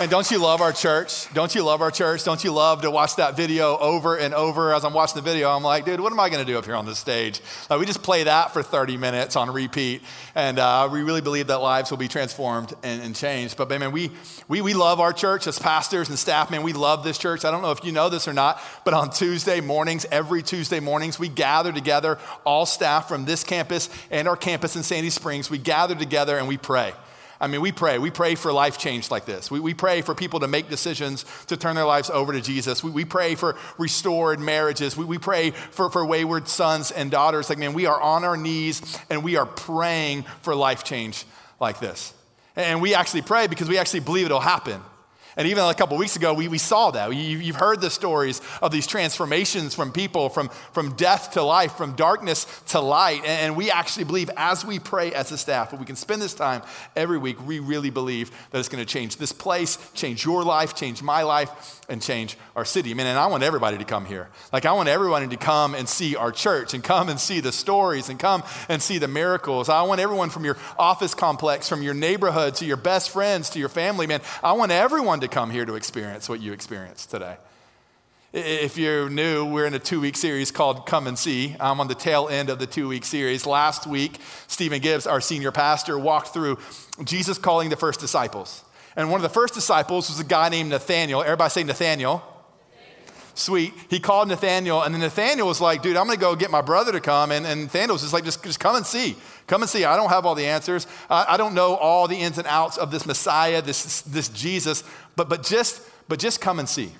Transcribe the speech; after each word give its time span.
And 0.00 0.10
don't 0.10 0.28
you 0.28 0.38
love 0.38 0.60
our 0.60 0.72
church? 0.72 1.32
Don't 1.34 1.54
you 1.54 1.62
love 1.62 1.80
our 1.80 1.92
church? 1.92 2.24
Don't 2.24 2.42
you 2.42 2.50
love 2.50 2.82
to 2.82 2.90
watch 2.90 3.14
that 3.14 3.36
video 3.36 3.78
over 3.78 4.16
and 4.16 4.34
over? 4.34 4.74
As 4.74 4.84
I'm 4.84 4.92
watching 4.92 5.14
the 5.14 5.22
video, 5.22 5.48
I'm 5.48 5.62
like, 5.62 5.84
dude, 5.84 6.00
what 6.00 6.12
am 6.12 6.18
I 6.18 6.30
going 6.30 6.44
to 6.44 6.52
do 6.52 6.58
up 6.58 6.64
here 6.64 6.74
on 6.74 6.84
this 6.84 6.98
stage? 6.98 7.40
Uh, 7.70 7.76
we 7.78 7.86
just 7.86 8.02
play 8.02 8.24
that 8.24 8.52
for 8.52 8.60
30 8.60 8.96
minutes 8.96 9.36
on 9.36 9.52
repeat. 9.52 10.02
And 10.34 10.58
uh, 10.58 10.88
we 10.90 11.04
really 11.04 11.20
believe 11.20 11.46
that 11.46 11.58
lives 11.58 11.92
will 11.92 11.98
be 11.98 12.08
transformed 12.08 12.74
and, 12.82 13.02
and 13.02 13.14
changed. 13.14 13.56
But 13.56 13.68
man, 13.68 13.92
we, 13.92 14.10
we, 14.48 14.62
we 14.62 14.74
love 14.74 14.98
our 14.98 15.12
church 15.12 15.46
as 15.46 15.60
pastors 15.60 16.08
and 16.08 16.18
staff. 16.18 16.50
Man, 16.50 16.64
we 16.64 16.72
love 16.72 17.04
this 17.04 17.16
church. 17.16 17.44
I 17.44 17.52
don't 17.52 17.62
know 17.62 17.70
if 17.70 17.84
you 17.84 17.92
know 17.92 18.08
this 18.08 18.26
or 18.26 18.32
not, 18.32 18.60
but 18.84 18.94
on 18.94 19.10
Tuesday 19.10 19.60
mornings, 19.60 20.06
every 20.10 20.42
Tuesday 20.42 20.80
mornings, 20.80 21.20
we 21.20 21.28
gather 21.28 21.70
together, 21.70 22.18
all 22.42 22.66
staff 22.66 23.06
from 23.06 23.26
this 23.26 23.44
campus 23.44 23.88
and 24.10 24.26
our 24.26 24.36
campus 24.36 24.74
in 24.74 24.82
Sandy 24.82 25.10
Springs. 25.10 25.50
We 25.50 25.58
gather 25.58 25.94
together 25.94 26.36
and 26.36 26.48
we 26.48 26.56
pray. 26.56 26.94
I 27.40 27.46
mean, 27.46 27.60
we 27.60 27.72
pray. 27.72 27.98
We 27.98 28.10
pray 28.10 28.34
for 28.34 28.52
life 28.52 28.78
change 28.78 29.10
like 29.10 29.24
this. 29.24 29.50
We, 29.50 29.60
we 29.60 29.74
pray 29.74 30.02
for 30.02 30.14
people 30.14 30.40
to 30.40 30.48
make 30.48 30.68
decisions 30.68 31.24
to 31.46 31.56
turn 31.56 31.74
their 31.74 31.84
lives 31.84 32.10
over 32.10 32.32
to 32.32 32.40
Jesus. 32.40 32.82
We, 32.82 32.90
we 32.90 33.04
pray 33.04 33.34
for 33.34 33.56
restored 33.78 34.40
marriages. 34.40 34.96
We, 34.96 35.04
we 35.04 35.18
pray 35.18 35.50
for, 35.50 35.90
for 35.90 36.04
wayward 36.06 36.48
sons 36.48 36.90
and 36.90 37.10
daughters. 37.10 37.48
Like, 37.48 37.58
man, 37.58 37.72
we 37.72 37.86
are 37.86 38.00
on 38.00 38.24
our 38.24 38.36
knees 38.36 38.98
and 39.10 39.24
we 39.24 39.36
are 39.36 39.46
praying 39.46 40.22
for 40.42 40.54
life 40.54 40.84
change 40.84 41.24
like 41.60 41.80
this. 41.80 42.14
And 42.56 42.80
we 42.80 42.94
actually 42.94 43.22
pray 43.22 43.46
because 43.46 43.68
we 43.68 43.78
actually 43.78 44.00
believe 44.00 44.26
it'll 44.26 44.40
happen. 44.40 44.80
And 45.36 45.48
even 45.48 45.64
a 45.64 45.74
couple 45.74 45.96
weeks 45.96 46.16
ago, 46.16 46.32
we, 46.34 46.48
we 46.48 46.58
saw 46.58 46.90
that. 46.92 47.14
You, 47.14 47.38
you've 47.38 47.56
heard 47.56 47.80
the 47.80 47.90
stories 47.90 48.40
of 48.62 48.72
these 48.72 48.86
transformations 48.86 49.74
from 49.74 49.92
people, 49.92 50.28
from, 50.28 50.48
from 50.72 50.94
death 50.94 51.32
to 51.32 51.42
life, 51.42 51.72
from 51.76 51.94
darkness 51.96 52.46
to 52.68 52.80
light. 52.80 53.24
And 53.24 53.56
we 53.56 53.70
actually 53.70 54.04
believe, 54.04 54.30
as 54.36 54.64
we 54.64 54.78
pray 54.78 55.12
as 55.12 55.32
a 55.32 55.38
staff, 55.38 55.72
if 55.72 55.80
we 55.80 55.86
can 55.86 55.96
spend 55.96 56.22
this 56.22 56.34
time 56.34 56.62
every 56.94 57.18
week, 57.18 57.44
we 57.46 57.58
really 57.58 57.90
believe 57.90 58.30
that 58.50 58.58
it's 58.58 58.68
going 58.68 58.84
to 58.84 58.90
change 58.90 59.16
this 59.16 59.32
place, 59.32 59.78
change 59.94 60.24
your 60.24 60.44
life, 60.44 60.74
change 60.74 61.02
my 61.02 61.22
life, 61.22 61.80
and 61.88 62.00
change 62.00 62.36
our 62.56 62.64
city. 62.64 62.90
I 62.90 62.94
mean, 62.94 63.06
and 63.06 63.18
I 63.18 63.26
want 63.26 63.42
everybody 63.42 63.78
to 63.78 63.84
come 63.84 64.04
here. 64.04 64.28
Like, 64.52 64.64
I 64.64 64.72
want 64.72 64.88
everyone 64.88 65.28
to 65.28 65.36
come 65.36 65.74
and 65.74 65.88
see 65.88 66.16
our 66.16 66.32
church 66.32 66.74
and 66.74 66.82
come 66.82 67.08
and 67.08 67.18
see 67.20 67.40
the 67.40 67.52
stories 67.52 68.08
and 68.08 68.18
come 68.18 68.42
and 68.68 68.80
see 68.80 68.98
the 68.98 69.08
miracles. 69.08 69.68
I 69.68 69.82
want 69.82 70.00
everyone 70.00 70.30
from 70.30 70.44
your 70.44 70.56
office 70.78 71.14
complex, 71.14 71.68
from 71.68 71.82
your 71.82 71.94
neighborhood 71.94 72.54
to 72.56 72.64
your 72.64 72.76
best 72.76 73.10
friends 73.10 73.50
to 73.50 73.58
your 73.58 73.68
family, 73.68 74.06
man. 74.06 74.20
I 74.42 74.52
want 74.52 74.72
everyone 74.72 75.20
to 75.26 75.34
come 75.34 75.50
here 75.50 75.64
to 75.64 75.74
experience 75.74 76.28
what 76.28 76.40
you 76.40 76.52
experienced 76.52 77.10
today. 77.10 77.36
If 78.32 78.76
you're 78.76 79.08
new, 79.08 79.46
we're 79.46 79.64
in 79.64 79.74
a 79.74 79.78
two 79.78 80.00
week 80.00 80.16
series 80.16 80.50
called 80.50 80.86
Come 80.86 81.06
and 81.06 81.18
See. 81.18 81.56
I'm 81.60 81.80
on 81.80 81.88
the 81.88 81.94
tail 81.94 82.28
end 82.28 82.50
of 82.50 82.58
the 82.58 82.66
two 82.66 82.88
week 82.88 83.04
series. 83.04 83.46
Last 83.46 83.86
week, 83.86 84.18
Stephen 84.48 84.80
Gibbs, 84.80 85.06
our 85.06 85.20
senior 85.20 85.52
pastor, 85.52 85.98
walked 85.98 86.28
through 86.28 86.58
Jesus 87.04 87.38
calling 87.38 87.70
the 87.70 87.76
first 87.76 88.00
disciples. 88.00 88.64
And 88.96 89.10
one 89.10 89.18
of 89.18 89.22
the 89.22 89.28
first 89.28 89.54
disciples 89.54 90.08
was 90.08 90.20
a 90.20 90.24
guy 90.24 90.48
named 90.48 90.70
Nathaniel. 90.70 91.22
Everybody 91.22 91.50
say 91.50 91.62
Nathaniel. 91.62 92.22
Sweet. 93.34 93.74
He 93.90 93.98
called 93.98 94.28
Nathaniel, 94.28 94.82
and 94.82 94.94
then 94.94 95.00
Nathaniel 95.00 95.48
was 95.48 95.60
like, 95.60 95.82
dude, 95.82 95.96
I'm 95.96 96.06
gonna 96.06 96.18
go 96.18 96.36
get 96.36 96.52
my 96.52 96.60
brother 96.60 96.92
to 96.92 97.00
come. 97.00 97.32
And, 97.32 97.44
and 97.44 97.64
Nathaniel 97.64 97.94
was 97.94 98.02
just 98.02 98.14
like, 98.14 98.24
just, 98.24 98.44
just 98.44 98.60
come 98.60 98.76
and 98.76 98.86
see. 98.86 99.16
Come 99.48 99.62
and 99.62 99.68
see. 99.68 99.84
I 99.84 99.96
don't 99.96 100.08
have 100.08 100.24
all 100.24 100.36
the 100.36 100.46
answers. 100.46 100.86
I, 101.10 101.26
I 101.30 101.36
don't 101.36 101.54
know 101.54 101.74
all 101.74 102.06
the 102.06 102.16
ins 102.16 102.38
and 102.38 102.46
outs 102.46 102.78
of 102.78 102.92
this 102.92 103.06
Messiah, 103.06 103.60
this, 103.60 104.02
this 104.02 104.28
Jesus, 104.28 104.84
but, 105.16 105.28
but, 105.28 105.42
just, 105.42 105.82
but 106.08 106.20
just 106.20 106.40
come 106.40 106.60
and 106.60 106.68
see. 106.68 106.92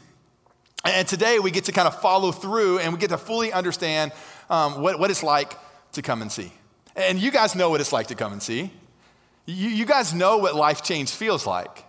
And 0.84 1.06
today 1.06 1.38
we 1.38 1.50
get 1.50 1.64
to 1.64 1.72
kind 1.72 1.86
of 1.86 2.00
follow 2.00 2.32
through 2.32 2.80
and 2.80 2.92
we 2.92 2.98
get 2.98 3.10
to 3.10 3.18
fully 3.18 3.52
understand 3.52 4.12
um, 4.50 4.82
what, 4.82 4.98
what 4.98 5.10
it's 5.10 5.22
like 5.22 5.54
to 5.92 6.02
come 6.02 6.20
and 6.20 6.30
see. 6.30 6.52
And 6.96 7.18
you 7.18 7.30
guys 7.30 7.54
know 7.54 7.70
what 7.70 7.80
it's 7.80 7.92
like 7.92 8.08
to 8.08 8.14
come 8.14 8.32
and 8.32 8.42
see. 8.42 8.70
You, 9.46 9.68
you 9.68 9.84
guys 9.84 10.12
know 10.12 10.38
what 10.38 10.54
life 10.54 10.82
change 10.82 11.10
feels 11.10 11.46
like. 11.46 11.84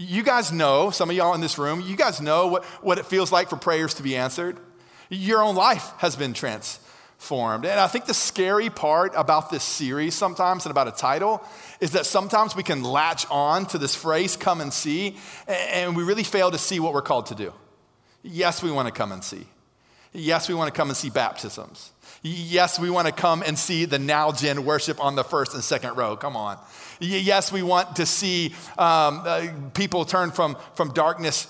You 0.00 0.22
guys 0.22 0.52
know, 0.52 0.90
some 0.90 1.10
of 1.10 1.16
y'all 1.16 1.34
in 1.34 1.40
this 1.40 1.58
room, 1.58 1.80
you 1.80 1.96
guys 1.96 2.20
know 2.20 2.46
what, 2.46 2.64
what 2.84 2.98
it 2.98 3.06
feels 3.06 3.32
like 3.32 3.50
for 3.50 3.56
prayers 3.56 3.94
to 3.94 4.04
be 4.04 4.14
answered. 4.14 4.56
Your 5.10 5.42
own 5.42 5.56
life 5.56 5.90
has 5.98 6.14
been 6.14 6.34
transformed. 6.34 7.64
And 7.64 7.80
I 7.80 7.88
think 7.88 8.06
the 8.06 8.14
scary 8.14 8.70
part 8.70 9.12
about 9.16 9.50
this 9.50 9.64
series 9.64 10.14
sometimes 10.14 10.66
and 10.66 10.70
about 10.70 10.86
a 10.86 10.92
title 10.92 11.42
is 11.80 11.90
that 11.92 12.06
sometimes 12.06 12.54
we 12.54 12.62
can 12.62 12.84
latch 12.84 13.26
on 13.28 13.66
to 13.66 13.78
this 13.78 13.96
phrase, 13.96 14.36
come 14.36 14.60
and 14.60 14.72
see, 14.72 15.16
and 15.48 15.96
we 15.96 16.04
really 16.04 16.22
fail 16.22 16.52
to 16.52 16.58
see 16.58 16.78
what 16.78 16.94
we're 16.94 17.02
called 17.02 17.26
to 17.26 17.34
do. 17.34 17.52
Yes, 18.22 18.62
we 18.62 18.70
want 18.70 18.86
to 18.86 18.94
come 18.94 19.10
and 19.10 19.24
see. 19.24 19.48
Yes, 20.12 20.48
we 20.48 20.54
want 20.54 20.72
to 20.72 20.76
come 20.76 20.88
and 20.88 20.96
see 20.96 21.10
baptisms. 21.10 21.92
Yes, 22.22 22.78
we 22.78 22.90
want 22.90 23.06
to 23.06 23.12
come 23.12 23.42
and 23.46 23.58
see 23.58 23.84
the 23.84 23.98
now 23.98 24.32
gen 24.32 24.64
worship 24.64 25.02
on 25.02 25.14
the 25.14 25.22
first 25.22 25.54
and 25.54 25.62
second 25.62 25.96
row. 25.96 26.16
Come 26.16 26.36
on. 26.36 26.58
Yes, 26.98 27.52
we 27.52 27.62
want 27.62 27.96
to 27.96 28.06
see 28.06 28.54
um, 28.76 29.22
uh, 29.24 29.48
people 29.74 30.04
turn 30.04 30.32
from, 30.32 30.56
from 30.74 30.92
darkness 30.92 31.46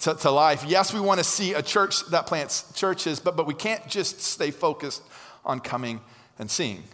to, 0.00 0.14
to, 0.14 0.30
life. 0.30 0.64
Yes, 0.66 0.94
we 0.94 1.00
want 1.00 1.18
to 1.18 1.24
see 1.24 1.54
a 1.54 1.62
church 1.62 2.06
that 2.10 2.26
plants 2.26 2.72
churches, 2.74 3.18
but, 3.18 3.36
but 3.36 3.46
we 3.46 3.54
can't 3.54 3.86
just 3.88 4.20
stay 4.20 4.50
focused 4.50 5.02
on 5.44 5.58
coming 5.58 6.00
and 6.38 6.48
seeing. 6.50 6.84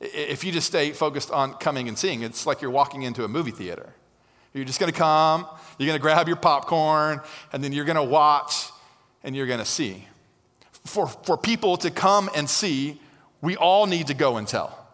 If 0.00 0.44
you 0.44 0.50
just 0.50 0.66
stay 0.66 0.92
focused 0.92 1.30
on 1.30 1.54
coming 1.54 1.88
and 1.88 1.96
seeing, 1.96 2.22
it's 2.22 2.46
like 2.46 2.60
you're 2.60 2.70
walking 2.70 3.02
into 3.02 3.24
a 3.24 3.28
movie 3.28 3.50
theater. 3.50 3.94
You're 4.52 4.64
just 4.64 4.80
going 4.80 4.92
to 4.92 4.98
come, 4.98 5.46
you're 5.78 5.86
going 5.86 5.98
to 5.98 6.02
grab 6.02 6.26
your 6.26 6.36
popcorn, 6.36 7.20
and 7.52 7.62
then 7.62 7.72
you're 7.72 7.84
going 7.84 7.96
to 7.96 8.02
watch 8.02 8.70
and 9.22 9.36
you're 9.36 9.46
going 9.46 9.58
to 9.58 9.64
see 9.64 10.04
for, 10.88 11.06
for 11.06 11.36
people 11.36 11.76
to 11.78 11.90
come 11.90 12.30
and 12.34 12.48
see, 12.48 13.00
we 13.40 13.56
all 13.56 13.86
need 13.86 14.08
to 14.08 14.14
go 14.14 14.36
and 14.36 14.48
tell. 14.48 14.86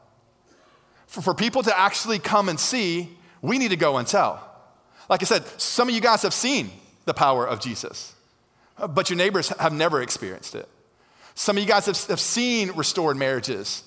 For, 1.07 1.23
for 1.23 1.35
people 1.35 1.63
to 1.63 1.79
actually 1.79 2.19
come 2.19 2.49
and 2.49 2.59
see, 2.59 3.09
we 3.41 3.59
need 3.59 3.71
to 3.71 3.77
go 3.77 3.97
and 3.97 4.07
tell. 4.07 4.43
Like 5.09 5.23
I 5.23 5.27
said, 5.27 5.45
some 5.61 5.89
of 5.89 5.95
you 5.95 6.01
guys 6.01 6.23
have 6.23 6.35
seen 6.35 6.71
the 7.05 7.15
power 7.15 7.47
of 7.47 7.61
Jesus, 7.61 8.15
but 8.89 9.11
your 9.11 9.17
neighbors 9.17 9.49
have 9.51 9.73
never 9.73 10.03
experienced 10.03 10.55
it. 10.55 10.69
Some 11.35 11.57
of 11.57 11.63
you 11.63 11.69
guys 11.69 11.87
have, 11.87 12.03
have 12.07 12.21
seen 12.21 12.71
restored 12.73 13.17
marriages, 13.17 13.85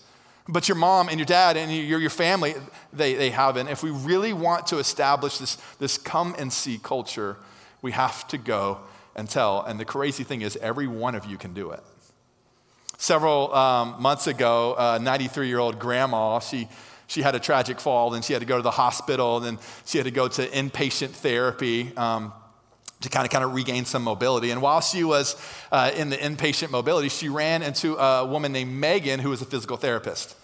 but 0.47 0.69
your 0.69 0.75
mom 0.78 1.09
and 1.09 1.18
your 1.18 1.25
dad 1.25 1.57
and 1.57 1.72
your, 1.72 2.00
your 2.00 2.09
family, 2.09 2.56
they, 2.94 3.16
they 3.16 3.29
haven't. 3.29 3.68
If 3.68 3.84
we 3.84 3.89
really 3.89 4.34
want 4.34 4.68
to 4.68 4.78
establish 4.78 5.38
this, 5.39 5.57
this 5.79 5.97
come 5.97 6.35
and 6.38 6.51
see 6.53 6.79
culture, 6.81 7.38
we 7.81 7.91
have 7.91 8.28
to 8.29 8.38
go 8.38 8.79
and 9.16 9.28
tell. 9.29 9.63
And 9.63 9.79
the 9.79 9.85
crazy 9.85 10.24
thing 10.24 10.41
is, 10.41 10.56
every 10.57 10.88
one 10.88 11.16
of 11.16 11.25
you 11.25 11.38
can 11.38 11.53
do 11.53 11.72
it. 11.72 11.84
Several 12.97 13.53
um, 13.53 14.02
months 14.02 14.25
ago, 14.25 14.75
a 14.78 15.00
93 15.00 15.47
year 15.47 15.59
old 15.59 15.80
grandma, 15.80 16.40
she, 16.40 16.68
she 17.06 17.22
had 17.22 17.35
a 17.35 17.40
tragic 17.40 17.80
fall 17.80 18.13
and 18.16 18.25
she 18.25 18.34
had 18.34 18.40
to 18.40 18.47
go 18.47 18.58
to 18.58 18.63
the 18.63 18.72
hospital 18.72 19.38
and 19.38 19.46
then 19.46 19.59
she 19.85 20.00
had 20.00 20.06
to 20.06 20.12
go 20.12 20.28
to 20.28 20.47
inpatient 20.47 21.09
therapy. 21.09 21.96
Um, 21.96 22.34
to 23.02 23.09
kind 23.09 23.25
of 23.25 23.31
kind 23.31 23.44
of 23.44 23.53
regain 23.53 23.86
some 23.86 24.02
mobility. 24.02 24.50
And 24.50 24.59
while 24.59 24.81
she 24.81 25.03
was 25.03 25.36
uh, 25.72 25.91
in 25.96 26.09
the 26.09 26.18
inpatient 26.18 26.72
mobility, 26.72 27.09
she 27.09 27.30
ran 27.30 27.62
into 27.62 27.96
a 27.96 28.25
woman 28.25 28.52
named 28.52 28.74
Megan, 28.74 29.19
who 29.19 29.30
was 29.30 29.40
a 29.40 29.46
physical 29.46 29.78
therapist. 29.78 30.36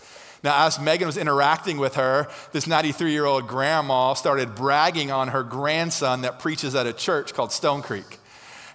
Now, 0.43 0.67
as 0.67 0.79
Megan 0.79 1.07
was 1.07 1.17
interacting 1.17 1.77
with 1.77 1.95
her, 1.95 2.27
this 2.51 2.67
93 2.67 3.11
year 3.11 3.25
old 3.25 3.47
grandma 3.47 4.13
started 4.13 4.55
bragging 4.55 5.09
on 5.09 5.29
her 5.29 5.41
grandson 5.41 6.21
that 6.21 6.39
preaches 6.39 6.75
at 6.75 6.85
a 6.85 6.93
church 6.93 7.33
called 7.33 7.51
Stone 7.51 7.81
Creek. 7.81 8.19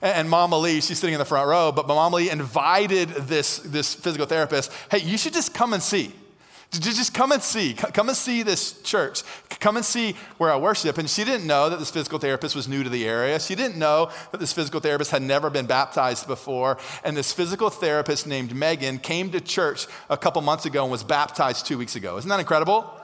And 0.00 0.30
Mama 0.30 0.58
Lee, 0.58 0.80
she's 0.80 0.98
sitting 0.98 1.14
in 1.14 1.18
the 1.18 1.24
front 1.24 1.48
row, 1.48 1.72
but 1.72 1.86
Mama 1.88 2.16
Lee 2.16 2.30
invited 2.30 3.08
this, 3.08 3.58
this 3.58 3.94
physical 3.94 4.26
therapist, 4.26 4.72
hey, 4.90 4.98
you 4.98 5.18
should 5.18 5.32
just 5.32 5.54
come 5.54 5.72
and 5.72 5.82
see. 5.82 6.12
Just 6.70 7.14
come 7.14 7.32
and 7.32 7.42
see. 7.42 7.72
Come 7.72 8.08
and 8.08 8.16
see 8.16 8.42
this 8.42 8.82
church. 8.82 9.22
Come 9.58 9.76
and 9.76 9.84
see 9.84 10.14
where 10.36 10.52
I 10.52 10.56
worship. 10.56 10.98
And 10.98 11.08
she 11.08 11.24
didn't 11.24 11.46
know 11.46 11.70
that 11.70 11.78
this 11.78 11.90
physical 11.90 12.18
therapist 12.18 12.54
was 12.54 12.68
new 12.68 12.84
to 12.84 12.90
the 12.90 13.08
area. 13.08 13.40
She 13.40 13.54
didn't 13.54 13.78
know 13.78 14.10
that 14.32 14.38
this 14.38 14.52
physical 14.52 14.78
therapist 14.78 15.10
had 15.10 15.22
never 15.22 15.48
been 15.48 15.64
baptized 15.64 16.26
before. 16.26 16.76
And 17.04 17.16
this 17.16 17.32
physical 17.32 17.70
therapist 17.70 18.26
named 18.26 18.54
Megan 18.54 18.98
came 18.98 19.30
to 19.30 19.40
church 19.40 19.86
a 20.10 20.16
couple 20.18 20.42
months 20.42 20.66
ago 20.66 20.82
and 20.82 20.92
was 20.92 21.02
baptized 21.02 21.64
two 21.64 21.78
weeks 21.78 21.96
ago. 21.96 22.18
Isn't 22.18 22.28
that 22.28 22.40
incredible? 22.40 22.97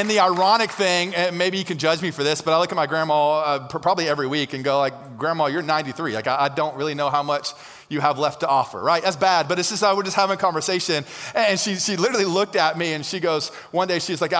And 0.00 0.08
the 0.08 0.20
ironic 0.20 0.70
thing, 0.70 1.14
and 1.14 1.36
maybe 1.36 1.58
you 1.58 1.64
can 1.66 1.76
judge 1.76 2.00
me 2.00 2.10
for 2.10 2.24
this, 2.24 2.40
but 2.40 2.54
I 2.54 2.58
look 2.58 2.72
at 2.72 2.76
my 2.76 2.86
grandma 2.86 3.40
uh, 3.40 3.68
probably 3.68 4.08
every 4.08 4.26
week 4.26 4.54
and 4.54 4.64
go 4.64 4.78
like, 4.78 5.18
Grandma, 5.18 5.44
you're 5.44 5.60
93. 5.60 6.14
Like, 6.14 6.26
I, 6.26 6.44
I, 6.44 6.48
don't 6.48 6.74
really 6.74 6.94
know 6.94 7.10
how 7.10 7.22
much 7.22 7.50
you 7.90 8.00
have 8.00 8.18
left 8.18 8.40
to 8.40 8.48
offer, 8.48 8.80
right? 8.80 9.02
That's 9.02 9.16
bad, 9.16 9.46
but 9.46 9.58
it's 9.58 9.68
just, 9.68 9.82
uh, 9.82 9.92
we're 9.94 10.04
just 10.04 10.16
having 10.16 10.38
a 10.38 10.40
conversation. 10.40 11.04
And 11.34 11.60
she, 11.60 11.74
she 11.74 11.98
literally 11.98 12.24
looked 12.24 12.56
at 12.56 12.78
me 12.78 12.94
and 12.94 13.04
she 13.04 13.20
goes, 13.20 13.50
one 13.72 13.88
day 13.88 13.98
she's 13.98 14.22
like, 14.22 14.32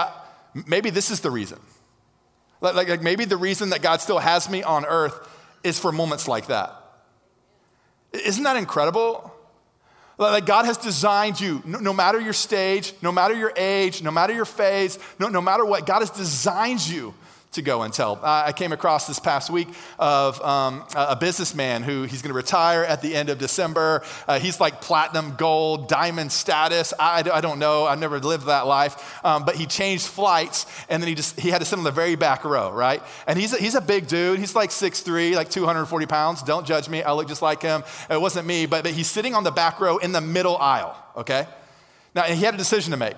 maybe 0.66 0.88
this 0.88 1.10
is 1.10 1.20
the 1.20 1.30
reason. 1.30 1.60
Like, 2.62 2.74
like, 2.74 2.88
like 2.88 3.02
maybe 3.02 3.26
the 3.26 3.36
reason 3.36 3.68
that 3.68 3.82
God 3.82 4.00
still 4.00 4.18
has 4.18 4.48
me 4.48 4.62
on 4.62 4.86
earth 4.86 5.28
is 5.62 5.78
for 5.78 5.92
moments 5.92 6.26
like 6.26 6.46
that. 6.46 6.74
Isn't 8.14 8.44
that 8.44 8.56
incredible? 8.56 9.29
Like 10.28 10.44
God 10.44 10.66
has 10.66 10.76
designed 10.76 11.40
you, 11.40 11.62
no, 11.64 11.78
no, 11.78 11.92
matter 11.94 12.20
your 12.20 12.34
stage, 12.34 12.92
no 13.00 13.10
matter 13.10 13.34
your 13.34 13.52
age, 13.56 14.02
no 14.02 14.10
matter 14.10 14.34
your 14.34 14.44
phase, 14.44 14.98
no, 15.18 15.28
no 15.28 15.40
matter 15.40 15.64
what, 15.64 15.86
God 15.86 16.00
has 16.00 16.10
designed 16.10 16.86
you 16.86 17.14
to 17.52 17.62
go 17.62 17.82
and 17.82 17.92
tell. 17.92 18.20
I 18.22 18.52
came 18.52 18.72
across 18.72 19.06
this 19.06 19.18
past 19.18 19.50
week 19.50 19.68
of 19.98 20.40
um, 20.40 20.84
a 20.94 21.16
businessman 21.16 21.82
who 21.82 22.04
he's 22.04 22.22
going 22.22 22.30
to 22.30 22.36
retire 22.36 22.84
at 22.84 23.02
the 23.02 23.14
end 23.14 23.28
of 23.28 23.38
December. 23.38 24.02
Uh, 24.28 24.38
he's 24.38 24.60
like 24.60 24.80
platinum, 24.80 25.34
gold, 25.36 25.88
diamond 25.88 26.30
status. 26.30 26.94
I, 26.98 27.28
I 27.32 27.40
don't 27.40 27.58
know. 27.58 27.86
I've 27.86 27.98
never 27.98 28.20
lived 28.20 28.46
that 28.46 28.66
life. 28.66 29.24
Um, 29.24 29.44
but 29.44 29.56
he 29.56 29.66
changed 29.66 30.06
flights 30.06 30.66
and 30.88 31.02
then 31.02 31.08
he 31.08 31.14
just 31.14 31.40
he 31.40 31.50
had 31.50 31.58
to 31.58 31.64
sit 31.64 31.78
on 31.78 31.84
the 31.84 31.90
very 31.90 32.14
back 32.14 32.44
row, 32.44 32.70
right? 32.70 33.02
And 33.26 33.38
he's 33.38 33.52
a, 33.52 33.56
he's 33.56 33.74
a 33.74 33.80
big 33.80 34.06
dude. 34.06 34.38
He's 34.38 34.54
like 34.54 34.70
6'3", 34.70 35.34
like 35.34 35.50
240 35.50 36.06
pounds. 36.06 36.42
Don't 36.42 36.66
judge 36.66 36.88
me. 36.88 37.02
I 37.02 37.12
look 37.12 37.26
just 37.26 37.42
like 37.42 37.62
him. 37.62 37.82
It 38.08 38.20
wasn't 38.20 38.46
me, 38.46 38.66
but, 38.66 38.84
but 38.84 38.92
he's 38.92 39.08
sitting 39.08 39.34
on 39.34 39.42
the 39.42 39.50
back 39.50 39.80
row 39.80 39.98
in 39.98 40.12
the 40.12 40.20
middle 40.20 40.56
aisle, 40.56 40.96
okay? 41.16 41.46
Now, 42.14 42.22
he 42.22 42.44
had 42.44 42.54
a 42.54 42.58
decision 42.58 42.92
to 42.92 42.96
make. 42.96 43.16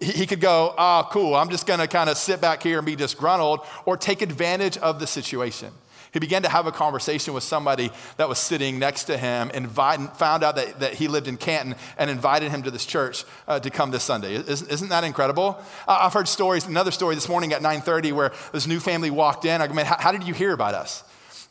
He 0.00 0.26
could 0.26 0.40
go, 0.40 0.74
oh, 0.76 1.08
cool, 1.10 1.34
I'm 1.34 1.50
just 1.50 1.66
gonna 1.66 1.86
kind 1.86 2.08
of 2.08 2.16
sit 2.16 2.40
back 2.40 2.62
here 2.62 2.78
and 2.78 2.86
be 2.86 2.96
disgruntled, 2.96 3.60
or 3.84 3.96
take 3.96 4.22
advantage 4.22 4.78
of 4.78 4.98
the 4.98 5.06
situation. 5.06 5.72
He 6.12 6.18
began 6.18 6.42
to 6.42 6.48
have 6.48 6.66
a 6.66 6.72
conversation 6.72 7.32
with 7.32 7.42
somebody 7.42 7.90
that 8.18 8.28
was 8.28 8.38
sitting 8.38 8.78
next 8.78 9.04
to 9.04 9.16
him, 9.16 9.50
invite, 9.50 10.14
found 10.16 10.44
out 10.44 10.56
that, 10.56 10.80
that 10.80 10.94
he 10.94 11.08
lived 11.08 11.26
in 11.26 11.38
Canton, 11.38 11.74
and 11.96 12.10
invited 12.10 12.50
him 12.50 12.62
to 12.64 12.70
this 12.70 12.84
church 12.84 13.24
uh, 13.48 13.58
to 13.60 13.70
come 13.70 13.90
this 13.90 14.04
Sunday. 14.04 14.34
Isn't, 14.34 14.90
that 14.90 15.04
incredible? 15.04 15.58
Uh, 15.88 15.98
I've 16.02 16.12
heard 16.12 16.28
stories, 16.28 16.66
another 16.66 16.90
story 16.90 17.14
this 17.14 17.30
morning 17.30 17.54
at 17.54 17.62
9.30 17.62 18.12
where 18.12 18.32
this 18.52 18.66
new 18.66 18.78
family 18.78 19.10
walked 19.10 19.46
in. 19.46 19.62
I 19.62 19.66
go, 19.66 19.72
man, 19.72 19.86
how, 19.86 19.96
how 19.98 20.12
did 20.12 20.24
you 20.24 20.34
hear 20.34 20.52
about 20.52 20.74
us? 20.74 21.02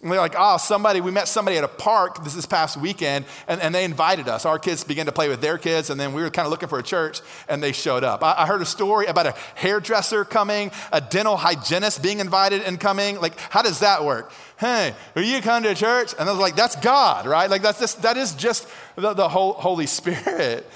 And 0.02 0.12
they're 0.12 0.20
like, 0.20 0.36
oh, 0.36 0.58
somebody, 0.58 1.00
we 1.00 1.12
met 1.12 1.28
somebody 1.28 1.58
at 1.58 1.64
a 1.64 1.68
park 1.68 2.24
this, 2.24 2.34
this 2.34 2.48
past 2.48 2.76
weekend, 2.76 3.26
and, 3.48 3.62
and 3.62 3.74
they 3.74 3.84
invited 3.84 4.28
us. 4.28 4.46
Our 4.46 4.58
kids 4.58 4.84
began 4.84 5.06
to 5.06 5.12
play 5.12 5.30
with 5.30 5.42
their 5.42 5.60
kids, 5.60 5.92
and 5.92 6.00
then 6.00 6.14
we 6.14 6.24
were 6.24 6.32
kind 6.32 6.48
of 6.48 6.52
looking 6.52 6.70
for 6.70 6.80
a 6.80 6.84
church, 6.84 7.22
and 7.48 7.62
they 7.62 7.72
showed 7.72 8.04
up. 8.04 8.24
I, 8.24 8.34
I 8.40 8.46
heard 8.48 8.64
a 8.64 8.66
story 8.66 9.06
about 9.06 9.28
a 9.28 9.36
hairdresser 9.54 10.26
coming, 10.26 10.72
a 10.92 11.02
dental 11.02 11.38
hygienist 11.38 12.02
being 12.02 12.20
invited 12.20 12.64
and 12.64 12.80
coming. 12.80 13.22
Like, 13.22 13.38
how 13.40 13.62
does 13.62 13.82
that 13.82 14.04
work? 14.04 14.32
Hey, 14.60 14.96
will 15.14 15.24
you 15.24 15.40
come 15.42 15.62
to 15.64 15.76
church? 15.76 16.16
And 16.20 16.28
I 16.28 16.32
was 16.32 16.42
like, 16.42 16.56
that's 16.56 16.76
God, 16.78 17.28
right? 17.28 17.50
Like, 17.50 17.62
that's 17.62 17.80
just, 17.80 18.02
that 18.02 18.18
is 18.18 18.34
just 18.34 18.68
the, 18.96 19.14
the 19.14 19.30
whole 19.30 19.54
Holy 19.54 19.86
Spirit. 19.88 20.68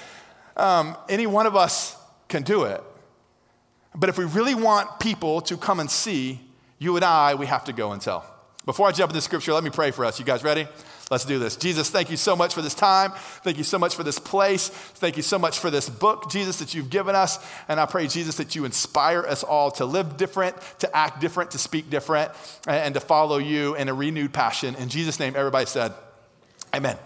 Um, 0.58 0.96
any 1.10 1.26
one 1.26 1.44
of 1.44 1.54
us 1.54 1.94
can 2.28 2.42
do 2.42 2.64
it. 2.64 2.82
But 3.94 4.08
if 4.08 4.16
we 4.16 4.24
really 4.24 4.54
want 4.54 5.00
people 5.00 5.42
to 5.42 5.58
come 5.58 5.80
and 5.80 5.90
see, 5.90 6.40
you 6.78 6.96
and 6.96 7.04
I, 7.04 7.34
we 7.34 7.44
have 7.44 7.64
to 7.64 7.74
go 7.74 7.92
and 7.92 8.00
tell. 8.00 8.24
Before 8.66 8.88
I 8.88 8.92
jump 8.92 9.12
into 9.12 9.20
scripture, 9.20 9.52
let 9.52 9.62
me 9.62 9.70
pray 9.70 9.92
for 9.92 10.04
us. 10.04 10.18
You 10.18 10.24
guys 10.24 10.42
ready? 10.42 10.66
Let's 11.08 11.24
do 11.24 11.38
this. 11.38 11.54
Jesus, 11.54 11.88
thank 11.88 12.10
you 12.10 12.16
so 12.16 12.34
much 12.34 12.52
for 12.52 12.62
this 12.62 12.74
time. 12.74 13.12
Thank 13.44 13.58
you 13.58 13.64
so 13.64 13.78
much 13.78 13.94
for 13.94 14.02
this 14.02 14.18
place. 14.18 14.70
Thank 14.70 15.16
you 15.16 15.22
so 15.22 15.38
much 15.38 15.60
for 15.60 15.70
this 15.70 15.88
book, 15.88 16.28
Jesus, 16.32 16.58
that 16.58 16.74
you've 16.74 16.90
given 16.90 17.14
us. 17.14 17.38
And 17.68 17.78
I 17.78 17.86
pray, 17.86 18.08
Jesus, 18.08 18.34
that 18.38 18.56
you 18.56 18.64
inspire 18.64 19.22
us 19.22 19.44
all 19.44 19.70
to 19.72 19.84
live 19.84 20.16
different, 20.16 20.56
to 20.80 20.96
act 20.96 21.20
different, 21.20 21.52
to 21.52 21.58
speak 21.58 21.90
different, 21.90 22.32
and 22.66 22.92
to 22.94 23.00
follow 23.00 23.38
you 23.38 23.76
in 23.76 23.88
a 23.88 23.94
renewed 23.94 24.32
passion. 24.32 24.74
In 24.74 24.88
Jesus' 24.88 25.20
name, 25.20 25.36
everybody 25.36 25.66
said, 25.66 25.92
Amen. 26.74 26.98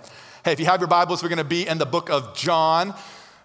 Hey, 0.46 0.52
if 0.52 0.60
you 0.60 0.64
have 0.64 0.80
your 0.80 0.88
Bibles, 0.88 1.22
we're 1.22 1.28
going 1.28 1.36
to 1.36 1.44
be 1.44 1.68
in 1.68 1.76
the 1.76 1.84
book 1.84 2.08
of 2.08 2.34
John 2.34 2.94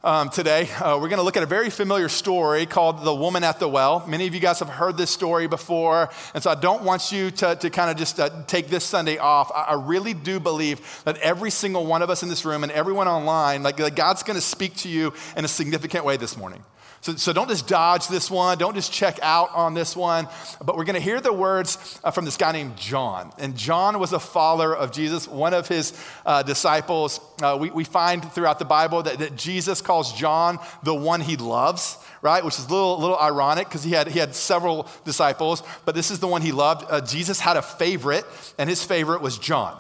um, 0.06 0.30
today. 0.30 0.70
Uh, 0.80 1.00
we're 1.02 1.10
going 1.10 1.18
to 1.18 1.24
look 1.24 1.36
at 1.36 1.42
a 1.42 1.48
very 1.48 1.72
familiar 1.72 2.08
story 2.10 2.68
called 2.68 3.04
The 3.04 3.14
Woman 3.14 3.44
at 3.44 3.60
the 3.60 3.68
Well. 3.68 4.06
Many 4.08 4.28
of 4.28 4.36
you 4.36 4.40
guys 4.40 4.60
have 4.60 4.70
heard 4.70 4.98
this 4.98 5.10
story 5.10 5.48
before, 5.48 6.10
and 6.36 6.44
so 6.44 6.52
I 6.52 6.56
don't 6.56 6.84
want 6.84 7.12
you 7.12 7.32
to, 7.32 7.56
to 7.56 7.70
kind 7.72 7.90
of 7.90 7.98
just 7.98 8.20
uh, 8.20 8.30
take 8.46 8.68
this 8.68 8.84
Sunday 8.84 9.18
off. 9.18 9.52
I, 9.54 9.62
I, 9.62 9.74
really 9.74 10.14
do 10.14 10.40
believe 10.40 11.02
that 11.06 11.18
every 11.18 11.50
single 11.50 11.88
one 11.88 12.04
of 12.04 12.12
us 12.12 12.22
in 12.22 12.30
this 12.30 12.46
room 12.46 12.62
and 12.64 12.72
everyone 12.72 13.08
online, 13.08 13.64
like, 13.64 13.80
like 13.80 13.96
God's 13.96 14.22
going 14.22 14.36
to 14.36 14.46
speak 14.46 14.76
to 14.78 14.90
you 14.90 15.12
in 15.36 15.44
a 15.44 15.48
significant 15.48 16.06
way 16.06 16.18
this 16.18 16.38
morning. 16.38 16.64
So, 17.06 17.16
so 17.18 17.34
don't 17.34 17.50
just 17.50 17.68
dodge 17.68 18.08
this 18.08 18.32
one. 18.32 18.58
Don't 18.58 18.74
just 18.74 18.92
check 18.92 19.20
out 19.22 19.54
on 19.54 19.76
this 19.76 19.96
one. 19.96 20.28
But 20.60 20.76
we're 20.76 20.86
going 20.86 20.96
to 20.96 21.00
hear 21.00 21.22
the 21.22 21.32
words 21.32 22.00
uh, 22.04 22.10
from 22.10 22.26
this 22.26 22.36
guy 22.36 22.52
named 22.52 22.78
John. 22.78 23.32
And 23.38 23.56
John 23.56 24.00
was 24.00 24.12
a 24.12 24.20
follower 24.20 24.76
of 24.76 24.92
Jesus, 24.92 25.28
one 25.28 25.54
of 25.54 25.68
his 25.68 25.94
uh, 26.26 26.42
disciples. 26.42 27.20
Uh, 27.44 27.58
we, 27.62 27.70
we 27.70 27.84
find 27.84 28.28
throughout 28.32 28.58
the 28.58 28.66
Bible 28.66 29.04
that, 29.04 29.20
that 29.20 29.36
Jesus 29.36 29.82
calls 29.82 30.14
John 30.14 30.58
the 30.82 30.96
one 30.96 31.22
he 31.22 31.38
loves 31.38 32.00
right? 32.24 32.44
Which 32.44 32.58
is 32.58 32.66
a 32.66 32.70
little, 32.70 32.98
little 32.98 33.20
ironic 33.20 33.68
because 33.68 33.84
he 33.84 33.92
had, 33.92 34.08
he 34.08 34.18
had 34.18 34.34
several 34.34 34.88
disciples, 35.04 35.62
but 35.86 35.94
this 35.94 36.10
is 36.10 36.18
the 36.18 36.28
one 36.28 36.42
he 36.42 36.52
loved. 36.52 36.84
Uh, 36.90 37.00
Jesus 37.00 37.40
had 37.40 37.56
a 37.56 37.62
favorite, 37.62 38.26
and 38.58 38.68
his 38.68 38.84
favorite 38.84 39.22
was 39.22 39.38
John. 39.38 39.80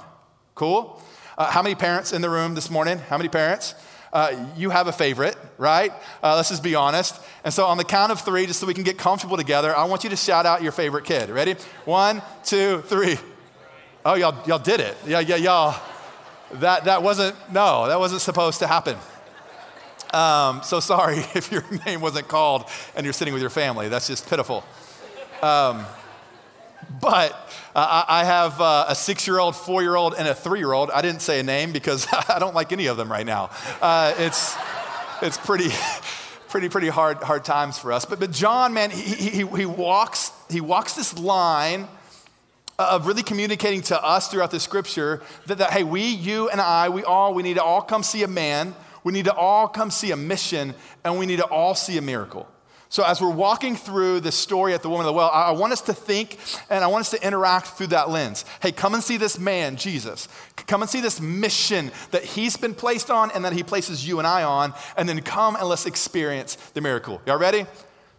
Cool? 0.53 1.01
Uh, 1.39 1.49
how 1.49 1.63
many 1.63 1.73
parents 1.73 2.13
in 2.13 2.21
the 2.21 2.29
room 2.29 2.53
this 2.53 2.69
morning? 2.69 2.99
How 2.99 3.17
many 3.17 3.29
parents? 3.29 3.73
Uh, 4.15 4.47
you 4.55 4.69
have 4.69 4.87
a 4.87 4.93
favorite, 4.93 5.35
right? 5.57 5.91
Uh, 6.23 6.37
let's 6.37 6.47
just 6.47 6.63
be 6.63 6.73
honest. 6.73 7.19
And 7.43 7.53
so, 7.53 7.65
on 7.65 7.75
the 7.75 7.83
count 7.83 8.13
of 8.13 8.21
three, 8.21 8.45
just 8.45 8.61
so 8.61 8.65
we 8.65 8.73
can 8.73 8.85
get 8.85 8.97
comfortable 8.97 9.35
together, 9.35 9.75
I 9.75 9.83
want 9.83 10.05
you 10.05 10.09
to 10.09 10.15
shout 10.15 10.45
out 10.45 10.63
your 10.63 10.71
favorite 10.71 11.03
kid. 11.03 11.29
Ready? 11.29 11.57
One, 11.83 12.21
two, 12.45 12.81
three. 12.83 13.17
Oh, 14.05 14.13
y'all, 14.13 14.33
y'all 14.47 14.57
did 14.57 14.79
it. 14.79 14.95
Yeah, 15.05 15.19
yeah, 15.19 15.35
y'all. 15.35 15.81
That, 16.53 16.85
that 16.85 17.03
wasn't, 17.03 17.35
no, 17.51 17.89
that 17.89 17.99
wasn't 17.99 18.21
supposed 18.21 18.59
to 18.59 18.67
happen. 18.67 18.95
Um, 20.13 20.61
so 20.63 20.79
sorry 20.79 21.17
if 21.35 21.51
your 21.51 21.65
name 21.85 21.99
wasn't 21.99 22.29
called 22.29 22.69
and 22.95 23.03
you're 23.03 23.11
sitting 23.11 23.33
with 23.33 23.41
your 23.41 23.49
family. 23.49 23.89
That's 23.89 24.07
just 24.07 24.29
pitiful. 24.29 24.63
Um, 25.41 25.85
but 27.01 27.33
uh, 27.75 28.05
I 28.07 28.23
have 28.23 28.59
uh, 28.61 28.85
a 28.87 28.95
six 28.95 29.27
year 29.27 29.39
old, 29.39 29.55
four 29.55 29.81
year 29.81 29.95
old, 29.95 30.15
and 30.17 30.27
a 30.27 30.35
three 30.35 30.59
year 30.59 30.71
old. 30.71 30.91
I 30.91 31.01
didn't 31.01 31.21
say 31.21 31.39
a 31.39 31.43
name 31.43 31.71
because 31.71 32.07
I 32.29 32.39
don't 32.39 32.55
like 32.55 32.71
any 32.71 32.87
of 32.87 32.97
them 32.97 33.11
right 33.11 33.25
now. 33.25 33.49
Uh, 33.81 34.13
it's, 34.17 34.55
it's 35.21 35.37
pretty, 35.37 35.69
pretty, 36.49 36.69
pretty 36.69 36.87
hard, 36.87 37.17
hard 37.17 37.43
times 37.43 37.77
for 37.77 37.91
us. 37.91 38.05
But, 38.05 38.19
but 38.19 38.31
John, 38.31 38.73
man, 38.73 38.91
he, 38.91 39.01
he, 39.15 39.45
he, 39.45 39.65
walks, 39.65 40.31
he 40.49 40.61
walks 40.61 40.93
this 40.93 41.17
line 41.17 41.87
of 42.77 43.07
really 43.07 43.23
communicating 43.23 43.81
to 43.81 44.03
us 44.03 44.29
throughout 44.29 44.51
the 44.51 44.59
scripture 44.59 45.21
that, 45.47 45.59
that, 45.59 45.71
hey, 45.71 45.83
we, 45.83 46.01
you, 46.07 46.49
and 46.49 46.59
I, 46.59 46.89
we 46.89 47.03
all, 47.03 47.33
we 47.33 47.43
need 47.43 47.55
to 47.55 47.63
all 47.63 47.81
come 47.81 48.03
see 48.03 48.23
a 48.23 48.27
man. 48.27 48.75
We 49.03 49.13
need 49.13 49.25
to 49.25 49.33
all 49.33 49.67
come 49.67 49.91
see 49.91 50.11
a 50.11 50.17
mission, 50.17 50.73
and 51.03 51.19
we 51.19 51.25
need 51.25 51.37
to 51.37 51.45
all 51.45 51.75
see 51.75 51.97
a 51.97 52.01
miracle. 52.01 52.47
So, 52.89 53.03
as 53.03 53.19
we're 53.19 53.29
walking 53.29 53.75
through 53.75 54.19
the 54.21 54.31
story 54.31 54.73
at 54.73 54.81
the 54.81 54.89
woman 54.89 55.05
of 55.05 55.13
the 55.13 55.17
well, 55.17 55.29
I 55.31 55.51
want 55.51 55.73
us 55.73 55.81
to 55.81 55.93
think 55.93 56.37
and 56.69 56.83
I 56.83 56.87
want 56.87 57.01
us 57.01 57.11
to 57.11 57.25
interact 57.25 57.67
through 57.67 57.87
that 57.87 58.09
lens. 58.09 58.45
Hey, 58.61 58.71
come 58.71 58.93
and 58.93 59.03
see 59.03 59.17
this 59.17 59.39
man, 59.39 59.75
Jesus. 59.75 60.27
Come 60.67 60.81
and 60.81 60.89
see 60.89 61.01
this 61.01 61.19
mission 61.19 61.91
that 62.11 62.23
he's 62.23 62.57
been 62.57 62.75
placed 62.75 63.09
on 63.09 63.31
and 63.31 63.43
that 63.43 63.53
he 63.53 63.63
places 63.63 64.07
you 64.07 64.19
and 64.19 64.27
I 64.27 64.43
on, 64.43 64.73
and 64.97 65.09
then 65.09 65.21
come 65.21 65.55
and 65.55 65.67
let's 65.67 65.85
experience 65.85 66.55
the 66.73 66.81
miracle. 66.81 67.21
Y'all 67.25 67.39
ready? 67.39 67.65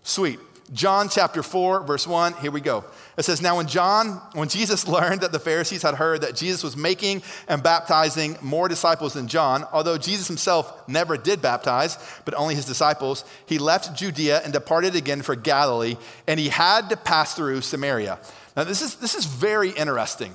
Sweet. 0.03 0.41
John 0.73 1.09
chapter 1.09 1.43
4, 1.43 1.85
verse 1.85 2.07
1, 2.07 2.35
here 2.35 2.51
we 2.51 2.61
go. 2.61 2.85
It 3.17 3.25
says, 3.25 3.41
Now 3.41 3.57
when 3.57 3.69
John, 3.69 4.21
when 4.35 4.49
Jesus 4.49 4.89
learned 4.89 5.21
that 5.21 5.33
the 5.33 5.39
Pharisees 5.39 5.83
had 5.83 5.95
heard 5.95 6.23
that 6.23 6.35
Jesus 6.35 6.65
was 6.65 6.77
making 6.77 7.23
and 7.49 7.63
baptizing 7.63 8.37
more 8.43 8.69
disciples 8.69 9.15
than 9.15 9.29
John, 9.29 9.65
although 9.73 9.97
Jesus 9.97 10.27
himself 10.27 10.89
never 10.89 11.17
did 11.17 11.41
baptize, 11.41 11.99
but 12.25 12.35
only 12.35 12.55
his 12.55 12.65
disciples, 12.65 13.25
he 13.47 13.59
left 13.59 13.97
Judea 13.97 14.41
and 14.43 14.53
departed 14.53 14.97
again 14.97 15.23
for 15.23 15.37
Galilee, 15.37 15.97
and 16.27 16.41
he 16.41 16.49
had 16.49 16.89
to 16.91 16.97
pass 16.97 17.35
through 17.35 17.61
Samaria. 17.61 18.19
Now 18.57 18.65
this 18.65 18.83
is, 18.83 18.97
this 18.97 19.15
is 19.15 19.25
very 19.25 19.71
interesting. 19.71 20.35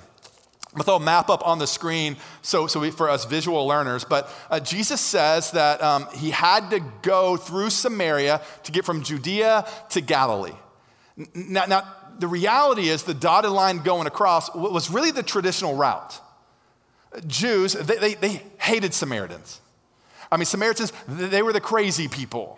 Gonna 0.73 0.83
throw 0.85 0.95
a 0.95 0.99
map 1.01 1.29
up 1.29 1.45
on 1.45 1.59
the 1.59 1.67
screen 1.67 2.15
so, 2.41 2.65
so 2.65 2.79
we, 2.79 2.91
for 2.91 3.09
us 3.09 3.25
visual 3.25 3.67
learners. 3.67 4.05
But 4.05 4.29
uh, 4.49 4.61
Jesus 4.61 5.01
says 5.01 5.51
that 5.51 5.81
um, 5.81 6.07
he 6.13 6.31
had 6.31 6.69
to 6.69 6.79
go 7.01 7.35
through 7.35 7.71
Samaria 7.71 8.41
to 8.63 8.71
get 8.71 8.85
from 8.85 9.03
Judea 9.03 9.67
to 9.89 10.01
Galilee. 10.01 10.55
Now, 11.35 11.65
now, 11.65 11.95
the 12.19 12.27
reality 12.27 12.87
is 12.87 13.03
the 13.03 13.13
dotted 13.13 13.51
line 13.51 13.79
going 13.79 14.07
across 14.07 14.53
was 14.55 14.89
really 14.89 15.11
the 15.11 15.23
traditional 15.23 15.75
route. 15.75 16.19
Jews, 17.27 17.73
they, 17.73 17.97
they, 17.97 18.13
they 18.13 18.43
hated 18.59 18.93
Samaritans. 18.93 19.59
I 20.31 20.37
mean, 20.37 20.45
Samaritans, 20.45 20.93
they 21.07 21.41
were 21.41 21.51
the 21.51 21.59
crazy 21.59 22.07
people. 22.07 22.57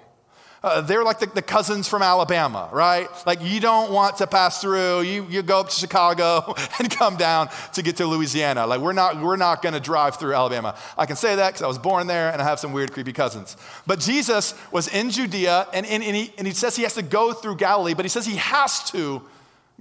Uh, 0.63 0.79
they're 0.79 1.03
like 1.03 1.19
the, 1.19 1.25
the, 1.25 1.41
cousins 1.41 1.89
from 1.89 2.01
Alabama, 2.01 2.69
right? 2.71 3.09
Like 3.25 3.41
you 3.41 3.59
don't 3.59 3.91
want 3.91 4.17
to 4.17 4.27
pass 4.27 4.61
through. 4.61 5.01
You, 5.01 5.27
you 5.29 5.41
go 5.41 5.59
up 5.59 5.67
to 5.67 5.75
Chicago 5.75 6.55
and 6.79 6.89
come 6.89 7.17
down 7.17 7.49
to 7.73 7.81
get 7.81 7.97
to 7.97 8.07
Louisiana. 8.07 8.65
Like 8.65 8.79
we're 8.79 8.93
not, 8.93 9.21
we're 9.21 9.35
not 9.35 9.61
going 9.61 9.73
to 9.73 9.81
drive 9.81 10.15
through 10.15 10.33
Alabama. 10.33 10.77
I 10.97 11.05
can 11.05 11.17
say 11.17 11.35
that 11.35 11.49
because 11.49 11.63
I 11.63 11.67
was 11.67 11.77
born 11.77 12.07
there 12.07 12.31
and 12.31 12.41
I 12.41 12.45
have 12.45 12.61
some 12.61 12.71
weird, 12.71 12.93
creepy 12.93 13.11
cousins. 13.11 13.57
But 13.85 13.99
Jesus 13.99 14.55
was 14.71 14.87
in 14.87 15.09
Judea 15.09 15.67
and, 15.73 15.85
and, 15.85 16.01
and, 16.01 16.15
he, 16.15 16.33
and 16.37 16.47
he 16.47 16.53
says 16.53 16.77
he 16.77 16.83
has 16.83 16.95
to 16.95 17.01
go 17.01 17.33
through 17.33 17.57
Galilee, 17.57 17.93
but 17.93 18.05
he 18.05 18.09
says 18.09 18.25
he 18.25 18.37
has 18.37 18.89
to 18.91 19.21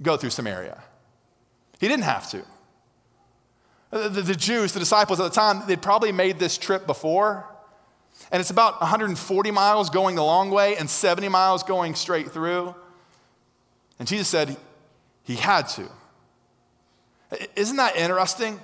go 0.01 0.17
through 0.17 0.31
Samaria. 0.31 0.83
He 1.79 1.87
didn't 1.87 2.03
have 2.03 2.29
to. 2.31 2.43
The, 3.89 4.09
the, 4.09 4.21
the 4.21 4.35
Jews, 4.35 4.73
the 4.73 4.79
disciples 4.79 5.21
at 5.21 5.23
the 5.23 5.35
time, 5.35 5.63
they'd 5.65 5.81
probably 5.81 6.11
made 6.11 6.39
this 6.39 6.57
trip 6.57 6.85
before 6.85 7.47
and 8.31 8.39
it's 8.39 8.49
about 8.49 8.79
140 8.81 9.51
miles 9.51 9.89
going 9.89 10.15
the 10.15 10.23
long 10.23 10.49
way 10.49 10.75
and 10.75 10.89
70 10.89 11.29
miles 11.29 11.63
going 11.63 11.95
straight 11.95 12.31
through. 12.31 12.73
And 13.99 14.07
Jesus 14.07 14.27
said 14.27 14.57
he 15.23 15.35
had 15.35 15.67
to. 15.69 15.87
Isn't 17.55 17.77
that 17.77 17.95
interesting? 17.95 18.59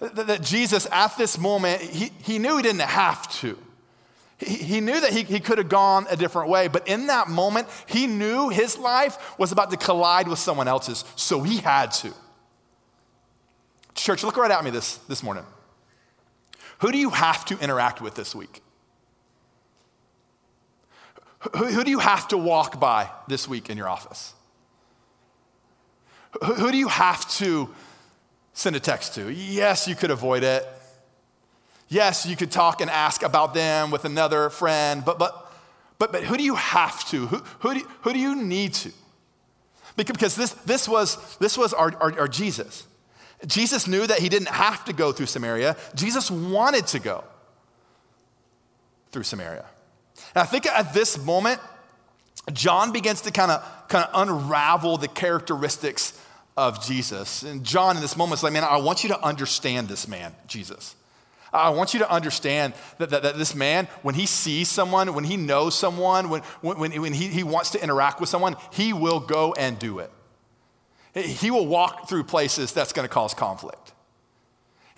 That 0.00 0.42
Jesus, 0.42 0.86
at 0.90 1.16
this 1.16 1.38
moment, 1.38 1.80
he, 1.80 2.10
he 2.22 2.38
knew 2.38 2.56
he 2.56 2.62
didn't 2.62 2.80
have 2.80 3.30
to. 3.40 3.58
He, 4.38 4.56
he 4.56 4.80
knew 4.80 5.00
that 5.00 5.12
he, 5.12 5.22
he 5.22 5.40
could 5.40 5.58
have 5.58 5.68
gone 5.68 6.06
a 6.10 6.16
different 6.16 6.50
way, 6.50 6.68
but 6.68 6.86
in 6.86 7.06
that 7.06 7.28
moment, 7.28 7.68
he 7.86 8.06
knew 8.06 8.48
his 8.50 8.76
life 8.76 9.38
was 9.38 9.52
about 9.52 9.70
to 9.70 9.76
collide 9.76 10.28
with 10.28 10.38
someone 10.38 10.68
else's, 10.68 11.04
so 11.16 11.42
he 11.42 11.58
had 11.58 11.92
to. 11.92 12.12
Church, 13.94 14.22
look 14.22 14.36
right 14.36 14.50
at 14.50 14.62
me 14.62 14.70
this, 14.70 14.98
this 15.08 15.22
morning. 15.22 15.44
Who 16.80 16.92
do 16.92 16.98
you 16.98 17.10
have 17.10 17.44
to 17.46 17.58
interact 17.58 18.00
with 18.00 18.14
this 18.14 18.34
week? 18.34 18.62
Who, 21.54 21.66
who 21.66 21.84
do 21.84 21.90
you 21.90 22.00
have 22.00 22.28
to 22.28 22.38
walk 22.38 22.80
by 22.80 23.10
this 23.28 23.48
week 23.48 23.70
in 23.70 23.76
your 23.76 23.88
office? 23.88 24.34
Who, 26.44 26.54
who 26.54 26.70
do 26.70 26.76
you 26.76 26.88
have 26.88 27.28
to 27.36 27.74
send 28.52 28.76
a 28.76 28.80
text 28.80 29.14
to? 29.14 29.32
Yes, 29.32 29.86
you 29.86 29.94
could 29.94 30.10
avoid 30.10 30.42
it. 30.42 30.66
Yes, 31.88 32.26
you 32.26 32.36
could 32.36 32.50
talk 32.50 32.80
and 32.80 32.90
ask 32.90 33.22
about 33.22 33.54
them 33.54 33.90
with 33.90 34.04
another 34.04 34.50
friend, 34.50 35.04
but, 35.04 35.18
but, 35.18 35.52
but, 35.98 36.10
but 36.10 36.24
who 36.24 36.36
do 36.36 36.42
you 36.42 36.56
have 36.56 37.08
to? 37.10 37.26
Who, 37.26 37.36
who, 37.60 37.74
do, 37.74 37.88
who 38.02 38.12
do 38.12 38.18
you 38.18 38.34
need 38.34 38.74
to? 38.74 38.92
Because 39.96 40.34
this, 40.34 40.52
this 40.52 40.88
was, 40.88 41.36
this 41.38 41.56
was 41.56 41.72
our, 41.72 41.94
our, 42.00 42.20
our 42.20 42.28
Jesus. 42.28 42.86
Jesus 43.46 43.86
knew 43.86 44.06
that 44.06 44.18
he 44.18 44.28
didn't 44.28 44.48
have 44.48 44.84
to 44.86 44.92
go 44.92 45.12
through 45.12 45.26
Samaria. 45.26 45.76
Jesus 45.94 46.30
wanted 46.30 46.86
to 46.88 46.98
go 46.98 47.24
through 49.10 49.24
Samaria. 49.24 49.66
And 50.34 50.42
I 50.42 50.46
think 50.46 50.66
at 50.66 50.94
this 50.94 51.18
moment, 51.18 51.60
John 52.52 52.92
begins 52.92 53.22
to 53.22 53.30
kind 53.30 53.50
of 53.50 53.88
kind 53.88 54.04
of 54.04 54.28
unravel 54.28 54.96
the 54.96 55.08
characteristics 55.08 56.18
of 56.56 56.84
Jesus. 56.84 57.42
And 57.42 57.64
John 57.64 57.96
in 57.96 58.02
this 58.02 58.16
moment 58.16 58.38
is 58.38 58.42
like, 58.42 58.52
man, 58.52 58.64
I 58.64 58.78
want 58.78 59.02
you 59.02 59.10
to 59.10 59.22
understand 59.22 59.88
this 59.88 60.08
man, 60.08 60.34
Jesus. 60.46 60.94
I 61.52 61.70
want 61.70 61.94
you 61.94 62.00
to 62.00 62.10
understand 62.10 62.74
that, 62.98 63.10
that, 63.10 63.22
that, 63.22 63.38
this 63.38 63.54
man, 63.54 63.86
when 64.02 64.14
he 64.14 64.26
sees 64.26 64.68
someone, 64.68 65.14
when 65.14 65.24
he 65.24 65.36
knows 65.36 65.78
someone, 65.78 66.28
when, 66.28 66.42
when, 66.60 67.00
when 67.00 67.12
he, 67.12 67.28
he 67.28 67.44
wants 67.44 67.70
to 67.70 67.82
interact 67.82 68.20
with 68.20 68.28
someone, 68.28 68.56
he 68.72 68.92
will 68.92 69.20
go 69.20 69.54
and 69.54 69.78
do 69.78 70.00
it. 70.00 70.10
He 71.16 71.50
will 71.50 71.66
walk 71.66 72.08
through 72.08 72.24
places 72.24 72.72
that's 72.72 72.92
going 72.92 73.08
to 73.08 73.12
cause 73.12 73.32
conflict. 73.32 73.92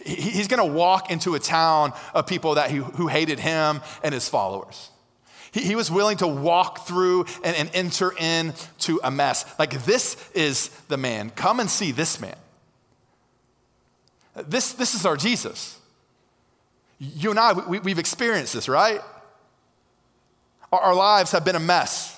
He's 0.04 0.48
going 0.48 0.66
to 0.66 0.72
walk 0.72 1.10
into 1.10 1.34
a 1.34 1.38
town 1.38 1.92
of 2.14 2.26
people 2.26 2.54
that 2.54 2.70
he, 2.70 2.76
who 2.76 3.06
hated 3.08 3.38
him 3.38 3.80
and 4.02 4.12
his 4.12 4.28
followers. 4.28 4.90
He, 5.52 5.62
he 5.62 5.76
was 5.76 5.90
willing 5.90 6.16
to 6.18 6.26
walk 6.26 6.86
through 6.86 7.26
and, 7.44 7.56
and 7.56 7.70
enter 7.72 8.12
into 8.18 9.00
a 9.02 9.10
mess. 9.10 9.44
Like, 9.58 9.84
this 9.84 10.16
is 10.34 10.68
the 10.88 10.96
man. 10.96 11.30
Come 11.30 11.60
and 11.60 11.70
see 11.70 11.92
this 11.92 12.20
man. 12.20 12.36
This, 14.34 14.72
this 14.72 14.94
is 14.94 15.06
our 15.06 15.16
Jesus. 15.16 15.78
You 16.98 17.30
and 17.30 17.38
I, 17.38 17.52
we, 17.52 17.78
we've 17.78 17.98
experienced 17.98 18.54
this, 18.54 18.68
right? 18.68 19.00
Our, 20.72 20.80
our 20.80 20.94
lives 20.94 21.32
have 21.32 21.44
been 21.44 21.56
a 21.56 21.60
mess. 21.60 22.17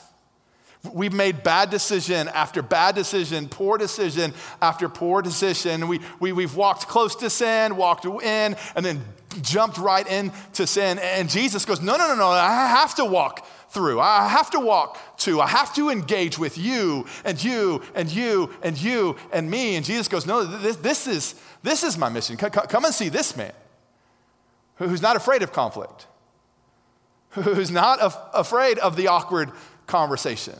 We've 0.93 1.13
made 1.13 1.43
bad 1.43 1.69
decision 1.69 2.29
after 2.29 2.63
bad 2.63 2.95
decision, 2.95 3.49
poor 3.49 3.77
decision 3.77 4.33
after 4.63 4.89
poor 4.89 5.21
decision. 5.21 5.89
We, 5.89 6.01
we, 6.21 6.33
we've 6.33 6.57
walked 6.57 6.89
close 6.89 7.15
to 7.17 7.29
sin, 7.29 7.77
walked 7.77 8.07
in, 8.07 8.57
and 8.75 8.85
then 8.85 9.05
jumped 9.43 9.77
right 9.77 10.07
into 10.11 10.67
sin. 10.67 10.99
And 10.99 11.29
Jesus 11.29 11.67
goes, 11.67 11.83
No, 11.83 11.97
no, 11.99 12.09
no, 12.09 12.17
no, 12.17 12.29
I 12.29 12.67
have 12.67 12.95
to 12.95 13.05
walk 13.05 13.47
through. 13.69 14.01
I 14.01 14.27
have 14.27 14.51
to 14.51 14.61
walk 14.61 14.99
to. 15.19 15.41
I 15.41 15.47
have 15.47 15.75
to 15.75 15.91
engage 15.91 16.39
with 16.39 16.57
you 16.57 17.07
and 17.25 17.43
you 17.43 17.83
and 17.95 18.11
you 18.11 18.51
and 18.63 18.81
you 18.81 19.17
and 19.33 19.51
me. 19.51 19.77
And 19.77 19.85
Jesus 19.85 20.09
goes, 20.09 20.27
No, 20.27 20.45
this, 20.45 20.77
this, 20.77 21.07
is, 21.07 21.35
this 21.63 21.85
is 21.85 21.99
my 21.99 22.09
mission. 22.09 22.37
Come 22.37 22.85
and 22.85 22.95
see 22.95 23.11
this 23.11 23.37
man 23.37 23.53
who's 24.77 25.03
not 25.03 25.15
afraid 25.15 25.43
of 25.43 25.53
conflict, 25.53 26.07
who's 27.31 27.71
not 27.71 27.99
af- 28.01 28.17
afraid 28.33 28.79
of 28.79 28.97
the 28.97 29.09
awkward 29.09 29.51
conversation, 29.91 30.59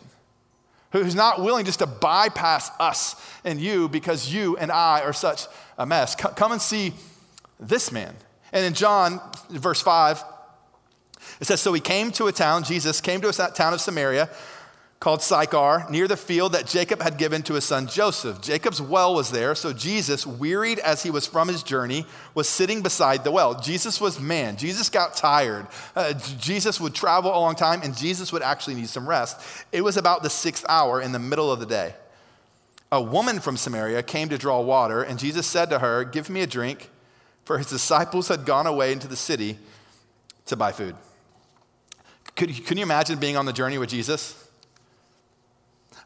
who's 0.93 1.15
not 1.15 1.41
willing 1.41 1.65
just 1.65 1.79
to 1.79 1.87
bypass 1.87 2.71
us 2.81 3.15
and 3.45 3.61
you 3.61 3.89
because 3.89 4.33
you 4.33 4.57
and 4.57 4.71
I 4.71 5.03
are 5.03 5.13
such 5.13 5.47
a 5.79 5.87
mess. 5.87 6.15
Come 6.15 6.53
and 6.53 6.61
see 6.61 6.93
this 7.59 7.93
man. 7.93 8.15
And 8.53 8.67
in 8.67 8.75
John, 8.75 9.21
verse 9.49 9.81
5, 9.81 10.23
it 11.41 11.47
says, 11.47 11.61
So 11.61 11.73
he 11.73 11.81
came 11.81 12.11
to 12.13 12.27
a 12.27 12.33
town, 12.33 12.65
Jesus 12.65 13.01
came 13.01 13.21
to 13.21 13.29
a 13.29 13.33
town 13.33 13.73
of 13.73 13.81
Samaria 13.81 14.29
called 15.01 15.23
Sychar, 15.23 15.87
near 15.89 16.07
the 16.07 16.17
field 16.17 16.53
that 16.53 16.67
Jacob 16.67 17.01
had 17.01 17.17
given 17.17 17.43
to 17.45 17.55
his 17.55 17.65
son 17.65 17.87
Joseph. 17.87 18.43
Jacob's 18.43 18.83
well 18.83 19.15
was 19.15 19.31
there, 19.31 19.55
so 19.55 19.73
Jesus, 19.73 20.27
wearied 20.27 20.79
as 20.79 21.03
he 21.03 21.11
was 21.11 21.27
from 21.27 21.49
his 21.49 21.63
journey, 21.63 22.05
was 22.35 22.47
sitting 22.47 22.83
beside 22.83 23.25
the 23.25 23.31
well. 23.31 23.59
Jesus 23.59 23.99
was 23.99 24.21
man. 24.21 24.59
Jesus 24.59 24.91
got 24.91 25.17
tired. 25.17 25.67
Uh, 25.97 26.13
Jesus 26.13 26.79
would 26.79 26.95
travel 26.95 27.31
a 27.31 27.41
long 27.41 27.55
time, 27.55 27.81
and 27.83 27.97
Jesus 27.97 28.31
would 28.31 28.43
actually 28.43 28.75
need 28.75 28.91
some 28.91 29.09
rest. 29.09 29.41
It 29.73 29.81
was 29.81 29.97
about 29.97 30.23
the 30.23 30.29
sixth 30.29 30.67
hour 30.69 31.01
in 31.01 31.13
the 31.13 31.19
middle 31.19 31.51
of 31.51 31.61
the 31.61 31.67
day. 31.67 31.95
A 32.93 33.01
woman 33.01 33.41
from 33.41 33.57
Samaria 33.57 34.03
came 34.03 34.29
to 34.29 34.37
draw 34.37 34.61
water, 34.61 35.03
and 35.03 35.19
Jesus 35.19 35.47
said 35.47 35.71
to 35.71 35.79
her, 35.79 36.05
Give 36.05 36.29
me 36.29 36.43
a 36.43 36.47
drink, 36.47 36.91
for 37.47 37.57
his 37.57 37.71
disciples 37.71 38.29
had 38.29 38.45
gone 38.45 38.67
away 38.67 38.93
into 38.93 39.09
the 39.09 39.17
city 39.17 39.57
to 40.45 40.57
buy 40.57 40.73
food. 40.73 40.95
Could, 42.37 42.77
you 42.77 42.83
imagine 42.83 43.19
being 43.19 43.39
on 43.39 43.47
the 43.47 43.53
journey 43.53 43.79
with 43.79 43.89
Jesus? 43.89 44.40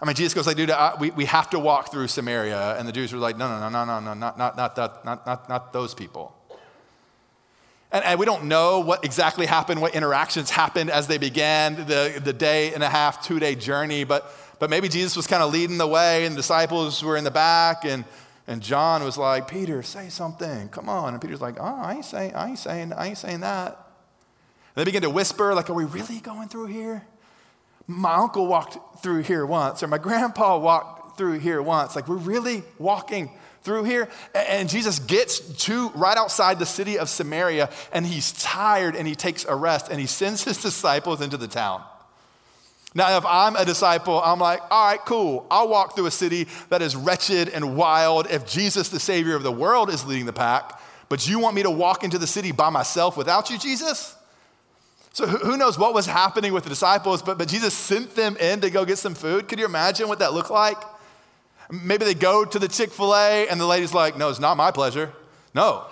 I 0.05 0.07
mean, 0.07 0.17
Jesus 0.17 0.35
goes 0.35 0.47
like, 0.47 0.59
dude, 0.59 0.71
I, 0.71 0.95
we, 1.01 1.13
we 1.13 1.25
have 1.25 1.49
to 1.49 1.59
walk 1.59 1.91
through 1.91 2.09
Samaria. 2.09 2.77
And 2.79 2.87
the 2.87 2.93
Jews 2.93 3.11
were 3.11 3.19
like, 3.19 3.39
no, 3.39 3.49
no, 3.49 3.59
no, 3.59 3.71
no, 3.71 3.85
no, 3.87 4.01
no, 4.01 4.13
not, 4.13 4.37
not, 4.37 4.55
not, 4.55 4.77
that, 4.77 5.03
not, 5.03 5.25
not, 5.25 5.49
not 5.49 5.73
those 5.73 5.95
people. 5.95 6.37
And, 7.91 8.05
and 8.05 8.21
we 8.21 8.27
don't 8.27 8.45
know 8.45 8.81
what 8.81 9.03
exactly 9.03 9.47
happened, 9.47 9.81
what 9.81 9.95
interactions 9.95 10.51
happened 10.51 10.91
as 10.91 11.07
they 11.07 11.17
began 11.17 11.87
the, 11.87 12.21
the 12.23 12.35
day 12.35 12.75
and 12.75 12.83
a 12.83 12.89
half, 12.91 13.27
two 13.27 13.39
day 13.39 13.55
journey. 13.55 14.05
But, 14.05 14.31
but 14.59 14.69
maybe 14.69 14.91
Jesus 14.91 15.17
was 15.17 15.27
kind 15.27 15.43
of 15.43 15.51
leading 15.51 15.79
the 15.79 15.87
way 15.87 16.27
and 16.27 16.35
the 16.35 16.41
disciples 16.41 17.03
were 17.03 17.17
in 17.17 17.25
the 17.25 17.31
back. 17.31 17.87
And, 17.87 18.05
and 18.47 18.61
John 18.61 19.05
was 19.05 19.17
like, 19.17 19.49
Peter, 19.49 19.83
say 19.83 20.11
something. 20.11 20.69
Come 20.69 20.91
on. 20.91 21.15
And 21.15 21.23
Peter's 21.23 21.41
like, 21.41 21.57
oh, 21.59 21.65
I 21.65 21.95
ain't 21.95 22.05
saying, 22.05 22.35
I 22.35 22.51
ain't 22.51 22.59
saying, 22.59 22.93
I 22.93 23.07
ain't 23.07 23.17
saying 23.17 23.41
that. 23.41 23.69
And 24.77 24.83
they 24.83 24.85
begin 24.85 25.01
to 25.01 25.09
whisper, 25.09 25.55
like, 25.55 25.71
are 25.71 25.75
we 25.75 25.87
really 25.87 26.21
going 26.21 26.49
through 26.49 26.67
here? 26.67 27.07
My 27.87 28.15
uncle 28.15 28.47
walked 28.47 29.03
through 29.03 29.23
here 29.23 29.45
once, 29.45 29.83
or 29.83 29.89
my 29.89 29.99
grandpa 29.99 30.59
walked 30.59 31.19
through 31.19 31.39
here 31.39 31.63
once. 31.63 31.95
Like, 31.95 32.09
we're 32.09 32.17
really 32.17 32.63
walking 32.79 33.31
through 33.63 33.85
here. 33.85 34.09
And 34.35 34.69
Jesus 34.69 34.99
gets 34.99 35.41
to 35.65 35.89
right 35.91 36.17
outside 36.17 36.59
the 36.59 36.67
city 36.67 36.99
of 36.99 37.09
Samaria, 37.09 37.71
and 37.93 38.07
he's 38.07 38.33
tired 38.33 38.95
and 38.95 39.09
he 39.09 39.15
takes 39.15 39.45
a 39.45 39.55
rest 39.55 39.89
and 39.91 39.99
he 39.99 40.07
sends 40.07 40.45
his 40.45 40.61
disciples 40.63 41.21
into 41.21 41.37
the 41.37 41.49
town. 41.49 41.83
Now, 42.97 43.17
if 43.17 43.25
I'm 43.27 43.57
a 43.57 43.65
disciple, 43.65 44.23
I'm 44.23 44.39
like, 44.39 44.61
all 44.71 44.87
right, 44.87 45.01
cool. 45.05 45.47
I'll 45.51 45.69
walk 45.69 45.97
through 45.97 46.07
a 46.07 46.13
city 46.13 46.47
that 46.69 46.81
is 46.81 46.95
wretched 46.95 47.49
and 47.49 47.77
wild 47.77 48.31
if 48.31 48.47
Jesus, 48.47 48.89
the 48.89 49.01
Savior 49.01 49.35
of 49.35 49.43
the 49.43 49.51
world, 49.51 49.91
is 49.91 50.07
leading 50.07 50.27
the 50.27 50.33
pack. 50.33 50.81
But 51.09 51.29
you 51.29 51.41
want 51.41 51.57
me 51.57 51.65
to 51.65 51.71
walk 51.71 52.05
into 52.05 52.19
the 52.19 52.27
city 52.27 52.53
by 52.53 52.71
myself 52.71 53.17
without 53.17 53.51
you, 53.51 53.59
Jesus? 53.59 54.15
So 55.15 55.29
who 55.29 55.57
knows 55.57 55.79
what 55.79 55.95
was 55.95 56.07
happening 56.07 56.53
with 56.53 56.65
the 56.65 56.71
disciples, 56.71 57.23
but, 57.23 57.39
but 57.39 57.47
Jesus 57.47 57.73
sent 57.73 58.17
them 58.17 58.37
in 58.37 58.61
to 58.63 58.69
go 58.69 58.85
get 58.85 58.99
some 58.99 59.15
food. 59.15 59.47
Could 59.47 59.61
you 59.61 59.65
imagine 59.65 60.09
what 60.09 60.19
that 60.19 60.33
looked 60.33 60.51
like? 60.51 60.77
Maybe 61.71 62.05
they 62.05 62.15
go 62.15 62.45
to 62.45 62.59
the 62.59 62.67
Chick 62.67 62.91
fil 62.91 63.15
A 63.15 63.47
and 63.49 63.61
the 63.61 63.67
lady's 63.67 63.95
like, 63.95 64.19
no, 64.19 64.29
it's 64.29 64.41
not 64.41 64.57
my 64.57 64.73
pleasure. 64.73 65.13
No. 65.55 65.85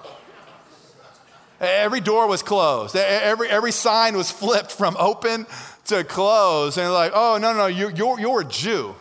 Every 1.61 2.01
door 2.01 2.27
was 2.27 2.43
closed. 2.43 2.97
Every, 2.97 3.49
every 3.49 3.71
sign 3.71 4.17
was 4.17 4.29
flipped 4.29 4.73
from 4.73 4.97
open 4.99 5.47
to 5.85 6.03
close. 6.03 6.77
And 6.77 6.93
like, 6.93 7.13
oh, 7.15 7.39
no, 7.41 7.55
no, 7.55 7.67
you're, 7.67 7.93
you're, 7.93 8.19
you're 8.19 8.41
a 8.41 8.45
Jew. 8.45 8.97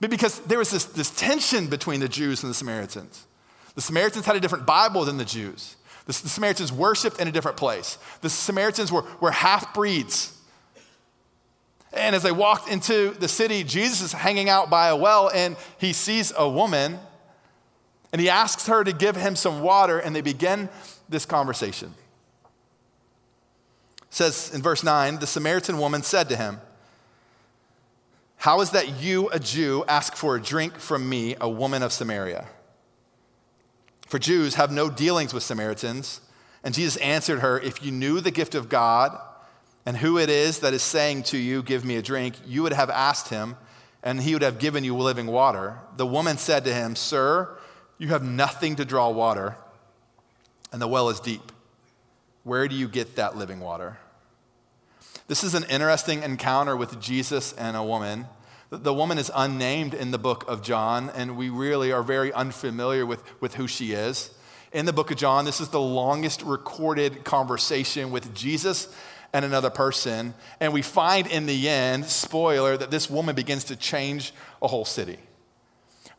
But 0.00 0.10
because 0.10 0.38
there 0.40 0.58
was 0.58 0.70
this, 0.70 0.84
this 0.84 1.08
tension 1.08 1.68
between 1.68 2.00
the 2.00 2.08
Jews 2.10 2.42
and 2.42 2.50
the 2.50 2.54
Samaritans. 2.54 3.24
The 3.74 3.80
Samaritans 3.80 4.26
had 4.26 4.36
a 4.36 4.40
different 4.40 4.66
Bible 4.66 5.06
than 5.06 5.16
the 5.16 5.24
Jews. 5.24 5.76
The, 6.06 6.12
the 6.12 6.28
Samaritans 6.28 6.72
worshiped 6.72 7.20
in 7.20 7.28
a 7.28 7.32
different 7.32 7.56
place. 7.56 7.98
The 8.20 8.30
Samaritans 8.30 8.92
were, 8.92 9.04
were 9.20 9.30
half 9.30 9.72
breeds. 9.74 10.36
And 11.92 12.16
as 12.16 12.22
they 12.22 12.32
walked 12.32 12.68
into 12.68 13.10
the 13.12 13.28
city, 13.28 13.64
Jesus 13.64 14.00
is 14.00 14.12
hanging 14.12 14.48
out 14.48 14.68
by 14.68 14.88
a 14.88 14.96
well 14.96 15.30
and 15.32 15.56
he 15.78 15.92
sees 15.92 16.32
a 16.36 16.48
woman 16.48 16.98
and 18.12 18.20
he 18.20 18.28
asks 18.28 18.66
her 18.66 18.84
to 18.84 18.92
give 18.92 19.16
him 19.16 19.36
some 19.36 19.62
water 19.62 19.98
and 19.98 20.14
they 20.14 20.20
begin 20.20 20.68
this 21.08 21.24
conversation. 21.24 21.94
It 24.02 24.14
says 24.14 24.52
in 24.52 24.60
verse 24.60 24.82
9, 24.82 25.20
the 25.20 25.26
Samaritan 25.26 25.78
woman 25.78 26.02
said 26.02 26.28
to 26.28 26.36
him, 26.36 26.60
How 28.36 28.60
is 28.60 28.70
that 28.70 29.00
you, 29.00 29.28
a 29.30 29.38
Jew, 29.38 29.84
ask 29.88 30.16
for 30.16 30.36
a 30.36 30.42
drink 30.42 30.78
from 30.78 31.08
me, 31.08 31.36
a 31.40 31.48
woman 31.48 31.82
of 31.82 31.92
Samaria? 31.92 32.46
For 34.14 34.20
Jews 34.20 34.54
have 34.54 34.70
no 34.70 34.90
dealings 34.90 35.34
with 35.34 35.42
Samaritans. 35.42 36.20
And 36.62 36.72
Jesus 36.72 36.94
answered 36.98 37.40
her, 37.40 37.58
If 37.58 37.82
you 37.82 37.90
knew 37.90 38.20
the 38.20 38.30
gift 38.30 38.54
of 38.54 38.68
God 38.68 39.20
and 39.84 39.96
who 39.96 40.18
it 40.18 40.30
is 40.30 40.60
that 40.60 40.72
is 40.72 40.84
saying 40.84 41.24
to 41.24 41.36
you, 41.36 41.64
Give 41.64 41.84
me 41.84 41.96
a 41.96 42.00
drink, 42.00 42.36
you 42.46 42.62
would 42.62 42.72
have 42.72 42.90
asked 42.90 43.30
him, 43.30 43.56
and 44.04 44.22
he 44.22 44.32
would 44.32 44.42
have 44.42 44.60
given 44.60 44.84
you 44.84 44.96
living 44.96 45.26
water. 45.26 45.80
The 45.96 46.06
woman 46.06 46.36
said 46.38 46.64
to 46.64 46.72
him, 46.72 46.94
Sir, 46.94 47.58
you 47.98 48.06
have 48.10 48.22
nothing 48.22 48.76
to 48.76 48.84
draw 48.84 49.08
water, 49.08 49.56
and 50.70 50.80
the 50.80 50.86
well 50.86 51.08
is 51.08 51.18
deep. 51.18 51.50
Where 52.44 52.68
do 52.68 52.76
you 52.76 52.86
get 52.86 53.16
that 53.16 53.36
living 53.36 53.58
water? 53.58 53.98
This 55.26 55.42
is 55.42 55.54
an 55.56 55.64
interesting 55.64 56.22
encounter 56.22 56.76
with 56.76 57.00
Jesus 57.00 57.52
and 57.54 57.76
a 57.76 57.82
woman. 57.82 58.26
The 58.70 58.94
woman 58.94 59.18
is 59.18 59.30
unnamed 59.34 59.94
in 59.94 60.10
the 60.10 60.18
book 60.18 60.44
of 60.48 60.62
John, 60.62 61.10
and 61.10 61.36
we 61.36 61.48
really 61.48 61.92
are 61.92 62.02
very 62.02 62.32
unfamiliar 62.32 63.04
with, 63.06 63.22
with 63.40 63.54
who 63.54 63.66
she 63.66 63.92
is. 63.92 64.30
In 64.72 64.86
the 64.86 64.92
book 64.92 65.10
of 65.10 65.16
John, 65.16 65.44
this 65.44 65.60
is 65.60 65.68
the 65.68 65.80
longest 65.80 66.42
recorded 66.42 67.24
conversation 67.24 68.10
with 68.10 68.34
Jesus 68.34 68.88
and 69.32 69.44
another 69.44 69.70
person. 69.70 70.34
And 70.60 70.72
we 70.72 70.82
find 70.82 71.26
in 71.26 71.46
the 71.46 71.68
end, 71.68 72.06
spoiler, 72.06 72.76
that 72.76 72.90
this 72.90 73.10
woman 73.10 73.34
begins 73.34 73.64
to 73.64 73.76
change 73.76 74.32
a 74.62 74.68
whole 74.68 74.84
city. 74.84 75.18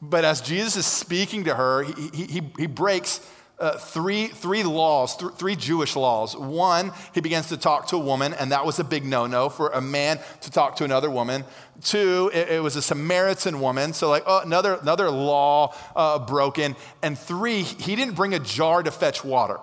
But 0.01 0.25
as 0.25 0.41
Jesus 0.41 0.75
is 0.75 0.85
speaking 0.85 1.45
to 1.45 1.55
her, 1.55 1.83
he, 1.83 2.25
he, 2.25 2.41
he 2.57 2.67
breaks 2.67 3.19
uh, 3.59 3.77
three, 3.77 4.27
three 4.27 4.63
laws, 4.63 5.15
th- 5.17 5.33
three 5.33 5.55
Jewish 5.55 5.95
laws. 5.95 6.35
One, 6.35 6.91
he 7.13 7.21
begins 7.21 7.49
to 7.49 7.57
talk 7.57 7.87
to 7.87 7.95
a 7.95 7.99
woman, 7.99 8.33
and 8.33 8.51
that 8.51 8.65
was 8.65 8.79
a 8.79 8.83
big 8.83 9.05
no 9.05 9.27
no 9.27 9.49
for 9.49 9.69
a 9.69 9.81
man 9.81 10.19
to 10.41 10.51
talk 10.51 10.75
to 10.77 10.83
another 10.83 11.09
woman. 11.09 11.45
Two, 11.81 12.29
it, 12.33 12.49
it 12.49 12.63
was 12.63 12.75
a 12.75 12.81
Samaritan 12.81 13.61
woman, 13.61 13.93
so 13.93 14.09
like 14.09 14.23
oh, 14.25 14.41
another, 14.41 14.75
another 14.75 15.09
law 15.09 15.73
uh, 15.95 16.19
broken. 16.19 16.75
And 17.01 17.17
three, 17.17 17.63
he 17.63 17.95
didn't 17.95 18.15
bring 18.15 18.33
a 18.33 18.39
jar 18.39 18.83
to 18.83 18.91
fetch 18.91 19.23
water. 19.23 19.59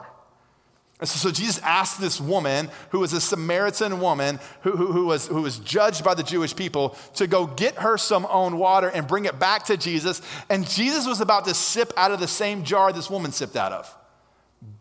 And 1.02 1.08
so, 1.08 1.18
so, 1.18 1.34
Jesus 1.34 1.58
asked 1.64 2.00
this 2.00 2.20
woman, 2.20 2.70
who 2.90 3.00
was 3.00 3.12
a 3.12 3.20
Samaritan 3.20 3.98
woman, 4.00 4.38
who, 4.60 4.70
who, 4.76 4.92
who, 4.92 5.06
was, 5.06 5.26
who 5.26 5.42
was 5.42 5.58
judged 5.58 6.04
by 6.04 6.14
the 6.14 6.22
Jewish 6.22 6.54
people, 6.54 6.90
to 7.16 7.26
go 7.26 7.44
get 7.44 7.74
her 7.74 7.98
some 7.98 8.24
own 8.30 8.56
water 8.56 8.86
and 8.86 9.08
bring 9.08 9.24
it 9.24 9.36
back 9.36 9.64
to 9.64 9.76
Jesus. 9.76 10.22
And 10.48 10.64
Jesus 10.64 11.04
was 11.04 11.20
about 11.20 11.46
to 11.46 11.54
sip 11.54 11.92
out 11.96 12.12
of 12.12 12.20
the 12.20 12.28
same 12.28 12.62
jar 12.62 12.92
this 12.92 13.10
woman 13.10 13.32
sipped 13.32 13.56
out 13.56 13.72
of. 13.72 13.92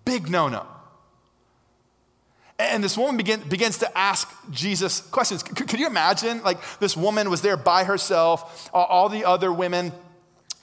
Big 0.06 0.30
no 0.30 0.48
no. 0.48 0.68
And 2.60 2.84
this 2.84 2.96
woman 2.96 3.18
begin, 3.18 3.42
begins 3.50 3.80
to 3.80 3.98
ask 3.98 4.30
Jesus 4.52 5.02
questions. 5.02 5.44
C- 5.44 5.56
could 5.56 5.80
you 5.80 5.88
imagine? 5.88 6.44
Like, 6.44 6.60
this 6.78 6.96
woman 6.96 7.32
was 7.32 7.42
there 7.42 7.58
by 7.58 7.84
herself, 7.84 8.70
all 8.72 9.10
the 9.10 9.26
other 9.26 9.52
women 9.52 9.92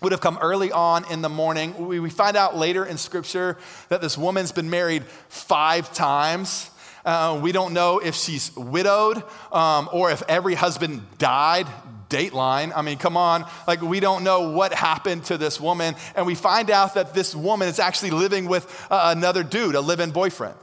would 0.00 0.12
have 0.12 0.20
come 0.20 0.38
early 0.40 0.70
on 0.70 1.10
in 1.10 1.22
the 1.22 1.28
morning. 1.28 1.88
We, 1.88 2.00
we 2.00 2.10
find 2.10 2.36
out 2.36 2.56
later 2.56 2.84
in 2.84 2.98
scripture 2.98 3.56
that 3.88 4.00
this 4.00 4.16
woman's 4.16 4.52
been 4.52 4.70
married 4.70 5.04
five 5.28 5.92
times. 5.92 6.70
Uh, 7.04 7.40
we 7.42 7.52
don't 7.52 7.72
know 7.72 7.98
if 7.98 8.14
she's 8.14 8.54
widowed 8.56 9.22
um, 9.52 9.88
or 9.92 10.10
if 10.10 10.22
every 10.28 10.54
husband 10.54 11.02
died. 11.18 11.66
Dateline. 12.08 12.72
I 12.74 12.80
mean, 12.80 12.96
come 12.96 13.18
on. 13.18 13.44
Like, 13.66 13.82
we 13.82 14.00
don't 14.00 14.24
know 14.24 14.52
what 14.52 14.72
happened 14.72 15.24
to 15.24 15.36
this 15.36 15.60
woman. 15.60 15.94
And 16.16 16.24
we 16.24 16.34
find 16.34 16.70
out 16.70 16.94
that 16.94 17.12
this 17.12 17.34
woman 17.34 17.68
is 17.68 17.78
actually 17.78 18.12
living 18.12 18.48
with 18.48 18.64
uh, 18.90 19.12
another 19.14 19.42
dude, 19.42 19.74
a 19.74 19.82
live 19.82 20.00
in 20.00 20.10
boyfriend. 20.10 20.54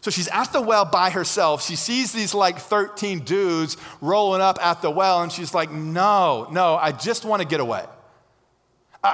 So 0.00 0.10
she's 0.10 0.26
at 0.28 0.52
the 0.52 0.60
well 0.60 0.84
by 0.84 1.10
herself. 1.10 1.64
She 1.64 1.76
sees 1.76 2.12
these 2.12 2.34
like 2.34 2.58
13 2.58 3.20
dudes 3.20 3.76
rolling 4.00 4.40
up 4.40 4.58
at 4.60 4.82
the 4.82 4.90
well, 4.90 5.22
and 5.22 5.30
she's 5.30 5.54
like, 5.54 5.70
No, 5.70 6.48
no, 6.50 6.76
I 6.76 6.92
just 6.92 7.24
want 7.24 7.42
to 7.42 7.48
get 7.48 7.60
away. 7.60 7.84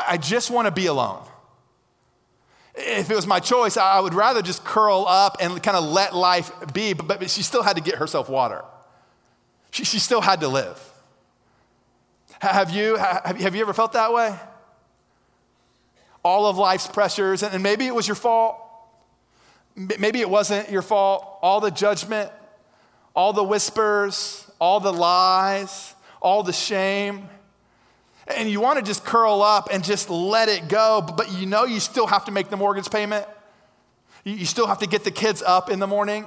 I 0.08 0.16
just 0.16 0.50
want 0.50 0.66
to 0.66 0.72
be 0.72 0.86
alone. 0.86 1.24
If 2.74 3.10
it 3.10 3.14
was 3.14 3.26
my 3.26 3.40
choice, 3.40 3.76
I 3.76 4.00
would 4.00 4.14
rather 4.14 4.40
just 4.40 4.64
curl 4.64 5.04
up 5.06 5.36
and 5.40 5.62
kind 5.62 5.76
of 5.76 5.84
let 5.84 6.14
life 6.14 6.50
be, 6.72 6.94
but, 6.94 7.06
but 7.06 7.30
she 7.30 7.42
still 7.42 7.62
had 7.62 7.76
to 7.76 7.82
get 7.82 7.96
herself 7.96 8.28
water. 8.28 8.62
She, 9.70 9.84
she 9.84 9.98
still 9.98 10.20
had 10.20 10.40
to 10.40 10.48
live. 10.48 10.80
Have 12.40 12.70
you, 12.70 12.96
have, 12.96 13.54
you 13.54 13.60
ever 13.60 13.72
felt 13.72 13.92
that 13.92 14.12
way? 14.12 14.36
All 16.24 16.46
of 16.46 16.56
life's 16.56 16.86
pressures, 16.86 17.42
and 17.42 17.62
maybe 17.62 17.86
it 17.86 17.94
was 17.94 18.08
your 18.08 18.14
fault. 18.14 18.56
Maybe 19.76 20.20
it 20.20 20.30
wasn't 20.30 20.70
your 20.70 20.82
fault. 20.82 21.38
All 21.42 21.60
the 21.60 21.70
judgment, 21.70 22.30
all 23.14 23.32
the 23.32 23.44
whispers, 23.44 24.50
all 24.60 24.80
the 24.80 24.92
lies, 24.92 25.94
all 26.20 26.42
the 26.42 26.52
shame 26.52 27.28
and 28.36 28.48
you 28.50 28.60
want 28.60 28.78
to 28.78 28.84
just 28.84 29.04
curl 29.04 29.42
up 29.42 29.68
and 29.72 29.82
just 29.84 30.10
let 30.10 30.48
it 30.48 30.68
go, 30.68 31.00
but 31.00 31.32
you 31.32 31.46
know 31.46 31.64
you 31.64 31.80
still 31.80 32.06
have 32.06 32.24
to 32.26 32.32
make 32.32 32.48
the 32.48 32.56
mortgage 32.56 32.90
payment. 32.90 33.26
You 34.24 34.44
still 34.46 34.66
have 34.66 34.78
to 34.78 34.86
get 34.86 35.04
the 35.04 35.10
kids 35.10 35.42
up 35.42 35.70
in 35.70 35.78
the 35.78 35.86
morning. 35.86 36.26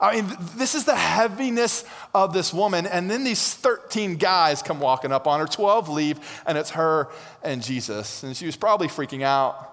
I 0.00 0.20
mean, 0.20 0.36
this 0.56 0.74
is 0.74 0.84
the 0.84 0.94
heaviness 0.94 1.84
of 2.14 2.32
this 2.32 2.52
woman. 2.52 2.86
And 2.86 3.10
then 3.10 3.24
these 3.24 3.54
13 3.54 4.16
guys 4.16 4.62
come 4.62 4.80
walking 4.80 5.12
up 5.12 5.26
on 5.26 5.40
her, 5.40 5.46
12 5.46 5.88
leave, 5.88 6.42
and 6.46 6.58
it's 6.58 6.70
her 6.70 7.08
and 7.42 7.62
Jesus. 7.62 8.22
And 8.22 8.36
she 8.36 8.46
was 8.46 8.56
probably 8.56 8.88
freaking 8.88 9.22
out. 9.22 9.70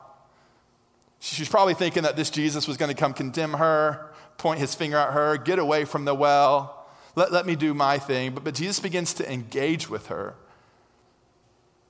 She 1.19 1.41
was 1.41 1.49
probably 1.49 1.73
thinking 1.73 2.03
that 2.03 2.15
this 2.15 2.29
Jesus 2.29 2.67
was 2.67 2.77
going 2.77 2.89
to 2.89 2.95
come 2.95 3.13
condemn 3.13 3.53
her, 3.53 4.11
point 4.37 4.59
his 4.59 4.75
finger 4.75 4.97
at 4.97 5.13
her, 5.13 5.37
get 5.37 5.59
away 5.59 5.85
from 5.85 6.05
the 6.05 6.15
well, 6.15 6.85
let, 7.15 7.31
let 7.31 7.45
me 7.45 7.55
do 7.55 7.73
my 7.73 7.97
thing. 7.97 8.33
But, 8.33 8.43
but 8.43 8.55
Jesus 8.55 8.79
begins 8.79 9.13
to 9.15 9.31
engage 9.31 9.89
with 9.89 10.07
her 10.07 10.35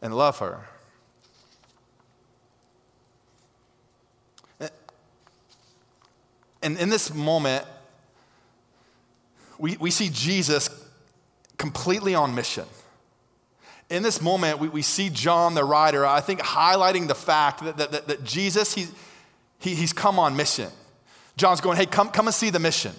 and 0.01 0.15
love 0.15 0.39
her. 0.39 0.67
Eh, 4.59 4.67
and 6.63 6.77
in 6.77 6.89
this 6.89 7.13
moment, 7.13 7.65
we, 9.57 9.77
we 9.77 9.91
see 9.91 10.09
Jesus 10.11 10.69
completely 11.57 12.15
on 12.15 12.33
mission. 12.33 12.65
In 13.89 14.03
this 14.03 14.21
moment, 14.21 14.57
we, 14.59 14.69
we 14.69 14.81
see 14.81 15.09
John 15.09 15.53
the 15.53 15.63
writer, 15.63 16.05
I 16.05 16.21
think, 16.21 16.39
highlighting 16.39 17.07
the 17.07 17.15
fact 17.15 17.63
that, 17.63 17.77
that, 17.77 17.91
that, 17.91 18.07
that 18.07 18.23
Jesus, 18.23 18.73
he, 18.73 18.87
he, 19.59 19.75
he's 19.75 19.93
come 19.93 20.17
on 20.17 20.35
mission. 20.35 20.69
John's 21.37 21.61
going, 21.61 21.77
hey, 21.77 21.85
come, 21.85 22.09
come 22.09 22.27
and 22.27 22.33
see 22.33 22.49
the 22.49 22.59
mission. 22.59 22.93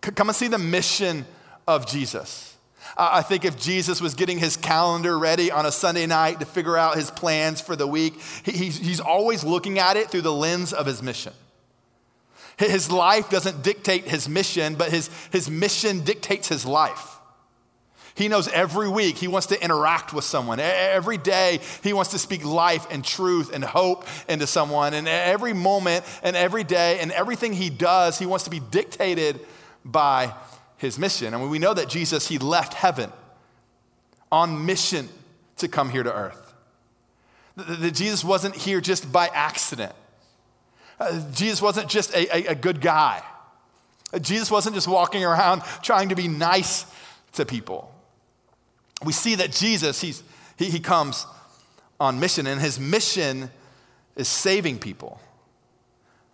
Come 0.00 0.28
and 0.28 0.36
see 0.36 0.48
the 0.48 0.58
mission 0.58 1.24
of 1.66 1.86
Jesus. 1.86 2.55
I 2.96 3.22
think 3.22 3.44
if 3.44 3.58
Jesus 3.58 4.00
was 4.00 4.14
getting 4.14 4.38
his 4.38 4.56
calendar 4.56 5.18
ready 5.18 5.50
on 5.50 5.66
a 5.66 5.72
Sunday 5.72 6.06
night 6.06 6.40
to 6.40 6.46
figure 6.46 6.76
out 6.76 6.96
his 6.96 7.10
plans 7.10 7.60
for 7.60 7.76
the 7.76 7.86
week, 7.86 8.18
he's 8.44 9.00
always 9.00 9.44
looking 9.44 9.78
at 9.78 9.96
it 9.96 10.10
through 10.10 10.22
the 10.22 10.32
lens 10.32 10.72
of 10.72 10.86
his 10.86 11.02
mission. 11.02 11.34
His 12.58 12.90
life 12.90 13.28
doesn't 13.28 13.62
dictate 13.62 14.08
his 14.08 14.28
mission, 14.28 14.76
but 14.76 14.90
his, 14.90 15.10
his 15.30 15.50
mission 15.50 16.04
dictates 16.04 16.48
his 16.48 16.64
life. 16.64 17.16
He 18.14 18.28
knows 18.28 18.48
every 18.48 18.88
week 18.88 19.18
he 19.18 19.28
wants 19.28 19.48
to 19.48 19.62
interact 19.62 20.14
with 20.14 20.24
someone. 20.24 20.58
Every 20.58 21.18
day 21.18 21.60
he 21.82 21.92
wants 21.92 22.12
to 22.12 22.18
speak 22.18 22.46
life 22.46 22.86
and 22.90 23.04
truth 23.04 23.52
and 23.52 23.62
hope 23.62 24.06
into 24.26 24.46
someone. 24.46 24.94
And 24.94 25.06
every 25.06 25.52
moment 25.52 26.02
and 26.22 26.34
every 26.34 26.64
day 26.64 26.98
and 27.00 27.12
everything 27.12 27.52
he 27.52 27.68
does, 27.68 28.18
he 28.18 28.24
wants 28.24 28.44
to 28.44 28.50
be 28.50 28.58
dictated 28.58 29.40
by 29.84 30.32
his 30.76 30.98
mission. 30.98 31.32
Mean, 31.32 31.50
we 31.50 31.58
know 31.58 31.74
that 31.74 31.88
Jesus, 31.88 32.28
he 32.28 32.38
left 32.38 32.74
heaven 32.74 33.12
on 34.30 34.66
mission 34.66 35.08
to 35.56 35.68
come 35.68 35.90
here 35.90 36.02
to 36.02 36.14
earth. 36.14 36.54
That 37.56 37.94
Jesus 37.94 38.22
wasn't 38.22 38.54
here 38.54 38.80
just 38.80 39.10
by 39.10 39.28
accident. 39.28 39.92
Uh, 41.00 41.22
Jesus 41.32 41.62
wasn't 41.62 41.88
just 41.88 42.14
a, 42.14 42.36
a, 42.36 42.52
a 42.52 42.54
good 42.54 42.80
guy. 42.80 43.22
Uh, 44.12 44.18
Jesus 44.18 44.50
wasn't 44.50 44.74
just 44.74 44.88
walking 44.88 45.24
around 45.24 45.62
trying 45.82 46.10
to 46.10 46.14
be 46.14 46.28
nice 46.28 46.86
to 47.32 47.44
people. 47.44 47.92
We 49.04 49.12
see 49.12 49.34
that 49.36 49.52
Jesus, 49.52 50.00
he's, 50.00 50.22
he, 50.58 50.66
he 50.66 50.80
comes 50.80 51.26
on 52.00 52.20
mission, 52.20 52.46
and 52.46 52.60
his 52.60 52.78
mission 52.78 53.50
is 54.16 54.28
saving 54.28 54.78
people. 54.78 55.20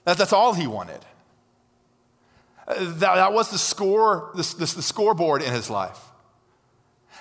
That, 0.05 0.19
that's 0.19 0.33
all 0.33 0.55
he 0.55 0.67
wanted. 0.67 1.01
That, 2.67 2.99
that 2.99 3.33
was 3.33 3.51
the 3.51 3.59
score, 3.59 4.31
the, 4.35 4.43
the, 4.43 4.75
the 4.77 4.83
scoreboard 4.83 5.43
in 5.43 5.53
his 5.53 5.69
life. 5.69 5.99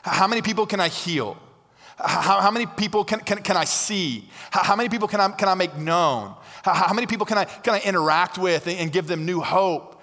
How 0.04 0.28
many 0.28 0.42
people 0.42 0.66
can 0.66 0.80
I 0.80 0.88
heal? 0.88 1.38
How, 1.98 2.42
how 2.42 2.52
many 2.52 2.66
people 2.66 3.04
can, 3.04 3.20
can, 3.20 3.40
can 3.40 3.58
I 3.58 3.66
see? 3.66 4.28
How, 4.50 4.64
how, 4.64 4.76
many 4.76 4.90
people 4.90 5.08
can 5.08 5.20
I, 5.20 5.30
can 5.30 5.48
I 5.48 5.54
make 5.54 5.76
known? 5.78 6.34
How, 6.64 6.74
how 6.74 6.94
many 6.94 7.08
people 7.08 7.26
can 7.26 7.38
I, 7.38 7.46
can 7.46 7.74
I 7.76 7.80
interact 7.82 8.38
with 8.38 8.68
and, 8.68 8.78
and 8.78 8.92
give 8.92 9.08
them 9.08 9.26
new 9.26 9.42
hope? 9.42 10.02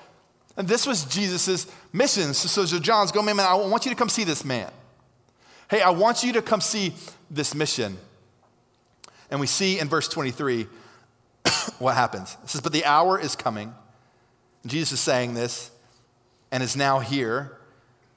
And 0.56 0.66
this 0.66 0.86
was 0.86 1.04
Jesus' 1.04 1.66
mission. 1.92 2.34
So, 2.34 2.64
so 2.66 2.78
John's 2.78 3.12
going, 3.12 3.26
man, 3.26 3.36
man, 3.36 3.46
I 3.46 3.54
want 3.54 3.84
you 3.84 3.90
to 3.90 3.96
come 3.96 4.08
see 4.08 4.24
this 4.24 4.44
man. 4.44 4.70
Hey, 5.70 5.80
I 5.82 5.90
want 5.90 6.22
you 6.22 6.32
to 6.34 6.42
come 6.42 6.60
see 6.60 6.94
this 7.30 7.54
mission. 7.54 7.96
And 9.30 9.40
we 9.40 9.46
see 9.46 9.78
in 9.78 9.88
verse 9.88 10.08
23 10.08 10.66
what 11.78 11.94
happens. 11.94 12.36
It 12.42 12.50
says, 12.50 12.60
But 12.60 12.72
the 12.72 12.84
hour 12.84 13.20
is 13.20 13.36
coming 13.36 13.74
Jesus 14.66 14.92
is 14.92 15.00
saying 15.00 15.34
this 15.34 15.70
and 16.50 16.62
is 16.62 16.76
now 16.76 16.98
here 16.98 17.58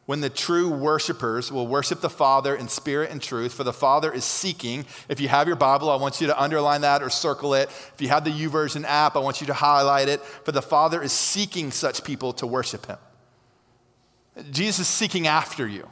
when 0.06 0.20
the 0.20 0.30
true 0.30 0.70
worshipers 0.70 1.52
will 1.52 1.68
worship 1.68 2.02
the 2.02 2.10
Father 2.10 2.56
in 2.56 2.68
spirit 2.68 3.12
and 3.12 3.22
truth, 3.22 3.54
for 3.54 3.64
the 3.64 3.72
Father 3.72 4.12
is 4.12 4.26
seeking. 4.26 4.86
If 5.08 5.22
you 5.22 5.28
have 5.30 5.48
your 5.48 5.56
Bible, 5.56 5.90
I 5.90 5.96
want 5.96 6.20
you 6.20 6.28
to 6.28 6.42
underline 6.42 6.82
that 6.82 7.02
or 7.02 7.10
circle 7.10 7.54
it. 7.54 7.70
If 7.94 8.02
you 8.02 8.10
have 8.10 8.26
the 8.26 8.32
YouVersion 8.32 8.84
app, 8.84 9.16
I 9.16 9.20
want 9.20 9.40
you 9.40 9.48
to 9.48 9.54
highlight 9.54 10.10
it, 10.10 10.20
for 10.22 10.52
the 10.52 10.62
Father 10.62 11.02
is 11.02 11.14
seeking 11.14 11.72
such 11.72 12.04
people 12.04 12.34
to 12.34 12.48
worship 12.48 12.88
Him. 12.88 12.98
Jesus 14.50 14.80
is 14.80 14.88
seeking 14.88 15.28
after 15.28 15.68
you. 15.68 15.88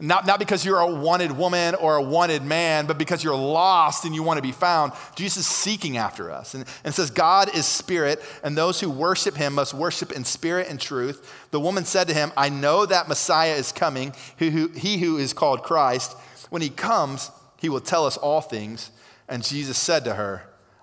Not, 0.00 0.26
not 0.26 0.40
because 0.40 0.64
you're 0.64 0.80
a 0.80 0.92
wanted 0.92 1.32
woman 1.32 1.76
or 1.76 1.96
a 1.96 2.02
wanted 2.02 2.42
man, 2.42 2.86
but 2.86 2.98
because 2.98 3.22
you're 3.22 3.36
lost 3.36 4.04
and 4.04 4.12
you 4.12 4.24
want 4.24 4.38
to 4.38 4.42
be 4.42 4.50
found. 4.50 4.92
Jesus 5.14 5.38
is 5.38 5.46
seeking 5.46 5.96
after 5.96 6.32
us. 6.32 6.54
And, 6.54 6.64
and 6.82 6.92
says, 6.92 7.10
God 7.10 7.54
is 7.54 7.64
spirit, 7.64 8.20
and 8.42 8.56
those 8.56 8.80
who 8.80 8.90
worship 8.90 9.36
him 9.36 9.54
must 9.54 9.72
worship 9.72 10.10
in 10.10 10.24
spirit 10.24 10.68
and 10.68 10.80
truth. 10.80 11.46
The 11.52 11.60
woman 11.60 11.84
said 11.84 12.08
to 12.08 12.14
him, 12.14 12.32
I 12.36 12.48
know 12.48 12.84
that 12.86 13.08
Messiah 13.08 13.54
is 13.54 13.70
coming, 13.70 14.12
he 14.36 14.50
who, 14.50 14.68
he 14.68 14.98
who 14.98 15.16
is 15.16 15.32
called 15.32 15.62
Christ. 15.62 16.16
When 16.50 16.60
he 16.60 16.70
comes, 16.70 17.30
he 17.60 17.68
will 17.68 17.80
tell 17.80 18.04
us 18.04 18.16
all 18.16 18.40
things. 18.40 18.90
And 19.28 19.44
Jesus 19.44 19.78
said 19.78 20.04
to 20.04 20.14
her, 20.16 20.42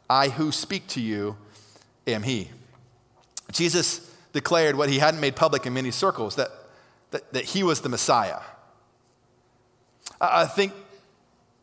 I 0.09 0.29
who 0.29 0.53
speak 0.53 0.87
to 0.87 1.01
you 1.01 1.35
am 2.07 2.23
he. 2.23 2.49
Jesus 3.51 4.09
declared 4.31 4.77
what 4.77 4.89
he 4.89 4.99
hadn't 4.99 5.19
made 5.19 5.35
public 5.35 5.65
in 5.65 5.73
many 5.73 5.91
circles 5.91 6.37
that, 6.37 6.49
that, 7.11 7.33
that 7.33 7.43
he 7.43 7.61
was 7.61 7.81
the 7.81 7.89
Messiah. 7.89 8.39
I 10.21 10.45
think 10.45 10.73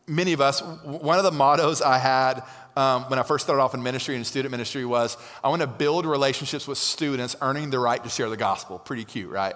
many 0.05 0.33
of 0.33 0.41
us, 0.41 0.61
one 0.61 1.17
of 1.17 1.23
the 1.23 1.31
mottos 1.31 1.81
I 1.81 1.97
had 1.97 2.43
um, 2.75 3.03
when 3.09 3.19
I 3.19 3.23
first 3.23 3.45
started 3.45 3.61
off 3.61 3.73
in 3.73 3.81
ministry 3.81 4.15
and 4.15 4.25
student 4.25 4.51
ministry 4.51 4.85
was 4.85 5.17
I 5.43 5.49
want 5.49 5.61
to 5.61 5.67
build 5.67 6.05
relationships 6.05 6.67
with 6.67 6.77
students 6.77 7.35
earning 7.41 7.69
the 7.69 7.79
right 7.79 8.03
to 8.03 8.09
share 8.09 8.29
the 8.29 8.37
gospel. 8.37 8.79
Pretty 8.79 9.05
cute, 9.05 9.29
right? 9.29 9.55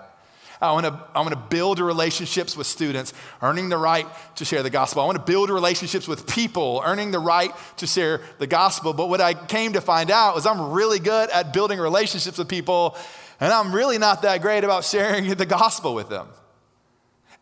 I 0.61 0.71
want 0.71 0.85
to 0.85 0.97
I 1.13 1.19
want 1.19 1.31
to 1.31 1.39
build 1.49 1.79
relationships 1.79 2.55
with 2.55 2.67
students, 2.67 3.13
earning 3.41 3.69
the 3.69 3.77
right 3.77 4.07
to 4.35 4.45
share 4.45 4.63
the 4.63 4.69
gospel. 4.69 5.01
I 5.01 5.05
want 5.05 5.17
to 5.17 5.23
build 5.23 5.49
relationships 5.49 6.07
with 6.07 6.25
people, 6.25 6.81
earning 6.85 7.11
the 7.11 7.19
right 7.19 7.51
to 7.77 7.87
share 7.87 8.21
the 8.39 8.47
gospel. 8.47 8.93
But 8.93 9.09
what 9.09 9.19
I 9.19 9.33
came 9.33 9.73
to 9.73 9.81
find 9.81 10.09
out 10.09 10.35
was 10.35 10.45
I'm 10.45 10.71
really 10.71 10.99
good 10.99 11.29
at 11.31 11.53
building 11.53 11.79
relationships 11.79 12.37
with 12.37 12.47
people, 12.47 12.97
and 13.41 13.51
I'm 13.51 13.75
really 13.75 13.97
not 13.97 14.21
that 14.21 14.41
great 14.41 14.63
about 14.63 14.85
sharing 14.85 15.27
the 15.35 15.45
gospel 15.45 15.93
with 15.93 16.09
them. 16.09 16.27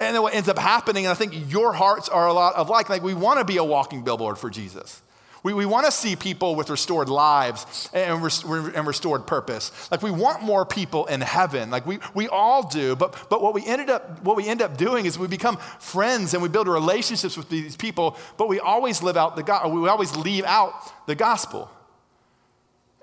And 0.02 0.16
then 0.16 0.24
what 0.24 0.34
ends 0.34 0.50
up 0.50 0.58
happening, 0.58 1.06
and 1.06 1.12
I 1.12 1.14
think 1.14 1.52
your 1.52 1.74
hearts 1.74 2.10
are 2.10 2.28
a 2.28 2.34
lot 2.34 2.56
of 2.56 2.70
like, 2.70 2.90
like 2.90 3.04
we 3.04 3.14
want 3.14 3.38
to 3.38 3.46
be 3.46 3.58
a 3.58 3.64
walking 3.64 4.04
billboard 4.04 4.40
for 4.40 4.50
Jesus. 4.50 5.00
We, 5.44 5.54
we 5.54 5.68
want 5.68 5.86
to 5.86 5.92
see 5.92 6.16
people 6.16 6.56
with 6.56 6.72
restored 6.72 7.08
lives 7.08 7.88
and, 7.94 8.24
rest, 8.24 8.44
and 8.44 8.88
restored 8.88 9.28
purpose. 9.28 9.72
Like 9.92 10.02
we 10.02 10.10
want 10.10 10.42
more 10.42 10.66
people 10.66 11.06
in 11.06 11.22
heaven. 11.22 11.70
Like 11.70 11.86
we, 11.86 12.00
we 12.16 12.28
all 12.28 12.68
do. 12.68 12.96
But, 12.96 13.28
but 13.30 13.44
what 13.44 13.54
we 13.54 13.64
ended 13.64 13.92
up 13.92 14.24
what 14.24 14.36
we 14.36 14.48
end 14.48 14.64
up 14.64 14.76
doing 14.76 15.06
is 15.06 15.20
we 15.20 15.28
become 15.28 15.58
friends 15.80 16.34
and 16.34 16.42
we 16.42 16.50
build 16.50 16.68
relationships 16.68 17.38
with 17.38 17.50
these 17.50 17.76
people, 17.76 18.18
but 18.38 18.50
we 18.50 18.60
always 18.60 19.04
live 19.04 19.18
out 19.18 19.36
the 19.36 19.70
we 19.70 19.88
always 19.88 20.16
leave 20.16 20.46
out 20.46 20.74
the 21.06 21.16
gospel. 21.16 21.70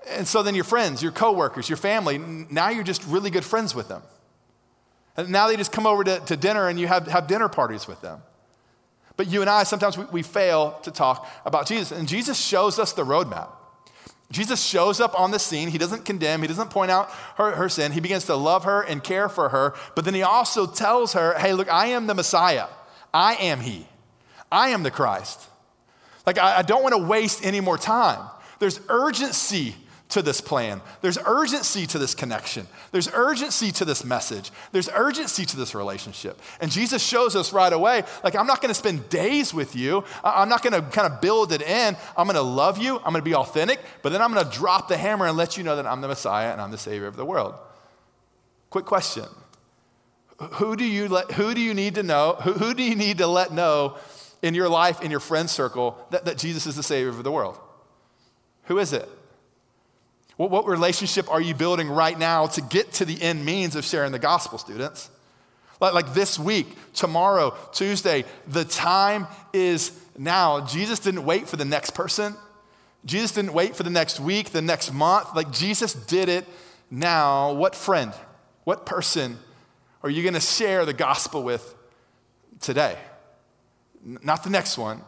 And 0.09 0.27
so 0.27 0.43
then 0.43 0.53
your 0.53 0.65
friends, 0.65 1.01
your 1.01 1.13
coworkers, 1.13 1.69
your 1.69 1.77
family, 1.77 2.17
now 2.17 2.69
you're 2.69 2.83
just 2.83 3.05
really 3.05 3.29
good 3.29 3.45
friends 3.45 3.73
with 3.73 3.87
them. 3.87 4.01
And 5.19 5.29
now 5.29 5.47
they 5.47 5.57
just 5.57 5.71
come 5.71 5.85
over 5.85 6.03
to, 6.03 6.19
to 6.21 6.37
dinner 6.37 6.67
and 6.67 6.79
you 6.79 6.87
have, 6.87 7.07
have 7.07 7.27
dinner 7.27 7.49
parties 7.49 7.87
with 7.87 8.01
them. 8.01 8.21
But 9.17 9.27
you 9.27 9.41
and 9.41 9.49
I, 9.49 9.63
sometimes 9.63 9.97
we, 9.97 10.05
we 10.05 10.21
fail 10.21 10.79
to 10.83 10.91
talk 10.91 11.29
about 11.45 11.67
Jesus. 11.67 11.91
And 11.91 12.07
Jesus 12.07 12.39
shows 12.39 12.79
us 12.79 12.93
the 12.93 13.03
roadmap. 13.03 13.49
Jesus 14.31 14.63
shows 14.63 15.01
up 15.01 15.19
on 15.19 15.31
the 15.31 15.39
scene. 15.39 15.69
He 15.69 15.77
doesn't 15.77 16.05
condemn, 16.05 16.41
he 16.41 16.47
doesn't 16.47 16.69
point 16.69 16.91
out 16.91 17.09
her, 17.35 17.51
her 17.51 17.67
sin. 17.67 17.91
He 17.91 17.99
begins 17.99 18.25
to 18.25 18.35
love 18.35 18.63
her 18.63 18.81
and 18.81 19.03
care 19.03 19.27
for 19.27 19.49
her. 19.49 19.73
But 19.95 20.05
then 20.05 20.13
he 20.13 20.21
also 20.21 20.67
tells 20.67 21.13
her, 21.13 21.37
hey, 21.37 21.53
look, 21.53 21.71
I 21.71 21.87
am 21.87 22.07
the 22.07 22.13
Messiah. 22.13 22.67
I 23.13 23.35
am 23.35 23.59
He. 23.59 23.87
I 24.51 24.69
am 24.69 24.83
the 24.83 24.91
Christ. 24.91 25.47
Like, 26.25 26.37
I, 26.37 26.59
I 26.59 26.61
don't 26.61 26.83
want 26.83 26.95
to 26.95 27.03
waste 27.03 27.43
any 27.43 27.59
more 27.59 27.77
time. 27.77 28.29
There's 28.59 28.79
urgency 28.87 29.75
to 30.09 30.23
this 30.23 30.41
plan. 30.41 30.81
There's 31.01 31.19
urgency 31.23 31.85
to 31.87 31.99
this 31.99 32.15
connection. 32.15 32.67
There's 32.91 33.07
urgency 33.13 33.71
to 33.73 33.85
this 33.85 34.03
message. 34.03 34.51
There's 34.71 34.89
urgency 34.89 35.45
to 35.45 35.55
this 35.55 35.75
relationship. 35.75 36.41
And 36.59 36.71
Jesus 36.71 37.03
shows 37.03 37.35
us 37.35 37.53
right 37.53 37.71
away 37.71 38.03
like, 38.23 38.35
I'm 38.35 38.47
not 38.47 38.61
going 38.61 38.69
to 38.69 38.75
spend 38.75 39.07
days 39.09 39.53
with 39.53 39.75
you. 39.75 40.03
I'm 40.23 40.49
not 40.49 40.63
going 40.63 40.73
to 40.73 40.81
kind 40.89 41.11
of 41.11 41.21
build 41.21 41.53
it 41.53 41.61
in. 41.61 41.95
I'm 42.17 42.25
going 42.25 42.35
to 42.35 42.41
love 42.41 42.79
you. 42.79 42.97
I'm 42.97 43.13
going 43.13 43.15
to 43.15 43.21
be 43.21 43.35
authentic, 43.35 43.79
but 44.01 44.11
then 44.11 44.21
I'm 44.21 44.33
going 44.33 44.43
to 44.43 44.51
drop 44.51 44.87
the 44.87 44.97
hammer 44.97 45.27
and 45.27 45.37
let 45.37 45.57
you 45.57 45.63
know 45.63 45.75
that 45.75 45.85
I'm 45.85 46.01
the 46.01 46.07
Messiah 46.07 46.51
and 46.51 46.59
I'm 46.59 46.71
the 46.71 46.77
Savior 46.77 47.07
of 47.07 47.15
the 47.15 47.25
world. 47.25 47.53
Quick 48.71 48.85
question 48.85 49.25
Who 50.53 50.75
do 50.75 50.85
you, 50.85 51.07
let, 51.07 51.31
who 51.31 51.53
do 51.53 51.61
you 51.61 51.75
need 51.75 51.95
to 51.95 52.03
know? 52.03 52.35
Who, 52.41 52.53
who 52.53 52.73
do 52.73 52.81
you 52.81 52.95
need 52.95 53.19
to 53.19 53.27
let 53.27 53.51
know 53.53 53.97
in 54.41 54.55
your 54.55 54.69
life, 54.69 55.01
in 55.01 55.11
your 55.11 55.19
friend 55.19 55.47
circle, 55.47 56.03
that, 56.09 56.25
that 56.25 56.39
Jesus 56.39 56.65
is 56.65 56.75
the 56.75 56.83
Savior 56.83 57.09
of 57.09 57.23
the 57.23 57.31
world? 57.31 57.59
Who 58.63 58.79
is 58.79 58.91
it? 58.91 59.07
What, 60.39 60.51
what 60.51 60.67
relationship 60.67 61.29
are 61.29 61.41
you 61.41 61.53
building 61.53 61.89
right 61.89 62.17
now 62.17 62.47
to 62.47 62.61
get 62.61 62.93
to 62.93 63.03
the 63.03 63.21
end 63.21 63.43
means 63.43 63.75
of 63.75 63.83
sharing 63.83 64.13
the 64.13 64.19
gospel, 64.19 64.57
students? 64.57 65.09
Like, 65.81 65.93
like 65.93 66.13
this 66.13 66.39
week, 66.39 66.77
tomorrow, 66.93 67.53
Tuesday, 67.73 68.23
the 68.47 68.63
time 68.63 69.27
is 69.51 69.91
now. 70.17 70.65
Jesus 70.65 70.99
didn't 70.99 71.25
wait 71.25 71.49
for 71.49 71.57
the 71.57 71.65
next 71.65 71.89
person. 71.89 72.35
Jesus 73.03 73.33
didn't 73.33 73.51
wait 73.51 73.75
for 73.75 73.83
the 73.83 73.89
next 73.89 74.21
week, 74.21 74.51
the 74.51 74.61
next 74.61 74.93
month. 74.93 75.27
Like 75.35 75.51
Jesus 75.51 75.93
did 75.93 76.29
it 76.29 76.45
now. 76.89 77.51
What 77.51 77.75
friend, 77.75 78.13
what 78.63 78.85
person 78.85 79.39
are 80.03 80.09
you 80.09 80.23
going 80.23 80.35
to 80.35 80.39
share 80.39 80.85
the 80.85 80.93
gospel 80.93 81.43
with 81.43 81.75
today? 82.61 82.97
Not 84.05 84.45
the 84.45 84.51
next 84.51 84.77
one, 84.77 85.01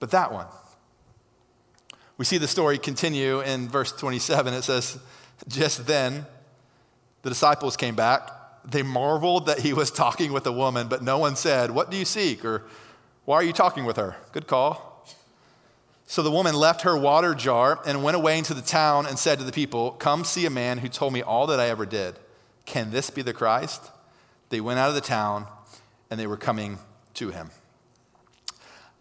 but 0.00 0.12
that 0.12 0.32
one. 0.32 0.46
We 2.18 2.24
see 2.24 2.38
the 2.38 2.48
story 2.48 2.78
continue 2.78 3.40
in 3.40 3.68
verse 3.68 3.92
27. 3.92 4.54
It 4.54 4.62
says, 4.62 4.98
Just 5.48 5.86
then, 5.86 6.26
the 7.22 7.30
disciples 7.30 7.76
came 7.76 7.94
back. 7.94 8.30
They 8.64 8.82
marveled 8.82 9.46
that 9.46 9.60
he 9.60 9.72
was 9.72 9.90
talking 9.90 10.32
with 10.32 10.46
a 10.46 10.52
woman, 10.52 10.88
but 10.88 11.02
no 11.02 11.18
one 11.18 11.36
said, 11.36 11.70
What 11.70 11.90
do 11.90 11.96
you 11.96 12.04
seek? 12.04 12.44
or 12.44 12.62
Why 13.24 13.36
are 13.36 13.44
you 13.44 13.52
talking 13.52 13.84
with 13.84 13.96
her? 13.96 14.16
Good 14.32 14.46
call. 14.46 15.04
So 16.06 16.22
the 16.22 16.30
woman 16.30 16.54
left 16.54 16.82
her 16.82 16.96
water 16.96 17.34
jar 17.34 17.80
and 17.84 18.04
went 18.04 18.16
away 18.16 18.38
into 18.38 18.54
the 18.54 18.62
town 18.62 19.06
and 19.06 19.18
said 19.18 19.38
to 19.38 19.44
the 19.44 19.52
people, 19.52 19.92
Come 19.92 20.24
see 20.24 20.46
a 20.46 20.50
man 20.50 20.78
who 20.78 20.88
told 20.88 21.12
me 21.12 21.20
all 21.20 21.48
that 21.48 21.60
I 21.60 21.68
ever 21.68 21.84
did. 21.84 22.16
Can 22.64 22.90
this 22.90 23.10
be 23.10 23.22
the 23.22 23.32
Christ? 23.32 23.90
They 24.48 24.60
went 24.60 24.78
out 24.78 24.88
of 24.88 24.94
the 24.94 25.00
town 25.00 25.46
and 26.10 26.18
they 26.18 26.26
were 26.26 26.36
coming 26.36 26.78
to 27.14 27.30
him. 27.30 27.50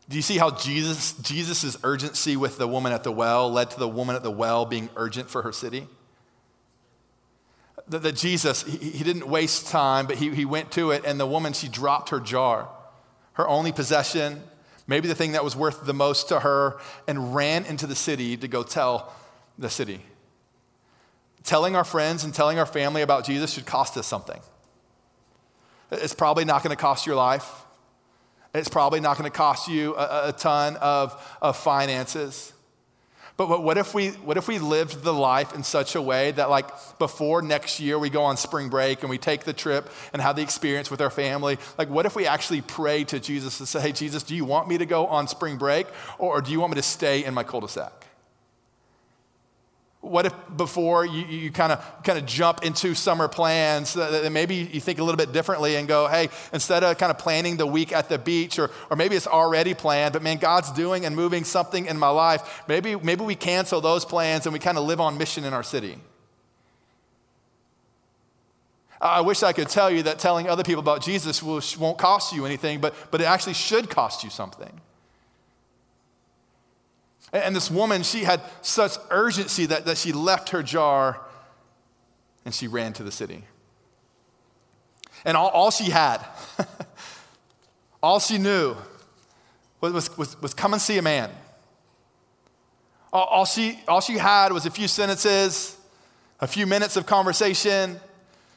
Do 0.08 0.15
you 0.15 0.22
see 0.22 0.38
how 0.38 0.52
Jesus, 0.52 1.13
Jesus' 1.13 1.78
urgency 1.84 2.38
with 2.38 2.58
the 2.58 2.68
woman 2.68 2.94
at 2.94 3.04
the 3.04 3.12
well 3.12 3.52
led 3.52 3.72
to 3.72 3.80
the 3.80 3.88
woman 3.88 4.15
at 4.15 4.24
the 4.24 4.32
well 4.32 4.65
being 4.65 4.89
urgent 4.96 5.30
for 5.30 5.41
her 5.41 5.52
city? 5.52 5.88
That, 7.88 8.04
that 8.04 8.15
Jesus, 8.15 8.63
he, 8.63 8.78
he, 8.78 9.04
didn't 9.04 9.28
waste 9.28 9.68
time, 9.68 10.06
but 10.06 10.18
he, 10.18 10.34
he 10.34 10.46
went 10.46 10.72
to 10.72 10.91
it, 10.91 11.04
and 11.06 11.20
the 11.20 11.26
woman, 11.26 11.54
she 11.54 11.68
dropped 11.68 12.10
her 12.10 12.20
jar, 12.20 12.70
her 13.34 13.48
only 13.48 13.72
possession, 13.72 14.41
maybe 14.88 15.08
the 15.08 15.15
thing 15.15 15.34
that 15.34 15.44
was 15.44 15.56
worth 15.56 15.86
the 15.86 15.94
most 15.94 16.30
to 16.30 16.39
her, 16.39 16.80
and 17.08 17.36
ran 17.36 17.65
into 17.65 17.86
the 17.86 17.96
city 17.96 18.38
to 18.38 18.48
go 18.48 18.63
tell 18.63 19.13
the 19.58 19.70
city. 19.70 20.02
Telling 21.44 21.76
our 21.76 21.84
friends 21.84 22.24
and 22.24 22.34
telling 22.34 22.58
our 22.58 22.65
family 22.65 23.04
about 23.04 23.24
Jesus 23.24 23.54
should 23.54 23.68
cost 23.68 23.98
us 23.98 24.08
something. 24.08 24.39
It's 25.91 26.15
probably 26.15 26.46
not 26.46 26.63
going 26.63 26.76
to 26.76 26.82
cost 26.82 27.06
your 27.06 27.15
life. 27.15 27.64
It's 28.56 28.70
probably 28.70 29.00
not 29.00 29.18
going 29.18 29.30
to 29.30 29.36
cost 29.36 29.68
you 29.68 29.96
a, 29.96 30.30
a 30.30 30.34
ton 30.34 30.78
of, 30.78 31.38
of 31.41 31.58
finances. 31.58 32.54
But 33.38 33.63
what 33.63 33.78
if, 33.78 33.94
we, 33.94 34.10
what 34.10 34.38
if 34.38 34.48
we 34.48 34.60
lived 34.60 35.04
the 35.04 35.13
life 35.13 35.54
in 35.54 35.63
such 35.63 35.96
a 35.96 36.02
way 36.02 36.32
that, 36.32 36.50
like, 36.50 36.70
before 37.00 37.41
next 37.41 37.82
year 37.82 38.00
we 38.00 38.10
go 38.10 38.24
on 38.24 38.38
spring 38.38 38.70
break 38.70 39.02
and 39.02 39.10
we 39.10 39.18
take 39.18 39.44
the 39.44 39.52
trip 39.52 39.89
and 40.13 40.22
have 40.22 40.38
the 40.38 40.41
experience 40.41 40.89
with 40.89 41.02
our 41.02 41.10
family? 41.10 41.58
Like, 41.78 41.89
what 41.89 42.06
if 42.06 42.15
we 42.15 42.28
actually 42.28 42.62
pray 42.62 43.04
to 43.06 43.20
Jesus 43.20 43.60
and 43.60 43.68
say, 43.68 43.82
Hey, 43.82 43.91
Jesus, 43.91 44.24
do 44.24 44.38
you 44.38 44.46
want 44.46 44.70
me 44.70 44.78
to 44.78 44.86
go 44.86 45.08
on 45.08 45.28
spring 45.28 45.58
break 45.58 45.88
or, 46.18 46.38
or 46.38 46.41
do 46.41 46.52
you 46.52 46.62
want 46.62 46.72
me 46.72 46.76
to 46.76 46.82
stay 46.82 47.26
in 47.26 47.34
my 47.34 47.44
cul 47.44 47.60
de 47.60 47.68
sac? 47.68 48.05
What 50.06 50.28
if 50.28 50.34
before 50.56 51.04
you, 51.04 51.50
kind 51.52 51.72
of 51.72 52.04
kind 52.04 52.20
of 52.20 52.28
jump 52.28 52.63
into 52.63 52.94
summer 52.94 53.28
plans 53.28 53.96
that 53.96 54.32
maybe 54.32 54.56
you 54.56 54.80
think 54.80 55.00
a 55.00 55.04
little 55.04 55.18
bit 55.18 55.34
differently 55.34 55.78
and 55.78 55.88
go, 55.88 56.08
hey, 56.08 56.30
instead 56.54 56.84
of 56.84 56.98
kind 57.00 57.10
of 57.10 57.18
planning 57.18 57.58
the 57.58 57.65
week 57.65 57.91
at 57.91 58.08
the 58.08 58.20
beach, 58.20 58.60
or, 58.60 58.70
or 58.91 58.96
maybe 58.96 59.15
it's 59.15 59.26
already 59.26 59.74
planned, 59.74 60.13
but 60.13 60.22
man, 60.22 60.38
God's 60.38 60.72
doing 60.72 61.06
and 61.06 61.15
moving 61.15 61.44
something 61.44 61.88
in 61.88 61.98
my 61.98 62.10
life. 62.10 62.63
Maybe, 62.68 62.96
maybe 62.96 63.24
we 63.24 63.34
cancel 63.34 63.82
those 63.82 64.06
plans 64.06 64.46
and 64.46 64.54
we 64.54 64.60
kind 64.60 64.78
of 64.78 64.86
live 64.86 65.02
on 65.02 65.18
mission 65.18 65.44
in 65.44 65.54
our 65.54 65.63
city. 65.63 65.98
I 69.02 69.22
wish 69.22 69.44
I 69.44 69.54
could 69.54 69.70
tell 69.70 69.91
you 69.91 70.04
that 70.04 70.20
telling 70.20 70.48
other 70.48 70.63
people 70.63 70.82
about 70.82 71.02
Jesus 71.02 71.41
will, 71.44 71.62
won't 71.80 71.98
cost 71.98 72.34
you 72.34 72.46
anything, 72.46 72.80
but, 72.80 72.94
but 73.12 73.22
it 73.22 73.26
actually 73.26 73.54
should 73.54 73.89
cost 73.89 74.24
you 74.24 74.30
something. 74.30 74.82
And 77.33 77.55
this 77.55 77.69
woman, 77.69 78.03
she 78.03 78.23
had 78.23 78.41
such 78.61 78.97
urgency 79.09 79.65
that, 79.67 79.85
that 79.85 79.97
she 79.97 80.13
left 80.13 80.49
her 80.49 80.63
jar 80.63 81.19
and 82.45 82.53
she 82.53 82.67
ran 82.67 82.93
to 82.93 83.03
the 83.03 83.11
city. 83.11 83.43
And 85.25 85.35
all, 85.35 85.49
all 85.49 85.71
she 85.71 85.89
had, 85.89 86.25
all 88.03 88.19
she 88.19 88.38
knew 88.38 88.75
was, 89.81 90.17
was, 90.17 90.41
was 90.41 90.53
come 90.53 90.73
and 90.73 90.81
see 90.81 90.97
a 90.97 91.01
man. 91.01 91.31
All, 93.11 93.25
all, 93.25 93.45
she, 93.45 93.79
all 93.88 94.01
she 94.01 94.17
had 94.17 94.51
was 94.51 94.65
a 94.65 94.71
few 94.71 94.88
sentences, 94.88 95.75
a 96.39 96.47
few 96.47 96.67
minutes 96.67 96.95
of 96.95 97.05
conversation. 97.05 97.99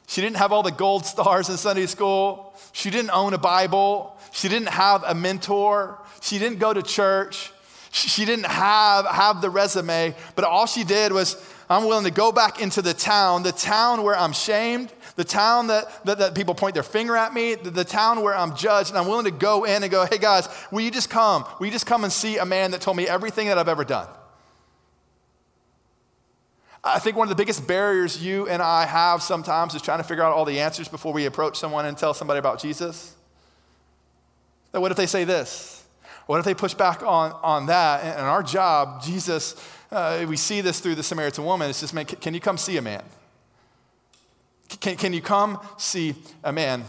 She 0.07 0.21
didn't 0.21 0.37
have 0.37 0.53
all 0.53 0.63
the 0.63 0.73
gold 0.73 1.07
stars 1.07 1.49
in 1.49 1.57
Sunday 1.57 1.87
school. 1.87 2.55
She 2.73 2.91
didn't 2.91 3.11
own 3.11 3.35
a 3.35 3.39
Bible. 3.39 4.17
She 4.33 4.49
didn't 4.49 4.69
have 4.69 5.05
a 5.05 5.15
mentor. 5.15 5.99
She 6.21 6.39
didn't 6.39 6.59
go 6.59 6.75
to 6.75 6.83
church. 6.83 7.53
She 7.91 8.25
didn't 8.25 8.47
have, 8.47 9.07
have 9.07 9.41
the 9.41 9.51
resume, 9.51 10.15
but 10.35 10.45
all 10.45 10.67
she 10.67 10.85
did 10.85 11.13
was, 11.13 11.37
I'm 11.71 11.85
willing 11.85 12.05
to 12.05 12.11
go 12.11 12.33
back 12.33 12.61
into 12.61 12.83
the 12.83 12.95
town, 12.95 13.43
the 13.43 13.53
town 13.53 14.03
where 14.03 14.17
I'm 14.17 14.33
shamed, 14.33 14.93
the 15.17 15.25
town 15.25 15.67
that, 15.67 16.05
that, 16.05 16.19
that, 16.19 16.35
people 16.35 16.55
point 16.55 16.75
their 16.75 16.83
finger 16.83 17.17
at 17.17 17.35
me, 17.35 17.55
the, 17.55 17.71
the 17.71 17.85
town 17.85 18.23
where 18.23 18.37
I'm 18.37 18.57
judged, 18.57 18.91
and 18.91 18.99
I'm 18.99 19.07
willing 19.07 19.25
to 19.25 19.31
go 19.31 19.65
in 19.65 19.83
and 19.83 19.91
go, 19.91 20.07
hey 20.07 20.19
guys, 20.19 20.49
will 20.71 20.81
you 20.81 20.91
just 20.91 21.11
come? 21.11 21.45
Will 21.59 21.67
you 21.67 21.73
just 21.73 21.87
come 21.87 22.05
and 22.05 22.13
see 22.13 22.39
a 22.39 22.45
man 22.45 22.71
that 22.71 22.81
told 22.81 22.97
me 22.97 23.07
everything 23.07 23.49
that 23.49 23.59
I've 23.59 23.69
ever 23.69 23.85
done? 23.85 24.09
I 26.83 26.99
think 26.99 27.17
one 27.17 27.27
of 27.27 27.31
the 27.31 27.41
biggest 27.41 27.67
barriers 27.67 28.23
you 28.23 28.49
and 28.49 28.63
I 28.63 28.87
have 28.87 29.23
sometimes 29.23 29.75
is 29.75 29.83
trying 29.83 29.99
to 29.99 30.05
figure 30.05 30.23
out 30.23 30.33
all 30.33 30.45
the 30.45 30.61
answers 30.61 30.89
before 30.89 31.13
we 31.13 31.27
approach 31.27 31.59
someone 31.59 31.85
and 31.85 31.99
tell 31.99 32.15
somebody 32.15 32.39
about 32.39 32.61
Jesus. 32.61 33.15
That 34.73 34.81
what 34.81 34.91
if 34.91 34.97
they 34.97 35.07
say 35.07 35.25
this? 35.25 35.78
What 36.29 36.39
if 36.39 36.45
they 36.45 36.53
push 36.53 36.75
back 36.75 37.03
on, 37.03 37.33
on 37.43 37.67
that? 37.67 38.05
And, 38.05 38.27
our 38.27 38.43
job, 38.43 39.03
Jesus, 39.03 39.57
uh, 39.91 40.27
we 40.29 40.37
see 40.37 40.61
this 40.61 40.79
through 40.79 40.97
the 40.97 41.03
Samaritan 41.03 41.43
woman, 41.47 41.71
it's 41.71 41.81
just, 41.81 41.95
man, 41.95 42.05
can 42.05 42.35
you 42.35 42.41
come 42.41 42.59
see 42.59 42.77
a 42.77 42.83
man? 42.83 43.03
Can, 44.69 44.97
can 44.97 45.13
you 45.15 45.23
come 45.23 45.59
see 45.79 46.15
a 46.45 46.53
man? 46.53 46.85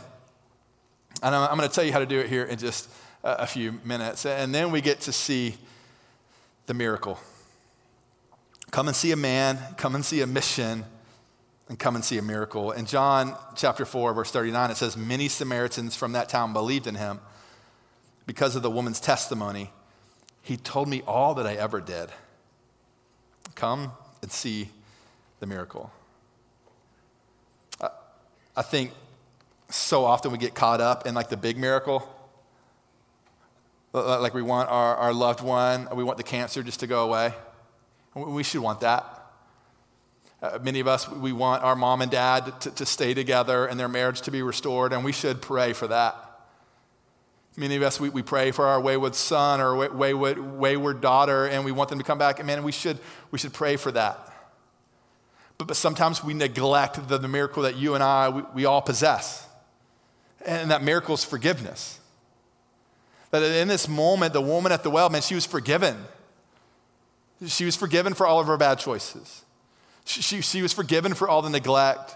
And 1.24 1.34
I'm, 1.34 1.52
I'm 1.52 1.58
going 1.58 1.70
to 1.70 1.74
tell 1.74 1.86
you 1.86 1.94
how 1.94 2.00
to 2.00 2.06
do 2.06 2.20
it 2.20 2.28
here 2.28 2.44
in 2.44 2.60
just 2.60 2.90
a, 3.24 3.36
a 3.36 3.48
few 3.48 3.80
minutes. 3.86 4.26
And 4.26 4.54
then 4.54 4.72
we 4.72 4.82
get 4.82 5.00
to 5.02 5.14
see 5.14 5.56
the 6.66 6.74
miracle. 6.74 7.18
Come 8.72 8.90
and 8.90 8.96
see 8.96 9.14
a 9.14 9.16
man, 9.16 9.58
come 9.78 9.96
and 9.96 10.04
see 10.04 10.20
a 10.20 10.28
mission, 10.28 10.84
and 11.70 11.80
come 11.80 11.96
and 11.96 12.04
see 12.04 12.18
a 12.18 12.22
miracle. 12.22 12.72
In 12.72 12.86
John 12.86 13.38
chapter 13.56 13.86
4, 13.86 14.14
verse 14.14 14.32
39, 14.32 14.72
it 14.72 14.76
says, 14.76 14.98
Many 14.98 15.30
Samaritans 15.30 15.96
from 15.96 16.12
that 16.12 16.28
town 16.28 16.52
believed 16.52 16.88
in 16.88 16.96
him 16.96 17.22
because 18.30 18.56
of 18.56 18.62
the 18.62 18.70
woman's 18.70 19.00
testimony. 19.00 19.72
He 20.44 20.56
told 20.56 20.88
me 20.88 21.02
all 21.08 21.34
that 21.34 21.48
I 21.48 21.56
ever 21.56 21.82
did. 21.82 22.12
Come 23.56 23.92
and 24.22 24.32
see 24.32 24.70
the 25.40 25.48
miracle. 25.48 25.92
I 28.56 28.62
think 28.62 28.92
so 29.72 30.06
often 30.06 30.32
we 30.32 30.38
get 30.38 30.54
caught 30.54 30.80
up 30.80 31.08
in 31.08 31.16
like 31.16 31.30
the 31.30 31.38
big 31.38 31.58
miracle. 31.58 32.08
Like 33.94 34.36
we 34.36 34.44
want 34.44 34.70
our, 34.70 34.96
our 34.98 35.12
loved 35.12 35.42
one, 35.42 35.88
we 35.96 36.04
want 36.04 36.20
the 36.20 36.24
cancer 36.24 36.62
just 36.62 36.82
to 36.82 36.88
go 36.88 37.06
away. 37.06 37.34
We 38.14 38.44
should 38.44 38.62
want 38.62 38.82
that. 38.82 39.06
Uh, 40.40 40.60
many 40.62 40.80
of 40.80 40.88
us, 40.88 41.10
we 41.10 41.34
want 41.34 41.64
our 41.64 41.76
mom 41.76 42.04
and 42.04 42.12
dad 42.12 42.62
to, 42.62 42.70
to 42.70 42.86
stay 42.86 43.16
together 43.16 43.66
and 43.66 43.80
their 43.80 43.90
marriage 43.90 44.22
to 44.22 44.30
be 44.30 44.44
restored, 44.44 44.94
and 44.94 45.04
we 45.04 45.14
should 45.14 45.42
pray 45.42 45.74
for 45.74 45.88
that. 45.88 46.29
Many 47.58 47.76
of 47.76 47.82
us, 47.84 48.00
we, 48.00 48.10
we 48.10 48.22
pray 48.22 48.52
for 48.52 48.66
our 48.68 48.80
wayward 48.80 49.16
son 49.16 49.60
or 49.60 49.90
wayward, 49.90 50.40
wayward 50.40 51.02
daughter, 51.02 51.46
and 51.46 51.66
we 51.66 51.72
want 51.72 51.90
them 51.90 52.00
to 52.00 52.06
come 52.06 52.18
back. 52.18 52.40
And 52.40 52.48
man, 52.48 52.64
we 52.64 52.72
should, 52.72 53.00
we 53.32 53.40
should 53.40 53.54
pray 53.54 53.76
for 53.76 53.92
that. 53.92 54.32
But, 55.58 55.68
but 55.68 55.76
sometimes 55.76 56.24
we 56.24 56.34
neglect 56.34 57.08
the, 57.10 57.18
the 57.18 57.28
miracle 57.28 57.64
that 57.64 57.76
you 57.76 57.96
and 57.96 58.04
I, 58.04 58.30
we, 58.30 58.44
we 58.54 58.66
all 58.66 58.82
possess. 58.82 59.46
And 60.46 60.72
that 60.72 60.84
miracle 60.84 61.16
is 61.16 61.26
forgiveness. 61.26 62.00
That 63.32 63.44
in 63.44 63.68
this 63.68 63.88
moment, 63.88 64.34
the 64.34 64.42
woman 64.42 64.72
at 64.72 64.84
the 64.84 64.90
well, 64.90 65.10
man, 65.10 65.22
she 65.22 65.36
was 65.36 65.46
forgiven. 65.46 65.98
She 67.46 67.66
was 67.66 67.76
forgiven 67.76 68.14
for 68.14 68.26
all 68.26 68.40
of 68.40 68.48
her 68.48 68.58
bad 68.58 68.80
choices. 68.80 69.44
She, 70.06 70.22
she, 70.22 70.42
she, 70.42 70.62
was 70.62 70.74
forgiven 70.74 71.14
for 71.14 71.30
all 71.30 71.42
the 71.42 71.50
neglect. 71.50 72.16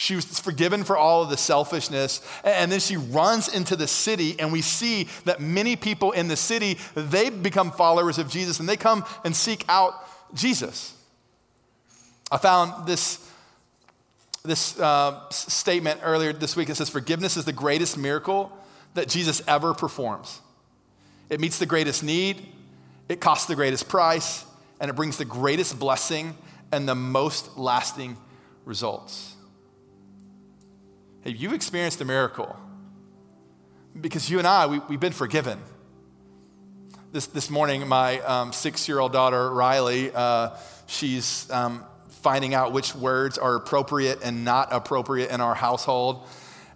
She 0.00 0.14
was 0.14 0.38
forgiven 0.38 0.84
for 0.84 0.96
all 0.96 1.24
of 1.24 1.28
the 1.28 1.36
selfishness. 1.36 2.22
And 2.44 2.70
then 2.70 2.78
she 2.78 2.96
runs 2.96 3.52
into 3.52 3.74
the 3.74 3.88
city, 3.88 4.38
and 4.38 4.52
we 4.52 4.62
see 4.62 5.08
that 5.24 5.40
many 5.40 5.74
people 5.74 6.12
in 6.12 6.28
the 6.28 6.36
city, 6.36 6.78
they 6.94 7.30
become 7.30 7.72
followers 7.72 8.16
of 8.16 8.30
Jesus 8.30 8.60
and 8.60 8.68
they 8.68 8.76
come 8.76 9.04
and 9.24 9.34
seek 9.34 9.64
out 9.68 9.94
Jesus. 10.34 10.94
I 12.30 12.38
found 12.38 12.86
this, 12.86 13.28
this 14.44 14.78
uh, 14.78 15.28
statement 15.30 15.98
earlier 16.04 16.32
this 16.32 16.54
week. 16.54 16.70
It 16.70 16.76
says, 16.76 16.88
Forgiveness 16.88 17.36
is 17.36 17.44
the 17.44 17.52
greatest 17.52 17.98
miracle 17.98 18.56
that 18.94 19.08
Jesus 19.08 19.42
ever 19.48 19.74
performs. 19.74 20.40
It 21.28 21.40
meets 21.40 21.58
the 21.58 21.66
greatest 21.66 22.04
need, 22.04 22.46
it 23.08 23.20
costs 23.20 23.46
the 23.46 23.56
greatest 23.56 23.88
price, 23.88 24.44
and 24.78 24.90
it 24.90 24.94
brings 24.94 25.16
the 25.16 25.24
greatest 25.24 25.76
blessing 25.76 26.38
and 26.70 26.88
the 26.88 26.94
most 26.94 27.58
lasting 27.58 28.16
results. 28.64 29.34
Hey, 31.28 31.34
you've 31.34 31.52
experienced 31.52 32.00
a 32.00 32.06
miracle 32.06 32.56
because 34.00 34.30
you 34.30 34.38
and 34.38 34.48
I, 34.48 34.66
we, 34.66 34.78
have 34.78 34.98
been 34.98 35.12
forgiven. 35.12 35.60
This, 37.12 37.26
this 37.26 37.50
morning, 37.50 37.86
my 37.86 38.20
um, 38.20 38.50
six 38.54 38.88
year 38.88 38.98
old 38.98 39.12
daughter, 39.12 39.50
Riley, 39.50 40.10
uh, 40.10 40.56
she's 40.86 41.46
um, 41.50 41.84
finding 42.08 42.54
out 42.54 42.72
which 42.72 42.94
words 42.94 43.36
are 43.36 43.56
appropriate 43.56 44.20
and 44.24 44.42
not 44.42 44.68
appropriate 44.72 45.30
in 45.30 45.42
our 45.42 45.54
household. 45.54 46.26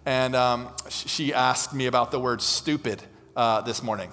And 0.05 0.35
um, 0.35 0.69
she 0.87 1.33
asked 1.33 1.73
me 1.73 1.87
about 1.87 2.11
the 2.11 2.19
word 2.19 2.39
stupid 2.39 3.01
uh, 3.35 3.61
this 3.61 3.81
morning. 3.81 4.11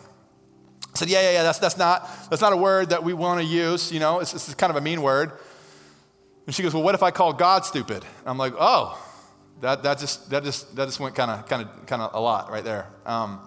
I 0.94 0.98
said, 0.98 1.10
yeah, 1.10 1.20
yeah, 1.20 1.32
yeah, 1.32 1.42
that's, 1.42 1.58
that's, 1.58 1.76
not, 1.76 2.08
that's 2.30 2.40
not 2.40 2.54
a 2.54 2.56
word 2.56 2.88
that 2.88 3.04
we 3.04 3.12
want 3.12 3.42
to 3.42 3.46
use. 3.46 3.92
You 3.92 4.00
know, 4.00 4.20
it's, 4.20 4.32
it's 4.32 4.54
kind 4.54 4.70
of 4.70 4.76
a 4.76 4.80
mean 4.80 5.02
word. 5.02 5.32
And 6.46 6.54
she 6.54 6.62
goes, 6.62 6.72
well, 6.72 6.82
what 6.82 6.94
if 6.94 7.02
I 7.02 7.10
call 7.10 7.34
God 7.34 7.66
stupid? 7.66 8.06
I'm 8.24 8.38
like, 8.38 8.54
oh, 8.58 8.98
that, 9.60 9.82
that, 9.82 9.98
just, 9.98 10.30
that, 10.30 10.44
just, 10.44 10.74
that 10.76 10.86
just 10.86 11.00
went 11.00 11.14
kind 11.14 11.30
of 11.30 11.46
kind 11.46 11.62
of 11.62 11.86
kind 11.86 12.02
of 12.02 12.14
a 12.14 12.20
lot 12.20 12.50
right 12.50 12.64
there. 12.64 12.86
Um, 13.04 13.40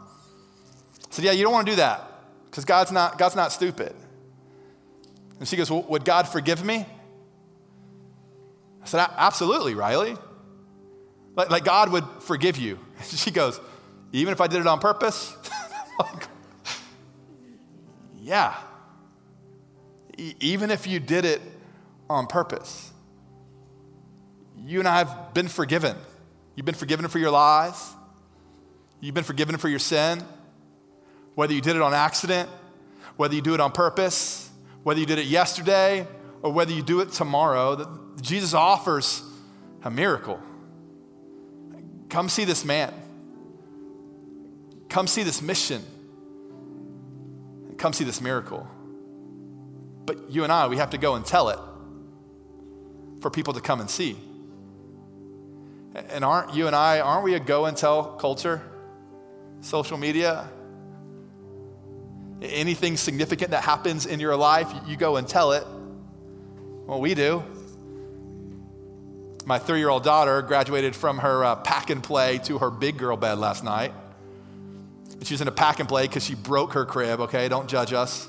said, 1.09 1.25
yeah, 1.25 1.31
you 1.31 1.43
don't 1.43 1.53
want 1.53 1.67
to 1.67 1.71
do 1.71 1.75
that 1.77 2.09
because 2.49 2.65
God's 2.65 2.91
not, 2.91 3.17
God's 3.17 3.35
not 3.35 3.51
stupid. 3.51 3.93
And 5.39 5.47
she 5.47 5.57
goes, 5.57 5.69
well, 5.69 5.83
would 5.89 6.05
God 6.05 6.27
forgive 6.27 6.63
me? 6.63 6.85
I 8.81 8.85
said, 8.85 9.07
absolutely, 9.17 9.75
Riley. 9.75 10.15
Like, 11.35 11.49
like 11.49 11.65
God 11.65 11.91
would 11.91 12.05
forgive 12.21 12.57
you. 12.57 12.79
She 13.03 13.31
goes, 13.31 13.59
even 14.13 14.31
if 14.31 14.39
I 14.39 14.47
did 14.47 14.61
it 14.61 14.67
on 14.67 14.79
purpose? 14.79 15.35
like, 15.99 16.27
yeah. 18.21 18.55
E- 20.17 20.35
even 20.39 20.71
if 20.71 20.87
you 20.87 21.01
did 21.01 21.25
it 21.25 21.41
on 22.09 22.27
purpose. 22.27 22.92
You 24.65 24.79
and 24.79 24.87
I 24.87 24.99
have 24.99 25.33
been 25.33 25.47
forgiven. 25.47 25.97
You've 26.55 26.65
been 26.65 26.75
forgiven 26.75 27.07
for 27.07 27.19
your 27.19 27.31
lies. 27.31 27.93
You've 29.01 29.15
been 29.15 29.23
forgiven 29.23 29.57
for 29.57 29.67
your 29.67 29.79
sin. 29.79 30.23
Whether 31.35 31.53
you 31.53 31.61
did 31.61 31.75
it 31.75 31.81
on 31.81 31.93
accident, 31.93 32.49
whether 33.17 33.35
you 33.35 33.41
do 33.41 33.53
it 33.53 33.59
on 33.59 33.71
purpose, 33.71 34.49
whether 34.83 34.99
you 34.99 35.05
did 35.05 35.19
it 35.19 35.25
yesterday, 35.25 36.07
or 36.41 36.51
whether 36.51 36.71
you 36.71 36.81
do 36.81 37.01
it 37.01 37.11
tomorrow, 37.11 38.13
Jesus 38.21 38.53
offers 38.53 39.23
a 39.83 39.91
miracle. 39.91 40.39
Come 42.09 42.29
see 42.29 42.45
this 42.45 42.63
man. 42.63 42.93
Come 44.89 45.07
see 45.07 45.23
this 45.23 45.41
mission. 45.41 45.81
Come 47.77 47.91
see 47.93 48.03
this 48.03 48.21
miracle. 48.21 48.67
But 50.05 50.29
you 50.29 50.43
and 50.43 50.51
I, 50.51 50.67
we 50.67 50.77
have 50.77 50.91
to 50.91 50.97
go 50.97 51.15
and 51.15 51.25
tell 51.25 51.49
it 51.49 51.59
for 53.21 53.31
people 53.31 53.53
to 53.53 53.61
come 53.61 53.81
and 53.81 53.89
see. 53.89 54.17
And 55.95 56.25
aren't 56.25 56.53
you 56.53 56.67
and 56.67 56.75
I, 56.75 56.99
aren't 56.99 57.23
we 57.23 57.35
a 57.35 57.39
go 57.39 57.65
and 57.65 57.77
tell 57.77 58.03
culture? 58.15 58.61
Social 59.61 59.97
media? 59.97 60.49
Anything 62.41 62.97
significant 62.97 63.51
that 63.51 63.63
happens 63.63 64.05
in 64.05 64.19
your 64.19 64.35
life, 64.35 64.71
you 64.87 64.97
go 64.97 65.17
and 65.17 65.27
tell 65.27 65.51
it. 65.53 65.65
Well, 66.85 66.99
we 66.99 67.13
do. 67.13 67.43
My 69.45 69.59
three 69.59 69.79
year 69.79 69.89
old 69.89 70.03
daughter 70.03 70.41
graduated 70.41 70.95
from 70.95 71.19
her 71.19 71.43
uh, 71.43 71.55
pack 71.57 71.89
and 71.89 72.03
play 72.03 72.39
to 72.39 72.57
her 72.57 72.71
big 72.71 72.97
girl 72.97 73.15
bed 73.15 73.37
last 73.37 73.63
night. 73.63 73.93
And 75.11 75.27
she 75.27 75.33
was 75.33 75.41
in 75.41 75.47
a 75.47 75.51
pack 75.51 75.79
and 75.79 75.87
play 75.87 76.07
because 76.07 76.25
she 76.25 76.35
broke 76.35 76.73
her 76.73 76.85
crib, 76.85 77.19
okay? 77.21 77.47
Don't 77.49 77.69
judge 77.69 77.93
us. 77.93 78.27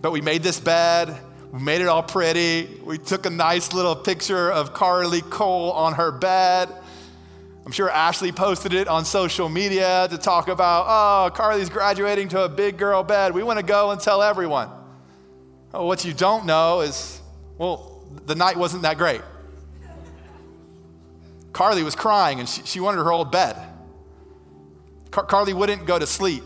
But 0.00 0.12
we 0.12 0.20
made 0.20 0.42
this 0.42 0.60
bed, 0.60 1.16
we 1.52 1.60
made 1.60 1.80
it 1.80 1.88
all 1.88 2.02
pretty. 2.02 2.80
We 2.84 2.98
took 2.98 3.24
a 3.24 3.30
nice 3.30 3.72
little 3.72 3.96
picture 3.96 4.50
of 4.50 4.74
Carly 4.74 5.22
Cole 5.22 5.72
on 5.72 5.94
her 5.94 6.10
bed. 6.10 6.68
I'm 7.64 7.72
sure 7.72 7.90
Ashley 7.90 8.32
posted 8.32 8.72
it 8.72 8.88
on 8.88 9.04
social 9.04 9.48
media 9.48 10.08
to 10.10 10.18
talk 10.18 10.48
about, 10.48 10.86
oh, 10.88 11.30
Carly's 11.30 11.68
graduating 11.68 12.28
to 12.30 12.42
a 12.42 12.48
big 12.48 12.76
girl 12.76 13.02
bed. 13.02 13.34
We 13.34 13.42
want 13.42 13.58
to 13.58 13.64
go 13.64 13.90
and 13.90 14.00
tell 14.00 14.22
everyone. 14.22 14.70
What 15.70 16.04
you 16.04 16.14
don't 16.14 16.46
know 16.46 16.80
is, 16.80 17.20
well, 17.58 18.02
the 18.26 18.34
night 18.34 18.56
wasn't 18.56 18.82
that 18.82 18.96
great. 18.96 19.20
Carly 21.52 21.82
was 21.82 21.94
crying 21.94 22.40
and 22.40 22.48
she, 22.48 22.62
she 22.62 22.80
wanted 22.80 22.98
her 22.98 23.12
old 23.12 23.32
bed. 23.32 23.56
Car- 25.10 25.24
Carly 25.24 25.52
wouldn't 25.52 25.86
go 25.86 25.98
to 25.98 26.06
sleep. 26.06 26.42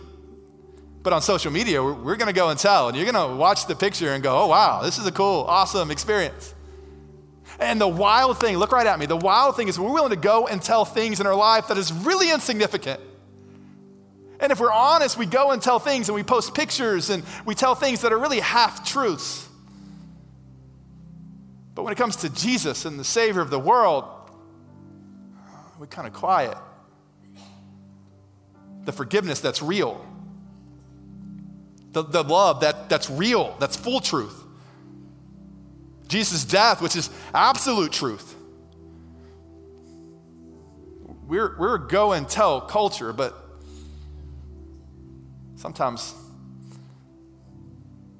But 1.03 1.13
on 1.13 1.23
social 1.23 1.51
media, 1.51 1.83
we're, 1.83 1.95
we're 1.95 2.17
going 2.17 2.29
to 2.29 2.33
go 2.33 2.49
and 2.49 2.59
tell, 2.59 2.89
and 2.89 2.97
you're 2.97 3.11
going 3.11 3.31
to 3.31 3.37
watch 3.37 3.67
the 3.67 3.75
picture 3.75 4.13
and 4.13 4.23
go, 4.23 4.43
oh, 4.43 4.47
wow, 4.47 4.83
this 4.83 4.99
is 4.99 5.07
a 5.07 5.13
cool, 5.13 5.45
awesome 5.49 5.91
experience. 5.91 6.55
And 7.59 7.81
the 7.81 7.89
wild 7.89 8.39
thing, 8.39 8.57
look 8.57 8.73
right 8.73 8.87
at 8.87 8.99
me, 8.99 9.07
the 9.07 9.17
wild 9.17 9.57
thing 9.57 9.69
is 9.69 9.79
we're 9.79 9.93
willing 9.93 10.11
to 10.11 10.17
go 10.17 10.47
and 10.47 10.63
tell 10.63 10.85
things 10.85 11.21
in 11.21 11.27
our 11.27 11.35
life 11.35 11.69
that 11.69 11.79
is 11.79 11.93
really 11.93 12.31
insignificant. 12.31 13.01
And 14.41 14.51
if 14.51 14.59
we're 14.59 14.73
honest, 14.73 15.17
we 15.17 15.27
go 15.27 15.53
and 15.53 15.63
tell 15.63 15.79
things 15.79 16.09
and 16.09 16.17
we 16.17 16.25
post 16.25 16.55
pictures 16.55 17.11
and 17.11 17.23
we 17.45 17.55
tell 17.55 17.77
things 17.77 18.01
that 18.01 18.13
are 18.13 18.19
really 18.19 18.41
half 18.41 18.85
truths. 18.85 19.49
But 21.75 21.85
when 21.85 21.93
it 21.93 21.97
comes 21.97 22.17
to 22.17 22.29
Jesus 22.29 22.85
and 22.85 22.99
the 22.99 23.05
Savior 23.05 23.41
of 23.41 23.51
the 23.51 23.59
world, 23.59 24.05
we 25.79 25.87
kind 25.87 26.07
of 26.07 26.13
quiet. 26.13 26.57
The 28.85 28.93
forgiveness 28.93 29.41
that's 29.41 29.63
real, 29.63 30.05
the, 31.93 32.03
the 32.03 32.23
love 32.23 32.61
that, 32.61 32.89
that's 32.89 33.11
real, 33.11 33.57
that's 33.61 33.77
full 33.77 34.01
truth. 34.01 34.39
Jesus' 36.09 36.45
death, 36.45 36.83
which 36.83 36.97
is 36.97 37.11
absolute 37.35 37.93
truth. 37.93 38.35
We're, 41.27 41.57
we're 41.59 41.79
go 41.79 42.13
and 42.13 42.29
tell 42.29 42.61
culture, 42.61 43.13
but 43.13 43.35
sometimes, 45.57 46.15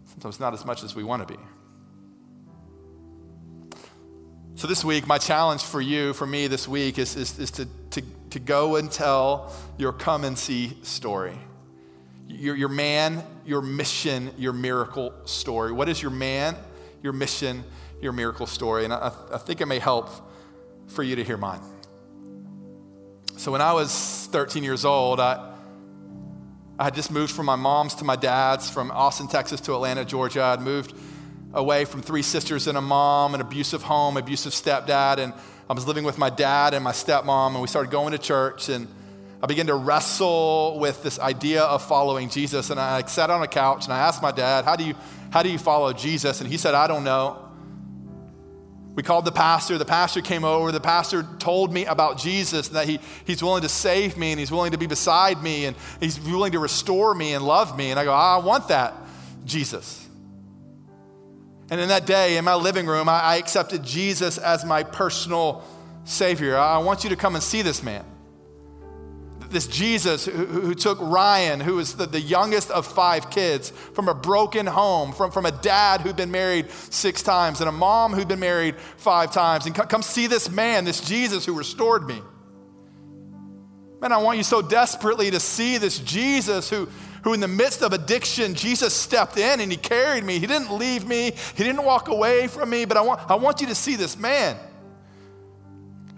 sometimes 0.07 0.41
not 0.41 0.55
as 0.55 0.65
much 0.65 0.83
as 0.83 0.95
we 0.95 1.05
want 1.05 1.27
to 1.27 1.35
be. 1.35 1.41
So, 4.55 4.69
this 4.69 4.85
week, 4.85 5.07
my 5.07 5.19
challenge 5.19 5.63
for 5.63 5.81
you, 5.81 6.13
for 6.13 6.27
me 6.27 6.47
this 6.47 6.69
week, 6.69 6.99
is, 6.99 7.17
is, 7.17 7.39
is 7.39 7.51
to, 7.53 7.67
to, 7.91 8.03
to 8.31 8.39
go 8.39 8.77
and 8.77 8.91
tell 8.91 9.53
your 9.77 9.93
come 9.93 10.25
and 10.25 10.39
see 10.39 10.79
story. 10.83 11.37
Your, 12.29 12.57
your 12.57 12.69
man, 12.69 13.25
your 13.45 13.63
mission, 13.63 14.31
your 14.39 14.53
miracle 14.53 15.13
story. 15.25 15.73
What 15.73 15.89
is 15.89 16.01
your 16.01 16.11
man, 16.11 16.57
your 17.03 17.13
mission, 17.13 17.65
your 18.01 18.13
miracle 18.13 18.47
story? 18.47 18.85
And 18.85 18.93
I, 18.93 19.13
I 19.33 19.39
think 19.39 19.61
it 19.61 19.67
may 19.67 19.79
help 19.79 20.11
for 20.89 21.03
you 21.03 21.17
to 21.17 21.25
hear 21.25 21.37
mine. 21.37 21.61
So, 23.37 23.51
when 23.51 23.61
I 23.61 23.73
was 23.73 24.29
13 24.33 24.63
years 24.63 24.85
old, 24.85 25.19
I, 25.19 25.55
I 26.79 26.85
had 26.85 26.95
just 26.95 27.11
moved 27.11 27.33
from 27.33 27.47
my 27.47 27.57
mom's 27.57 27.95
to 27.97 28.05
my 28.05 28.17
dad's, 28.17 28.71
from 28.71 28.91
Austin, 28.91 29.29
Texas 29.29 29.61
to 29.63 29.75
Atlanta, 29.75 30.05
Georgia. 30.05 30.43
I'd 30.43 30.61
moved 30.61 30.95
away 31.55 31.85
from 31.85 32.03
three 32.03 32.23
sisters 32.23 32.67
and 32.67 32.79
a 32.79 32.81
mom, 32.81 33.35
an 33.35 33.41
abusive 33.41 33.83
home, 33.83 34.17
abusive 34.17 34.53
stepdad. 34.53 35.19
And 35.19 35.33
I 35.69 35.73
was 35.75 35.87
living 35.87 36.05
with 36.05 36.19
my 36.19 36.31
dad 36.31 36.75
and 36.75 36.83
my 36.83 36.93
stepmom, 36.93 37.53
and 37.53 37.61
we 37.61 37.69
started 37.69 37.91
going 37.91 38.13
to 38.13 38.19
church. 38.19 38.69
And 38.69 38.89
I 39.43 39.47
began 39.47 39.67
to 39.67 39.75
wrestle 39.75 40.79
with 40.79 41.03
this 41.03 41.19
idea 41.19 41.63
of 41.63 41.83
following 41.83 42.29
Jesus. 42.29 42.71
And 42.71 42.79
I 42.79 43.05
sat 43.07 43.29
on 43.29 43.43
a 43.43 43.49
couch 43.49 43.85
and 43.85 43.93
I 43.93 43.99
asked 43.99 44.23
my 44.23 44.31
dad, 44.31 44.65
How 44.65 44.77
do 44.77 44.85
you, 44.85 44.95
how 45.31 45.43
do 45.43 45.51
you 45.51 45.59
follow 45.59 45.93
Jesus? 45.93 46.41
And 46.41 46.49
he 46.49 46.57
said, 46.57 46.75
I 46.75 46.87
don't 46.87 47.03
know. 47.03 47.49
We 48.95 49.03
called 49.03 49.25
the 49.25 49.33
pastor. 49.33 49.79
The 49.79 49.85
pastor 49.85 50.21
came 50.21 50.45
over. 50.45 50.71
The 50.71 50.79
pastor 50.79 51.27
told 51.39 51.73
me 51.73 51.87
about 51.87 52.19
Jesus 52.19 52.69
and 52.69 52.77
that 52.77 52.87
he, 52.87 53.01
he's 53.25 53.43
willing 53.43 53.63
to 53.63 53.69
save 53.69 54.17
me 54.17 54.31
and 54.31 54.39
he's 54.39 54.53
willing 54.53 54.73
to 54.73 54.79
be 54.79 54.87
beside 54.87 55.43
me 55.43 55.65
and 55.65 55.75
he's 55.99 56.21
willing 56.21 56.53
to 56.53 56.59
restore 56.59 57.15
me 57.15 57.33
and 57.33 57.45
love 57.45 57.77
me. 57.77 57.91
And 57.91 57.99
I 57.99 58.05
go, 58.05 58.13
I 58.13 58.37
want 58.37 58.69
that, 58.69 58.95
Jesus. 59.45 60.07
And 61.71 61.81
in 61.81 61.89
that 61.89 62.07
day, 62.07 62.37
in 62.37 62.45
my 62.45 62.55
living 62.55 62.87
room, 62.87 63.09
I, 63.09 63.21
I 63.21 63.37
accepted 63.37 63.83
Jesus 63.83 64.37
as 64.37 64.65
my 64.65 64.83
personal 64.83 65.65
Savior. 66.05 66.57
I 66.57 66.79
want 66.79 67.03
you 67.03 67.11
to 67.11 67.17
come 67.17 67.35
and 67.35 67.43
see 67.43 67.63
this 67.63 67.83
man. 67.83 68.05
This 69.53 69.67
Jesus 69.67 70.25
who, 70.25 70.33
who 70.33 70.75
took 70.75 70.99
Ryan, 71.01 71.61
who 71.61 71.77
was 71.77 71.95
the, 71.95 72.07
the 72.07 72.21
youngest 72.21 72.71
of 72.71 72.87
five 72.87 73.31
kids, 73.31 73.71
from 73.71 74.09
a 74.09 74.15
broken 74.15 74.67
home, 74.67 75.13
from, 75.13 75.31
from 75.31 75.45
a 75.45 75.53
dad 75.53 76.01
who'd 76.01 76.17
been 76.17 76.31
married 76.31 76.71
six 76.71 77.23
times, 77.23 77.61
and 77.61 77.69
a 77.69 77.73
mom 77.73 78.15
who'd 78.15 78.29
been 78.29 78.41
married 78.41 78.77
five 78.97 79.31
times. 79.31 79.67
And 79.67 79.75
come, 79.75 79.87
come 79.89 80.03
see 80.03 80.27
this 80.27 80.51
man, 80.51 80.87
this 80.87 81.01
Jesus 81.01 81.45
who 81.45 81.53
restored 81.53 82.07
me. 82.07 82.21
Man, 84.01 84.11
I 84.11 84.17
want 84.17 84.39
you 84.39 84.43
so 84.43 84.63
desperately 84.63 85.31
to 85.31 85.39
see 85.39 85.79
this 85.79 85.99
Jesus 85.99 86.71
who, 86.71 86.89
who, 87.23 87.35
in 87.35 87.41
the 87.41 87.47
midst 87.47 87.83
of 87.83 87.93
addiction, 87.93 88.55
Jesus 88.55 88.95
stepped 88.95 89.37
in 89.37 89.61
and 89.61 89.71
he 89.71 89.79
carried 89.79 90.25
me. 90.25 90.39
He 90.39 90.47
didn't 90.47 90.77
leave 90.77 91.07
me, 91.07 91.33
he 91.55 91.63
didn't 91.63 91.85
walk 91.85 92.09
away 92.09 92.49
from 92.49 92.71
me, 92.71 92.85
but 92.85 92.97
I 92.97 93.03
want, 93.03 93.31
I 93.31 93.35
want 93.35 93.61
you 93.61 93.69
to 93.69 93.75
see 93.75 93.97
this 93.97 94.19
man. 94.19 94.57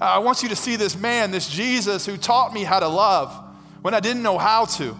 Uh, 0.01 0.05
I 0.05 0.19
want 0.19 0.43
you 0.43 0.49
to 0.49 0.57
see 0.57 0.77
this 0.77 0.97
man, 0.97 1.31
this 1.31 1.49
Jesus 1.49 2.07
who 2.07 2.17
taught 2.17 2.53
me 2.53 2.65
how 2.65 2.81
to 2.81 2.89
love 2.89 3.33
when 3.83 3.95
I 3.95 4.01
didn't 4.01 4.23
know 4.23 4.39
how 4.39 4.65
to. 4.65 4.97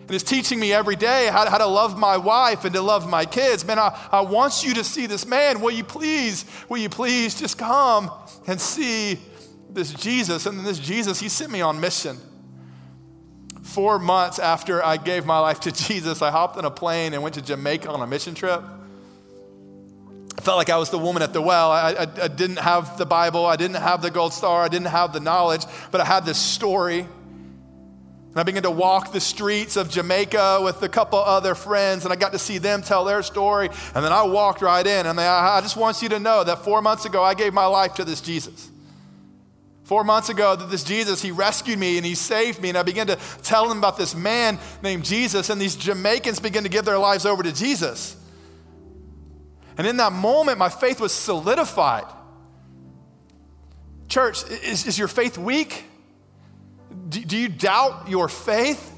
And 0.00 0.10
is 0.10 0.22
teaching 0.22 0.60
me 0.60 0.72
every 0.72 0.96
day 0.96 1.28
how, 1.32 1.48
how 1.48 1.58
to 1.58 1.66
love 1.66 1.98
my 1.98 2.18
wife 2.18 2.64
and 2.64 2.74
to 2.74 2.82
love 2.82 3.08
my 3.08 3.24
kids. 3.24 3.64
Man, 3.64 3.78
I, 3.78 3.98
I 4.10 4.20
want 4.20 4.62
you 4.62 4.74
to 4.74 4.84
see 4.84 5.06
this 5.06 5.26
man. 5.26 5.60
Will 5.60 5.70
you 5.70 5.84
please, 5.84 6.44
will 6.68 6.78
you 6.78 6.88
please 6.88 7.34
just 7.34 7.56
come 7.56 8.10
and 8.46 8.60
see 8.60 9.18
this 9.70 9.92
Jesus? 9.94 10.44
And 10.44 10.66
this 10.66 10.78
Jesus, 10.78 11.18
he 11.18 11.28
sent 11.28 11.50
me 11.50 11.62
on 11.62 11.80
mission 11.80 12.18
four 13.62 13.98
months 13.98 14.38
after 14.38 14.84
I 14.84 14.98
gave 14.98 15.24
my 15.24 15.38
life 15.38 15.60
to 15.60 15.72
Jesus, 15.88 16.20
I 16.20 16.30
hopped 16.30 16.56
on 16.58 16.64
a 16.64 16.70
plane 16.70 17.14
and 17.14 17.22
went 17.22 17.34
to 17.36 17.42
Jamaica 17.42 17.88
on 17.88 18.00
a 18.02 18.06
mission 18.06 18.34
trip. 18.34 18.62
Felt 20.42 20.56
like 20.56 20.70
I 20.70 20.76
was 20.76 20.90
the 20.90 20.98
woman 20.98 21.22
at 21.22 21.32
the 21.32 21.40
well. 21.40 21.70
I, 21.70 21.92
I, 21.92 22.02
I, 22.02 22.28
didn't 22.28 22.58
have 22.58 22.98
the 22.98 23.06
Bible, 23.06 23.46
I 23.46 23.54
didn't 23.54 23.76
have 23.76 24.02
the 24.02 24.10
gold 24.10 24.32
star, 24.32 24.64
I 24.64 24.68
didn't 24.68 24.88
have 24.88 25.12
the 25.12 25.20
knowledge, 25.20 25.64
but 25.92 26.00
I 26.00 26.04
had 26.04 26.24
this 26.24 26.36
story. 26.36 26.98
And 26.98 28.40
I 28.40 28.42
began 28.42 28.64
to 28.64 28.70
walk 28.70 29.12
the 29.12 29.20
streets 29.20 29.76
of 29.76 29.88
Jamaica 29.88 30.60
with 30.64 30.82
a 30.82 30.88
couple 30.88 31.20
other 31.20 31.54
friends, 31.54 32.04
and 32.04 32.12
I 32.12 32.16
got 32.16 32.32
to 32.32 32.40
see 32.40 32.58
them 32.58 32.82
tell 32.82 33.04
their 33.04 33.22
story. 33.22 33.68
And 33.94 34.04
then 34.04 34.12
I 34.12 34.24
walked 34.24 34.62
right 34.62 34.84
in, 34.84 35.06
and 35.06 35.20
I, 35.20 35.58
I 35.58 35.60
just 35.60 35.76
want 35.76 36.02
you 36.02 36.08
to 36.08 36.18
know 36.18 36.42
that 36.42 36.64
four 36.64 36.82
months 36.82 37.04
ago, 37.04 37.22
I 37.22 37.34
gave 37.34 37.52
my 37.52 37.66
life 37.66 37.94
to 37.94 38.04
this 38.04 38.20
Jesus. 38.20 38.68
Four 39.84 40.02
months 40.02 40.28
ago, 40.28 40.56
that 40.56 40.70
this 40.70 40.82
Jesus, 40.82 41.22
he 41.22 41.30
rescued 41.30 41.78
me 41.78 41.98
and 41.98 42.06
he 42.06 42.14
saved 42.14 42.60
me. 42.60 42.70
And 42.70 42.78
I 42.78 42.82
began 42.82 43.06
to 43.08 43.18
tell 43.42 43.68
them 43.68 43.78
about 43.78 43.96
this 43.96 44.14
man 44.14 44.58
named 44.82 45.04
Jesus, 45.04 45.50
and 45.50 45.60
these 45.60 45.76
Jamaicans 45.76 46.40
began 46.40 46.64
to 46.64 46.68
give 46.68 46.84
their 46.84 46.98
lives 46.98 47.26
over 47.26 47.44
to 47.44 47.52
Jesus. 47.52 48.16
And 49.78 49.86
in 49.86 49.96
that 49.98 50.12
moment, 50.12 50.58
my 50.58 50.68
faith 50.68 51.00
was 51.00 51.12
solidified. 51.12 52.04
Church, 54.08 54.44
is, 54.50 54.86
is 54.86 54.98
your 54.98 55.08
faith 55.08 55.38
weak? 55.38 55.84
Do, 57.08 57.24
do 57.24 57.36
you 57.36 57.48
doubt 57.48 58.08
your 58.08 58.28
faith? 58.28 58.90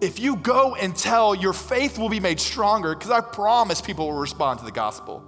If 0.00 0.18
you 0.18 0.36
go 0.36 0.74
and 0.74 0.96
tell, 0.96 1.34
your 1.34 1.52
faith 1.52 1.98
will 1.98 2.08
be 2.08 2.20
made 2.20 2.40
stronger 2.40 2.94
because 2.94 3.10
I 3.10 3.20
promise 3.20 3.82
people 3.82 4.06
will 4.06 4.18
respond 4.18 4.60
to 4.60 4.64
the 4.64 4.72
gospel. 4.72 5.22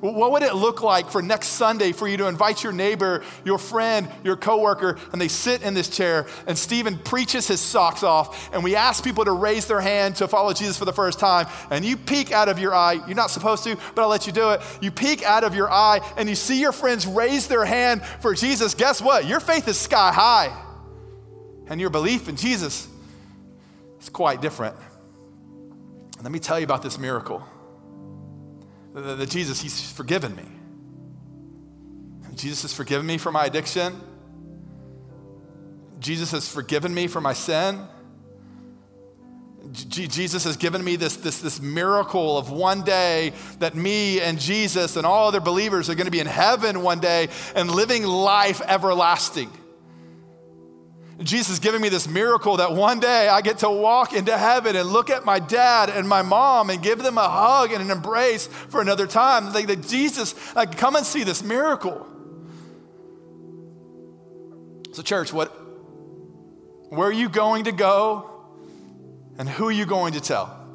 What 0.00 0.32
would 0.32 0.42
it 0.42 0.54
look 0.54 0.82
like 0.82 1.10
for 1.10 1.22
next 1.22 1.48
Sunday 1.48 1.92
for 1.92 2.06
you 2.06 2.16
to 2.18 2.26
invite 2.26 2.62
your 2.62 2.72
neighbor, 2.72 3.24
your 3.44 3.58
friend, 3.58 4.08
your 4.22 4.36
coworker, 4.36 4.98
and 5.12 5.20
they 5.20 5.28
sit 5.28 5.62
in 5.62 5.74
this 5.74 5.88
chair, 5.88 6.26
and 6.46 6.56
Stephen 6.56 6.98
preaches 6.98 7.48
his 7.48 7.60
socks 7.60 8.02
off, 8.02 8.52
and 8.52 8.62
we 8.62 8.76
ask 8.76 9.02
people 9.02 9.24
to 9.24 9.32
raise 9.32 9.66
their 9.66 9.80
hand 9.80 10.16
to 10.16 10.28
follow 10.28 10.52
Jesus 10.52 10.76
for 10.76 10.84
the 10.84 10.92
first 10.92 11.18
time, 11.18 11.46
and 11.70 11.84
you 11.84 11.96
peek 11.96 12.32
out 12.32 12.48
of 12.48 12.58
your 12.58 12.74
eye. 12.74 12.94
You're 13.06 13.16
not 13.16 13.30
supposed 13.30 13.64
to, 13.64 13.76
but 13.94 14.02
I'll 14.02 14.08
let 14.08 14.26
you 14.26 14.32
do 14.32 14.50
it. 14.50 14.60
You 14.80 14.90
peek 14.90 15.22
out 15.22 15.44
of 15.44 15.54
your 15.54 15.70
eye, 15.70 16.00
and 16.16 16.28
you 16.28 16.34
see 16.34 16.60
your 16.60 16.72
friends 16.72 17.06
raise 17.06 17.48
their 17.48 17.64
hand 17.64 18.04
for 18.20 18.34
Jesus. 18.34 18.74
Guess 18.74 19.00
what? 19.00 19.26
Your 19.26 19.40
faith 19.40 19.66
is 19.68 19.78
sky 19.78 20.12
high, 20.12 20.54
and 21.68 21.80
your 21.80 21.90
belief 21.90 22.28
in 22.28 22.36
Jesus 22.36 22.88
is 24.00 24.08
quite 24.08 24.40
different. 24.42 24.76
Let 26.22 26.32
me 26.32 26.38
tell 26.38 26.58
you 26.58 26.64
about 26.64 26.82
this 26.82 26.98
miracle 26.98 27.46
that 29.02 29.28
Jesus, 29.28 29.60
He's 29.60 29.90
forgiven 29.92 30.34
me. 30.34 30.44
Jesus 32.34 32.62
has 32.62 32.72
forgiven 32.72 33.06
me 33.06 33.18
for 33.18 33.32
my 33.32 33.46
addiction. 33.46 34.00
Jesus 36.00 36.32
has 36.32 36.48
forgiven 36.48 36.94
me 36.94 37.06
for 37.06 37.20
my 37.20 37.32
sin. 37.32 37.86
Jesus 39.72 40.44
has 40.44 40.56
given 40.56 40.84
me 40.84 40.96
this, 40.96 41.16
this, 41.16 41.40
this 41.40 41.60
miracle 41.60 42.38
of 42.38 42.50
one 42.50 42.82
day 42.82 43.32
that 43.58 43.74
me 43.74 44.20
and 44.20 44.38
Jesus 44.38 44.96
and 44.96 45.04
all 45.04 45.28
other 45.28 45.40
believers 45.40 45.90
are 45.90 45.94
going 45.94 46.06
to 46.06 46.10
be 46.12 46.20
in 46.20 46.26
heaven 46.26 46.82
one 46.82 47.00
day 47.00 47.28
and 47.54 47.70
living 47.70 48.04
life 48.04 48.60
everlasting. 48.64 49.50
Jesus 51.22 51.58
giving 51.58 51.80
me 51.80 51.88
this 51.88 52.06
miracle 52.06 52.58
that 52.58 52.72
one 52.72 53.00
day 53.00 53.28
I 53.28 53.40
get 53.40 53.58
to 53.58 53.70
walk 53.70 54.12
into 54.12 54.36
heaven 54.36 54.76
and 54.76 54.88
look 54.88 55.08
at 55.08 55.24
my 55.24 55.38
dad 55.38 55.88
and 55.88 56.06
my 56.06 56.20
mom 56.20 56.68
and 56.68 56.82
give 56.82 56.98
them 56.98 57.16
a 57.16 57.28
hug 57.28 57.72
and 57.72 57.82
an 57.82 57.90
embrace 57.90 58.46
for 58.46 58.82
another 58.82 59.06
time. 59.06 59.52
Like 59.52 59.66
that 59.68 59.86
Jesus, 59.86 60.34
like 60.54 60.76
come 60.76 60.94
and 60.94 61.06
see 61.06 61.24
this 61.24 61.42
miracle. 61.42 62.06
So, 64.92 65.02
church, 65.02 65.32
what 65.32 65.48
where 66.90 67.08
are 67.08 67.12
you 67.12 67.28
going 67.28 67.64
to 67.64 67.72
go 67.72 68.30
and 69.38 69.48
who 69.48 69.68
are 69.68 69.72
you 69.72 69.86
going 69.86 70.12
to 70.14 70.20
tell? 70.20 70.66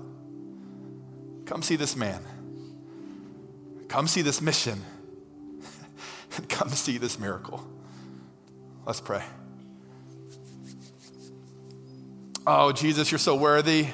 Come 1.46 1.62
see 1.62 1.76
this 1.76 1.96
man. 1.96 2.22
Come 3.88 4.08
see 4.08 4.22
this 4.22 4.42
mission. 4.42 4.82
and 6.38 6.50
come 6.50 6.70
see 6.70 6.98
this 6.98 7.20
miracle. 7.20 7.66
Let's 8.86 9.02
pray. 9.02 9.24
Oh, 12.46 12.72
Jesus, 12.72 13.12
you're 13.12 13.20
so 13.20 13.36
worthy. 13.36 13.88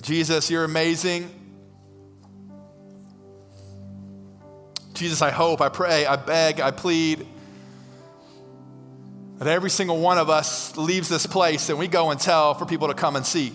Jesus, 0.00 0.50
you're 0.50 0.62
amazing. 0.62 1.28
Jesus, 4.94 5.20
I 5.20 5.30
hope, 5.30 5.60
I 5.60 5.68
pray, 5.68 6.06
I 6.06 6.14
beg, 6.14 6.60
I 6.60 6.70
plead 6.70 7.26
that 9.38 9.48
every 9.48 9.70
single 9.70 9.98
one 9.98 10.18
of 10.18 10.30
us 10.30 10.76
leaves 10.76 11.08
this 11.08 11.26
place 11.26 11.68
and 11.70 11.78
we 11.78 11.88
go 11.88 12.12
and 12.12 12.20
tell 12.20 12.54
for 12.54 12.64
people 12.64 12.86
to 12.86 12.94
come 12.94 13.16
and 13.16 13.26
see. 13.26 13.52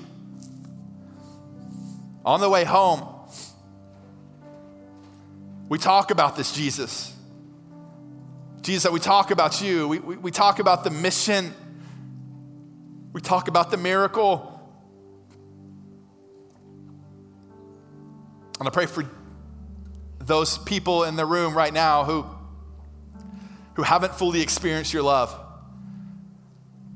On 2.26 2.42
the 2.42 2.50
way 2.50 2.66
home, 2.66 3.08
we 5.70 5.78
talk 5.78 6.12
about 6.12 6.36
this 6.36 6.52
Jesus. 6.52 7.14
Jesus, 8.62 8.84
that 8.84 8.92
we 8.92 9.00
talk 9.00 9.32
about 9.32 9.62
you. 9.62 9.88
We, 9.88 10.00
we, 10.00 10.18
we 10.18 10.32
talk 10.32 10.60
about 10.60 10.84
the 10.84 10.90
mission. 10.90 11.54
We 13.18 13.22
talk 13.22 13.47
about 13.47 13.72
the 13.72 13.78
miracle. 13.78 14.61
And 18.59 18.68
I 18.68 18.70
pray 18.70 18.86
for 18.86 19.09
those 20.20 20.59
people 20.59 21.03
in 21.03 21.15
the 21.15 21.26
room 21.26 21.57
right 21.57 21.74
now 21.74 22.03
who, 22.03 22.28
who 23.74 23.82
haven't 23.82 24.13
fully 24.13 24.41
experienced 24.41 24.93
your 24.93 25.01
love. 25.01 25.36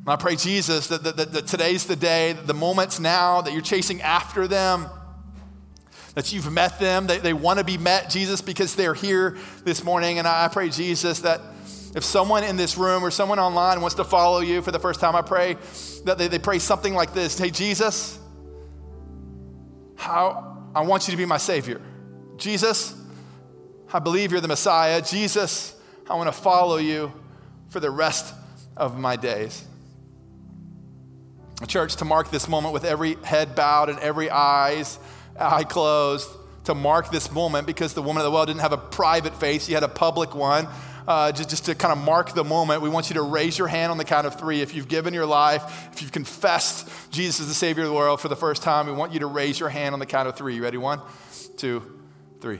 And 0.01 0.09
I 0.09 0.15
pray, 0.15 0.35
Jesus, 0.35 0.89
that, 0.89 1.03
that, 1.05 1.33
that, 1.33 1.47
today's 1.47 1.87
the 1.87 1.95
day, 1.95 2.33
the 2.33 2.53
moments 2.53 2.99
now 2.99 3.41
that 3.41 3.51
you're 3.51 3.63
chasing 3.63 3.99
after 4.03 4.47
them, 4.47 4.85
that 6.13 6.31
you've 6.31 6.51
met 6.51 6.79
them, 6.79 7.07
they, 7.07 7.17
they 7.17 7.33
want 7.33 7.57
to 7.57 7.65
be 7.65 7.79
met, 7.79 8.11
Jesus, 8.11 8.41
because 8.41 8.75
they're 8.75 8.93
here 8.93 9.37
this 9.63 9.83
morning. 9.83 10.19
And 10.19 10.27
I, 10.27 10.45
I 10.45 10.47
pray, 10.49 10.69
Jesus, 10.69 11.21
that 11.21 11.41
if 11.95 12.03
someone 12.03 12.43
in 12.43 12.57
this 12.57 12.77
room 12.77 13.03
or 13.03 13.09
someone 13.09 13.39
online 13.39 13.81
wants 13.81 13.95
to 13.95 14.03
follow 14.03 14.41
you 14.41 14.61
for 14.61 14.69
the 14.69 14.77
first 14.77 14.99
time, 14.99 15.15
I 15.15 15.23
pray 15.23 15.57
that 16.05 16.17
they, 16.17 16.27
they 16.27 16.39
pray 16.39 16.59
something 16.59 16.93
like 16.93 17.13
this 17.13 17.37
Hey, 17.37 17.49
Jesus, 17.49 18.19
how, 19.95 20.65
I 20.73 20.81
want 20.81 21.07
you 21.07 21.11
to 21.11 21.17
be 21.17 21.25
my 21.25 21.37
Savior. 21.37 21.81
Jesus, 22.37 22.95
I 23.93 23.99
believe 23.99 24.31
you're 24.31 24.41
the 24.41 24.47
Messiah. 24.47 25.01
Jesus, 25.01 25.75
I 26.09 26.15
want 26.15 26.27
to 26.27 26.39
follow 26.39 26.77
you 26.77 27.11
for 27.69 27.79
the 27.79 27.91
rest 27.91 28.33
of 28.75 28.97
my 28.97 29.15
days. 29.15 29.65
Church, 31.67 31.97
to 31.97 32.05
mark 32.05 32.31
this 32.31 32.47
moment 32.47 32.73
with 32.73 32.83
every 32.83 33.15
head 33.23 33.53
bowed 33.55 33.89
and 33.89 33.99
every 33.99 34.29
eyes 34.31 34.97
eye 35.39 35.63
closed, 35.63 36.29
to 36.65 36.75
mark 36.75 37.11
this 37.11 37.31
moment 37.31 37.65
because 37.67 37.93
the 37.93 38.01
woman 38.01 38.21
of 38.21 38.25
the 38.25 38.31
well 38.31 38.45
didn't 38.45 38.61
have 38.61 38.73
a 38.73 38.77
private 38.77 39.35
faith, 39.39 39.65
she 39.65 39.73
had 39.73 39.83
a 39.83 39.87
public 39.87 40.35
one. 40.35 40.67
Uh, 41.07 41.31
just, 41.31 41.49
just 41.49 41.65
to 41.65 41.75
kind 41.75 41.91
of 41.91 41.97
mark 41.97 42.33
the 42.33 42.43
moment, 42.43 42.81
we 42.81 42.89
want 42.89 43.09
you 43.09 43.15
to 43.15 43.21
raise 43.21 43.57
your 43.57 43.67
hand 43.67 43.91
on 43.91 43.97
the 43.97 44.05
count 44.05 44.27
of 44.27 44.39
three. 44.39 44.61
If 44.61 44.75
you've 44.75 44.87
given 44.87 45.13
your 45.13 45.25
life, 45.25 45.89
if 45.91 46.01
you've 46.01 46.11
confessed 46.11 46.87
Jesus 47.11 47.41
as 47.41 47.47
the 47.47 47.53
Savior 47.53 47.83
of 47.83 47.89
the 47.89 47.95
world 47.95 48.21
for 48.21 48.27
the 48.27 48.35
first 48.35 48.61
time, 48.61 48.85
we 48.85 48.93
want 48.93 49.11
you 49.11 49.19
to 49.21 49.25
raise 49.25 49.59
your 49.59 49.69
hand 49.69 49.93
on 49.93 49.99
the 49.99 50.05
count 50.05 50.27
of 50.27 50.35
three. 50.35 50.55
You 50.55 50.63
ready? 50.63 50.77
One, 50.77 51.01
two, 51.57 51.99
three. 52.39 52.59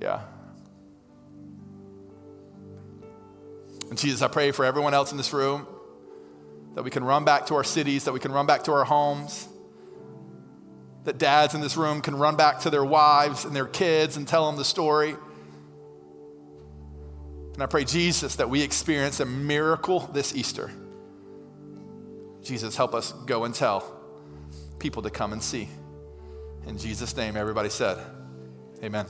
Yeah. 0.00 0.20
And 3.88 3.98
Jesus, 3.98 4.20
I 4.20 4.28
pray 4.28 4.50
for 4.50 4.64
everyone 4.64 4.92
else 4.92 5.10
in 5.10 5.16
this 5.16 5.32
room 5.32 5.66
that 6.74 6.82
we 6.82 6.90
can 6.90 7.02
run 7.02 7.24
back 7.24 7.46
to 7.46 7.54
our 7.54 7.64
cities, 7.64 8.04
that 8.04 8.12
we 8.12 8.20
can 8.20 8.30
run 8.30 8.46
back 8.46 8.64
to 8.64 8.72
our 8.72 8.84
homes, 8.84 9.48
that 11.04 11.16
dads 11.18 11.54
in 11.54 11.62
this 11.62 11.76
room 11.76 12.02
can 12.02 12.16
run 12.16 12.36
back 12.36 12.60
to 12.60 12.70
their 12.70 12.84
wives 12.84 13.46
and 13.46 13.56
their 13.56 13.66
kids 13.66 14.18
and 14.18 14.28
tell 14.28 14.46
them 14.46 14.56
the 14.56 14.64
story. 14.64 15.16
And 17.58 17.64
I 17.64 17.66
pray, 17.66 17.84
Jesus, 17.84 18.36
that 18.36 18.48
we 18.48 18.62
experience 18.62 19.18
a 19.18 19.26
miracle 19.26 20.08
this 20.12 20.32
Easter. 20.32 20.70
Jesus, 22.40 22.76
help 22.76 22.94
us 22.94 23.10
go 23.26 23.46
and 23.46 23.52
tell 23.52 24.00
people 24.78 25.02
to 25.02 25.10
come 25.10 25.32
and 25.32 25.42
see. 25.42 25.68
In 26.68 26.78
Jesus' 26.78 27.16
name, 27.16 27.36
everybody 27.36 27.68
said, 27.68 27.98
Amen. 28.84 29.06